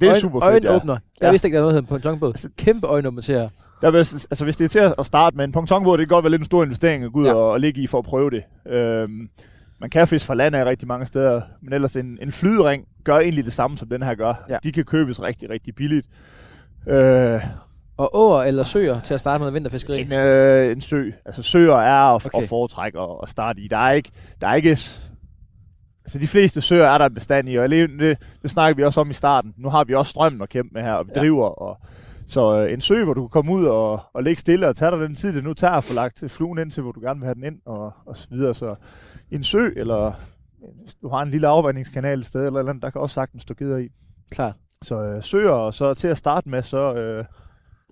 det 0.00 0.06
er 0.06 0.10
øjen, 0.10 0.20
super 0.20 0.40
fedt, 0.40 0.64
ja. 0.64 0.68
øjenåbner. 0.68 0.92
Jeg 1.20 1.26
Ja. 1.26 1.30
vidste 1.30 1.48
ikke, 1.48 1.56
der 1.56 1.62
var 1.62 1.70
noget, 1.72 1.74
der 1.74 1.80
hed 1.80 1.88
på 1.88 1.96
en 1.96 2.02
jongbåd. 2.02 2.48
Kæmpe 2.56 2.86
øjenåbner 2.86 3.22
til 3.22 3.34
her. 3.34 3.48
Der 3.82 3.90
vil, 3.90 3.98
altså, 3.98 4.44
hvis 4.44 4.56
det 4.56 4.64
er 4.64 4.68
til 4.68 4.78
at 4.78 4.94
at 4.98 5.06
starte 5.06 5.36
med 5.36 5.44
en 5.44 5.52
pontonbåd, 5.52 5.98
det 5.98 6.08
kan 6.08 6.14
godt 6.14 6.24
være 6.24 6.30
lidt 6.30 6.40
en 6.40 6.46
stor 6.46 6.64
investering 6.64 7.04
at 7.04 7.12
gå 7.12 7.20
ud 7.20 7.26
Ja. 7.26 7.34
og, 7.34 7.50
og 7.50 7.60
ligge 7.60 7.80
i 7.82 7.86
for 7.86 7.98
at 7.98 8.04
prøve 8.04 8.30
det. 8.30 8.42
Øhm, 8.72 9.28
man 9.80 9.90
kan 9.90 10.06
fiske 10.06 10.26
fra 10.26 10.34
land 10.34 10.56
af 10.56 10.64
rigtig 10.64 10.88
mange 10.88 11.06
steder, 11.06 11.40
men 11.62 11.72
ellers 11.72 11.96
en, 11.96 12.18
en 12.22 12.32
flydering 12.32 12.84
gør 13.04 13.18
egentlig 13.18 13.44
det 13.44 13.52
samme, 13.52 13.76
som 13.78 13.88
den 13.88 14.02
her 14.02 14.14
gør. 14.14 14.44
Ja. 14.48 14.56
De 14.64 14.72
kan 14.72 14.84
købes 14.84 15.22
rigtig, 15.22 15.50
rigtig 15.50 15.74
billigt. 15.74 16.06
Øh, 16.88 17.40
Og 17.96 18.10
åer 18.16 18.42
eller 18.42 18.62
søer 18.62 19.00
til 19.00 19.14
at 19.14 19.20
starte 19.20 19.44
med 19.44 19.52
vinterfiskeri. 19.52 20.00
en, 20.00 20.12
øh, 20.12 20.72
en 20.72 20.80
sø. 20.80 21.10
Altså 21.26 21.42
søer 21.42 21.74
er 21.76 22.14
at, 22.14 22.26
Okay. 22.26 22.42
at 22.42 22.48
foretrække 22.48 22.98
at, 23.00 23.08
at 23.22 23.28
starte 23.28 23.60
i. 23.60 23.68
Der 23.68 23.76
er 23.76 23.92
ikke, 23.92 24.10
der 24.40 24.48
er 24.48 24.54
ikke 24.54 24.78
Altså 26.06 26.18
de 26.18 26.26
fleste 26.26 26.60
søer 26.60 26.86
er 26.86 26.98
der 26.98 27.06
en 27.06 27.14
bestand 27.14 27.48
i, 27.48 27.54
og 27.56 27.68
det, 27.68 27.90
det, 27.98 28.18
det 28.42 28.50
snakker 28.50 28.76
vi 28.76 28.84
også 28.84 29.00
om 29.00 29.10
i 29.10 29.12
starten. 29.12 29.54
Nu 29.56 29.68
har 29.70 29.84
vi 29.84 29.94
også 29.94 30.10
strømmen 30.10 30.42
at 30.42 30.48
kæmpe 30.48 30.70
med 30.74 30.82
her, 30.82 30.92
og 30.92 31.06
vi 31.06 31.12
Ja. 31.16 31.20
driver. 31.20 31.46
Og, 31.48 31.78
så 32.26 32.56
øh, 32.60 32.72
en 32.72 32.80
sø, 32.80 33.04
hvor 33.04 33.14
du 33.14 33.20
kan 33.22 33.28
komme 33.28 33.52
ud 33.52 33.64
og, 33.64 34.00
og 34.14 34.22
ligge 34.22 34.40
stille 34.40 34.68
og 34.68 34.76
tage 34.76 34.90
dig 34.90 35.00
den 35.00 35.14
tid, 35.14 35.32
det 35.34 35.44
nu 35.44 35.54
tager 35.54 35.72
at 35.72 35.84
få 35.84 35.94
lagt 35.94 36.24
fluen 36.28 36.58
ind 36.58 36.70
til, 36.70 36.82
hvor 36.82 36.92
du 36.92 37.00
gerne 37.00 37.20
vil 37.20 37.24
have 37.26 37.34
den 37.34 37.44
ind, 37.44 37.58
og, 37.66 37.92
og 38.06 38.16
så 38.16 38.26
videre. 38.30 38.54
Så 38.54 38.74
en 39.30 39.44
sø, 39.44 39.70
eller 39.76 40.12
hvis 40.82 40.94
du 40.94 41.08
har 41.08 41.22
en 41.22 41.30
lille 41.30 41.46
afvandingskanal 41.48 42.20
et 42.20 42.26
sted, 42.26 42.46
eller, 42.46 42.58
eller 42.58 42.70
andet, 42.70 42.82
der 42.82 42.90
kan 42.90 43.00
også 43.00 43.14
sagtens 43.14 43.42
stå 43.42 43.54
gider 43.54 43.76
i. 43.76 43.88
Klart. 44.30 44.54
Så 44.82 45.02
øh, 45.02 45.22
søer, 45.22 45.50
og 45.50 45.74
så 45.74 45.94
til 45.94 46.08
at 46.08 46.18
starte 46.18 46.48
med, 46.48 46.62
så 46.62 46.94
øh, 46.94 47.24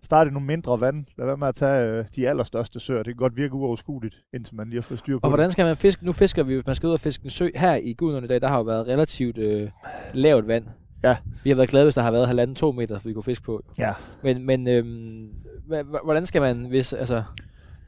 starte 0.05 0.29
i 0.29 0.33
nogle 0.33 0.47
mindre 0.47 0.81
vand. 0.81 1.05
Lad 1.19 1.27
være 1.27 1.37
med 1.37 1.49
at 1.49 1.55
tage 1.55 1.91
øh, 1.91 2.05
de 2.17 2.29
allerstørste 2.29 2.81
søer. 2.81 2.99
Det 2.99 3.07
kan 3.07 3.17
godt 3.17 3.37
virke 3.37 3.55
uoverskueligt, 3.55 4.15
indtil 4.35 4.55
man 4.55 4.67
lige 4.67 4.77
har 4.77 4.83
fået 4.83 5.01
styr 5.01 5.19
på 5.19 5.21
Og 5.23 5.29
hvordan 5.29 5.53
skal 5.53 5.65
man 5.65 5.77
fiske? 5.77 6.07
Nu 6.07 6.13
fisker 6.13 6.43
vi, 6.43 6.55
hvis 6.55 6.67
man 6.67 6.75
skal 6.75 6.87
ud 6.87 6.93
og 6.93 7.01
fiske 7.01 7.25
en 7.25 7.31
sø 7.31 7.49
her 7.55 7.75
i 7.75 7.93
Gudnåen 7.93 8.25
i 8.25 8.27
dag, 8.27 8.41
der 8.41 8.49
har 8.49 8.57
jo 8.57 8.63
været 8.63 8.87
relativt 8.87 9.39
øh, 9.39 9.69
lavt 10.15 10.49
vand. 10.49 10.65
Ja. 11.05 11.17
Vi 11.45 11.51
har 11.51 11.57
været 11.57 11.69
glade, 11.69 11.85
hvis 11.85 11.95
der 11.95 12.03
har 12.03 12.11
været 12.11 12.27
halvanden 12.27 12.57
to 12.57 12.73
meter, 12.73 12.99
vi 13.05 13.13
kunne 13.13 13.23
fiske 13.23 13.45
på. 13.45 13.65
Ja. 13.79 13.93
Men, 14.23 14.47
men 14.47 14.69
øhm, 14.69 15.29
hvordan 16.05 16.27
skal 16.27 16.41
man, 16.43 16.57
hvis, 16.57 16.93
altså, 16.93 17.23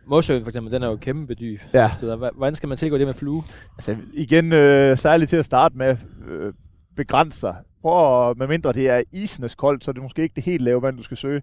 Morsøen 0.06 0.42
for 0.42 0.48
eksempel, 0.48 0.72
den 0.72 0.82
er 0.82 0.86
jo 0.86 0.96
kæmpe 0.96 1.34
dyb. 1.34 1.60
Ja. 1.74 1.90
Steder. 1.96 2.30
Hvordan 2.36 2.54
skal 2.54 2.68
man 2.68 2.78
tilgå 2.78 2.98
det 2.98 3.06
med 3.06 3.14
flue? 3.14 3.42
Altså 3.76 3.96
igen, 4.12 4.52
øh, 4.52 4.98
særligt 4.98 5.28
til 5.28 5.36
at 5.36 5.44
starte 5.44 5.78
med, 5.78 5.96
øh, 6.28 6.52
begrænse 6.96 7.40
sig. 7.40 7.56
Prøv 7.82 8.28
at, 8.30 8.38
med 8.38 8.46
mindre 8.46 8.72
det 8.72 8.88
er 8.88 9.02
isenes 9.12 9.54
koldt, 9.54 9.84
så 9.84 9.90
er 9.90 9.92
det 9.92 10.02
måske 10.02 10.22
ikke 10.22 10.34
det 10.34 10.44
helt 10.44 10.62
lave 10.62 10.82
vand, 10.82 10.96
du 10.96 11.02
skal 11.02 11.16
søge. 11.16 11.42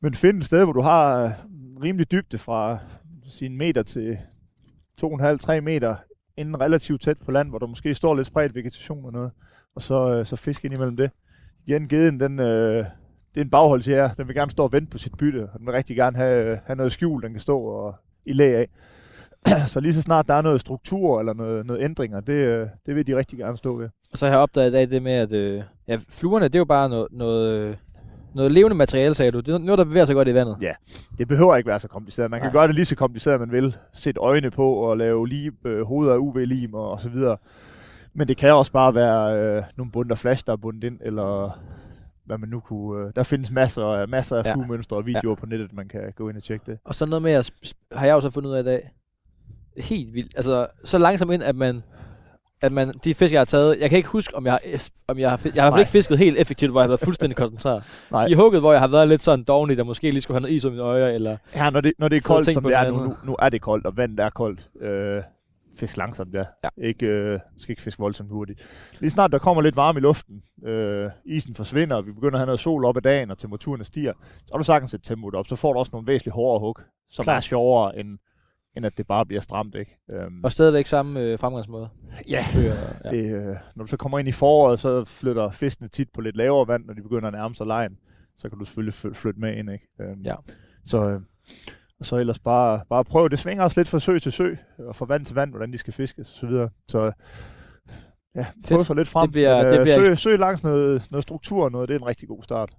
Men 0.00 0.14
find 0.14 0.38
et 0.38 0.44
sted, 0.44 0.64
hvor 0.64 0.72
du 0.72 0.80
har 0.80 1.24
øh, 1.24 1.30
rimelig 1.82 2.10
dybde 2.10 2.38
fra 2.38 2.78
sin 3.26 3.56
meter 3.56 3.82
til 3.82 4.18
2,5-3 5.02 5.60
meter, 5.60 5.96
inden 6.36 6.60
relativt 6.60 7.02
tæt 7.02 7.18
på 7.24 7.30
land, 7.30 7.48
hvor 7.48 7.58
der 7.58 7.66
måske 7.66 7.94
står 7.94 8.14
lidt 8.14 8.26
spredt 8.26 8.54
vegetation 8.54 9.04
og 9.04 9.12
noget. 9.12 9.30
Og 9.74 9.82
så, 9.82 10.18
øh, 10.18 10.26
så 10.26 10.36
fisk 10.36 10.64
ind 10.64 10.74
imellem 10.74 10.96
det. 10.96 11.10
Igen, 11.66 11.88
geden, 11.88 12.20
den, 12.20 12.40
øh, 12.40 12.84
det 13.34 13.40
er 13.40 13.44
en 13.44 13.50
bagholdsjæger. 13.50 14.14
Den 14.14 14.28
vil 14.28 14.36
gerne 14.36 14.50
stå 14.50 14.64
og 14.64 14.72
vente 14.72 14.90
på 14.90 14.98
sit 14.98 15.16
bytte, 15.18 15.48
og 15.52 15.58
den 15.58 15.66
vil 15.66 15.72
rigtig 15.72 15.96
gerne 15.96 16.16
have, 16.16 16.52
øh, 16.52 16.58
have 16.64 16.76
noget 16.76 16.92
skjul, 16.92 17.22
den 17.22 17.32
kan 17.32 17.40
stå 17.40 17.60
og 17.60 17.94
i 18.26 18.32
læ 18.32 18.54
af. 18.54 18.68
så 19.72 19.80
lige 19.80 19.92
så 19.92 20.02
snart 20.02 20.28
der 20.28 20.34
er 20.34 20.42
noget 20.42 20.60
struktur 20.60 21.20
eller 21.20 21.32
noget, 21.32 21.66
noget 21.66 21.84
ændringer, 21.84 22.20
det, 22.20 22.70
det 22.86 22.94
vil 22.94 23.06
de 23.06 23.16
rigtig 23.16 23.38
gerne 23.38 23.56
stå 23.56 23.76
ved. 23.76 23.88
Og 24.12 24.18
så 24.18 24.26
har 24.26 24.32
jeg 24.32 24.40
opdaget 24.40 24.70
i 24.70 24.72
dag 24.72 24.90
det 24.90 25.02
med, 25.02 25.12
at 25.12 25.32
øh, 25.32 25.62
ja, 25.88 25.98
fluerne, 26.08 26.44
det 26.44 26.54
er 26.54 26.58
jo 26.58 26.64
bare 26.64 26.88
noget, 26.88 27.08
noget, 27.10 27.78
noget 28.34 28.52
levende 28.52 28.76
materiale, 28.76 29.14
sagde 29.14 29.30
du. 29.32 29.40
Det 29.40 29.54
er 29.54 29.58
noget, 29.58 29.78
der 29.78 29.84
bevæger 29.84 30.04
sig 30.04 30.14
godt 30.14 30.28
i 30.28 30.34
vandet. 30.34 30.56
Ja. 30.60 30.72
Det 31.18 31.28
behøver 31.28 31.56
ikke 31.56 31.68
være 31.68 31.80
så 31.80 31.88
kompliceret. 31.88 32.30
Man 32.30 32.40
kan 32.40 32.46
Nej. 32.46 32.52
gøre 32.52 32.66
det 32.66 32.74
lige 32.74 32.84
så 32.84 32.96
kompliceret, 32.96 33.40
man 33.40 33.52
vil. 33.52 33.76
Sætte 33.92 34.20
øjne 34.20 34.50
på 34.50 34.72
og 34.72 34.96
lave 34.98 35.28
lim, 35.28 35.54
øh, 35.64 35.86
hoveder 35.86 36.12
af 36.14 36.18
UV-lim 36.18 36.74
og, 36.74 36.90
og 36.90 37.00
så 37.00 37.08
videre. 37.08 37.36
Men 38.14 38.28
det 38.28 38.36
kan 38.36 38.52
også 38.52 38.72
bare 38.72 38.94
være 38.94 39.38
øh, 39.56 39.62
nogle 39.76 39.92
bunter 39.92 40.16
flash, 40.16 40.46
der 40.46 40.52
er 40.52 40.56
bundet 40.56 40.84
ind, 40.84 40.98
eller 41.02 41.58
hvad 42.24 42.38
man 42.38 42.48
nu 42.48 42.60
kunne... 42.60 43.06
Øh, 43.06 43.12
der 43.16 43.22
findes 43.22 43.50
masser, 43.50 44.06
masser 44.06 44.36
af 44.36 44.44
Ja. 44.44 44.54
fluemønstre 44.54 44.96
og 44.96 45.06
videoer 45.06 45.30
ja. 45.30 45.40
på 45.40 45.46
nettet, 45.46 45.72
man 45.72 45.88
kan 45.88 46.00
gå 46.16 46.28
ind 46.28 46.36
og 46.36 46.42
tjekke 46.42 46.64
det. 46.70 46.78
Og 46.84 46.94
så 46.94 47.06
noget 47.06 47.22
med, 47.22 47.32
at 47.32 47.52
har 47.92 48.06
jeg 48.06 48.14
jo 48.14 48.20
så 48.20 48.30
fundet 48.30 48.50
ud 48.50 48.54
af 48.54 48.60
i 48.60 48.64
dag, 48.64 48.90
helt 49.76 50.14
vildt, 50.14 50.32
altså 50.36 50.66
så 50.84 50.98
langsomt 50.98 51.32
ind, 51.32 51.42
at 51.42 51.56
man, 51.56 51.82
at 52.60 52.72
man, 52.72 52.92
de 53.04 53.14
fisk, 53.14 53.32
jeg 53.32 53.40
har 53.40 53.44
taget, 53.44 53.80
jeg 53.80 53.88
kan 53.88 53.96
ikke 53.96 54.08
huske, 54.08 54.36
om 54.36 54.44
jeg 54.46 54.52
har, 54.52 54.60
om 55.08 55.18
jeg 55.18 55.30
har, 55.30 55.40
jeg 55.54 55.62
har 55.64 55.68
i 55.68 55.70
Nej. 55.70 55.78
ikke 55.78 55.90
fisket 55.90 56.18
helt 56.18 56.38
effektivt, 56.38 56.70
hvor 56.70 56.80
jeg 56.80 56.84
har 56.84 56.88
været 56.88 57.00
fuldstændig 57.00 57.36
koncentreret. 57.42 58.06
Nej. 58.10 58.26
De 58.26 58.32
er 58.32 58.36
hugget, 58.36 58.60
hvor 58.60 58.72
jeg 58.72 58.80
har 58.80 58.88
været 58.88 59.08
lidt 59.08 59.22
sådan 59.22 59.44
doven 59.44 59.70
i, 59.70 59.74
der 59.74 59.84
måske 59.84 60.10
lige 60.10 60.20
skulle 60.20 60.34
have 60.34 60.40
noget 60.42 60.54
is 60.54 60.64
om 60.64 60.72
mine 60.72 60.82
øjne, 60.82 61.12
eller 61.14 61.36
Her, 61.52 61.70
når 61.70 61.80
det, 61.80 61.92
når 61.98 62.08
det 62.08 62.16
er 62.16 62.28
koldt, 62.28 62.52
som 62.54 62.62
det 62.62 62.74
er 62.74 62.90
nu, 62.90 63.04
nu, 63.04 63.14
nu 63.24 63.36
er 63.38 63.48
det 63.48 63.60
koldt, 63.60 63.86
og 63.86 63.96
vandet 63.96 64.20
er 64.20 64.30
koldt. 64.30 64.68
Øh, 64.80 65.22
fisk 65.78 65.96
langsomt, 65.96 66.34
ja. 66.34 66.44
Ja. 66.64 66.68
Ikke, 66.88 67.06
øh, 67.06 67.38
skal 67.58 67.72
ikke 67.72 67.82
fiske 67.82 68.00
voldsomt 68.00 68.30
hurtigt. 68.30 68.66
Lige 69.00 69.10
snart 69.10 69.32
der 69.32 69.38
kommer 69.38 69.62
lidt 69.62 69.76
varme 69.76 69.98
i 69.98 70.02
luften, 70.02 70.42
øh, 70.66 71.10
isen 71.24 71.54
forsvinder, 71.54 71.96
og 71.96 72.06
vi 72.06 72.12
begynder 72.12 72.34
at 72.34 72.38
have 72.40 72.46
noget 72.46 72.60
sol 72.60 72.84
op 72.84 72.96
ad 72.96 73.02
dagen, 73.02 73.30
og 73.30 73.38
temperaturen 73.38 73.84
stiger, 73.84 74.12
så 74.38 74.52
har 74.52 74.58
du 74.58 74.64
sagtens 74.64 74.94
et 74.94 75.00
tempoet 75.02 75.34
op, 75.34 75.46
så 75.46 75.56
får 75.56 75.72
du 75.72 75.78
også 75.78 75.90
nogle 75.92 76.06
væsentligt 76.06 76.34
hårdere 76.34 76.60
hug, 76.60 76.76
som 77.10 77.22
Klart. 77.22 77.36
er 77.36 77.40
sjovere, 77.40 77.98
end, 77.98 78.18
end 78.76 78.86
at 78.86 78.98
det 78.98 79.06
bare 79.06 79.26
bliver 79.26 79.40
stramt, 79.40 79.74
ikke? 79.74 79.98
Øhm, 80.12 80.44
og 80.44 80.52
stadigvæk 80.52 80.86
samme 80.86 81.20
øh, 81.20 81.38
fremgangsmåde. 81.38 81.88
ja, 82.28 82.44
ja. 82.54 83.10
det, 83.16 83.34
øh, 83.34 83.56
når 83.76 83.84
du 83.84 83.86
så 83.86 83.96
kommer 83.96 84.18
ind 84.18 84.28
i 84.28 84.32
foråret, 84.32 84.80
så 84.80 85.04
flytter 85.04 85.50
fiskene 85.50 85.88
tit 85.88 86.08
på 86.14 86.20
lidt 86.20 86.36
lavere 86.36 86.68
vand, 86.68 86.84
når 86.84 86.94
de 86.94 87.02
begynder 87.02 87.26
at 87.28 87.32
nærme 87.34 87.54
sig 87.54 87.66
lejen. 87.66 87.98
Så 88.36 88.48
kan 88.48 88.58
du 88.58 88.64
selvfølgelig 88.64 88.94
fly- 88.94 89.12
flytte 89.14 89.40
med 89.40 89.56
ind, 89.56 89.70
ikke? 89.72 89.86
Øhm, 90.00 90.20
Ja. 90.24 90.34
Så, 90.84 91.10
øh, 91.10 91.20
og 92.00 92.06
så 92.06 92.16
ellers 92.16 92.38
bare, 92.38 92.80
bare 92.90 93.04
prøve. 93.04 93.28
Det 93.28 93.38
svinger 93.38 93.64
også 93.64 93.80
lidt 93.80 93.88
fra 93.88 94.00
sø 94.00 94.18
til 94.18 94.32
sø, 94.32 94.54
og 94.78 94.96
fra 94.96 95.06
vand 95.06 95.24
til 95.24 95.34
vand, 95.34 95.50
hvordan 95.50 95.72
de 95.72 95.78
skal 95.78 95.92
fiskes, 95.92 96.32
og 96.32 96.38
så 96.40 96.46
videre. 96.46 96.68
Så 96.88 97.12
ja, 98.36 98.46
prøv 98.68 98.84
sig 98.84 98.96
lidt 98.96 99.08
frem. 99.08 99.26
Det 99.28 99.32
bliver- 99.32 99.62
Men, 99.62 99.72
det 99.72 99.78
øh, 99.78 99.82
bliver 99.84 100.04
sø, 100.04 100.14
sø 100.14 100.36
langs 100.36 100.62
noget, 100.62 101.06
noget 101.10 101.22
struktur 101.22 101.64
og 101.64 101.72
noget, 101.72 101.88
det 101.88 101.94
er 101.94 101.98
en 101.98 102.06
rigtig 102.06 102.28
god 102.28 102.42
start. 102.42 102.70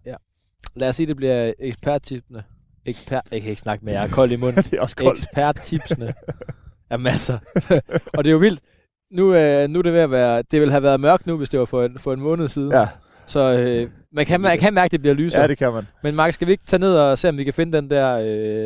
Lad 0.76 0.90
os 0.90 0.96
sige, 0.96 1.08
det 1.08 1.16
bliver 1.16 1.54
eksperttipsene. 1.60 2.44
Ekspert, 2.90 3.22
jeg 3.32 3.42
kan 3.42 3.50
ikke 3.50 3.62
snakke 3.62 3.86
med 3.86 3.94
jer, 3.94 4.00
jeg 4.00 4.08
er 4.10 4.12
kold 4.14 4.32
i 4.32 4.36
munden. 4.36 4.64
det 4.72 4.74
er 4.74 4.82
også 4.82 4.96
koldt. 4.96 5.20
Eksperttipsene 5.24 6.14
er 6.92 6.98
masser. 6.98 7.38
og 8.18 8.24
det 8.24 8.28
er 8.28 8.32
jo 8.32 8.38
vildt. 8.38 8.60
Nu, 9.12 9.36
øh, 9.36 9.70
nu 9.70 9.80
er 9.80 9.84
det 9.84 9.94
ved 9.94 10.00
at 10.00 10.12
være, 10.12 10.44
det 10.52 10.60
ville 10.60 10.72
have 10.72 10.84
været 10.84 11.00
mørkt 11.00 11.28
nu, 11.28 11.38
hvis 11.38 11.50
det 11.50 11.60
var 11.60 11.66
for 11.66 11.84
en, 11.84 12.00
for 12.00 12.14
en 12.14 12.20
måned 12.22 12.48
siden. 12.48 12.72
Ja, 12.72 12.88
Så 13.26 13.40
øh, 13.54 13.90
man 14.14 14.26
kan, 14.26 14.42
man 14.42 14.58
kan 14.60 14.74
mærke, 14.74 14.86
at 14.86 14.92
det 14.92 15.02
bliver 15.02 15.14
lysere. 15.14 15.42
ja, 15.42 15.48
det 15.48 15.58
kan 15.58 15.74
man. 15.74 15.88
Men 16.04 16.16
Mark, 16.16 16.34
skal 16.34 16.48
vi 16.48 16.52
ikke 16.52 16.64
tage 16.68 16.80
ned 16.80 16.94
og 16.96 17.18
se, 17.18 17.30
om 17.30 17.38
vi 17.38 17.44
kan 17.44 17.54
finde 17.54 17.78
den 17.78 17.90
der, 17.90 18.18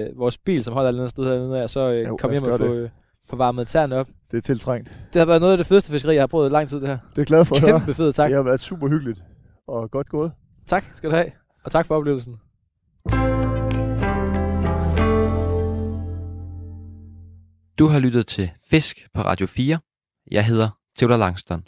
øh, 0.09 0.19
vores 0.19 0.37
bil, 0.37 0.63
som 0.63 0.73
holder 0.73 0.89
et 0.89 0.91
eller 0.91 1.01
andet 1.01 1.09
sted 1.09 1.23
hernede, 1.23 1.63
og 1.63 1.69
så 1.69 1.91
øh, 1.91 2.03
Jo, 2.07 2.17
komme 2.17 2.33
hjem 2.39 2.43
og 2.51 2.59
få, 2.59 2.73
øh, 2.73 2.89
få 3.29 3.35
varmet 3.35 3.67
tæerne 3.67 3.95
op. 3.95 4.07
Det 4.31 4.37
er 4.37 4.41
tiltrængt. 4.41 4.97
Det 5.13 5.19
har 5.19 5.25
været 5.25 5.41
noget 5.41 5.51
af 5.53 5.57
det 5.57 5.67
fedeste 5.67 5.91
fiskeri, 5.91 6.13
jeg 6.13 6.21
har 6.21 6.27
prøvet 6.27 6.49
i 6.49 6.53
lang 6.53 6.69
tid, 6.69 6.79
det 6.81 6.87
her. 6.87 6.97
Det 7.15 7.21
er 7.21 7.25
glad 7.25 7.45
for 7.45 7.55
at 7.55 7.61
høre. 7.61 7.71
Kæmpe 7.79 7.93
fedt, 7.93 8.15
tak. 8.15 8.29
Det 8.29 8.35
har 8.35 8.43
været 8.43 8.61
super 8.61 8.87
hyggeligt 8.87 9.23
og 9.67 9.91
godt 9.91 10.09
gået. 10.09 10.31
Tak 10.67 10.85
skal 10.93 11.09
du 11.09 11.15
have. 11.15 11.31
Og 11.63 11.71
tak 11.71 11.85
for 11.85 11.95
oplevelsen. 11.95 12.35
Du 17.79 17.87
har 17.87 17.99
lyttet 17.99 18.27
til 18.27 18.51
Fisk 18.69 19.07
på 19.13 19.21
Radio 19.21 19.47
4. 19.47 19.79
Jeg 20.31 20.45
hedder 20.45 20.69
Theodor 20.97 21.17
Langston. 21.17 21.63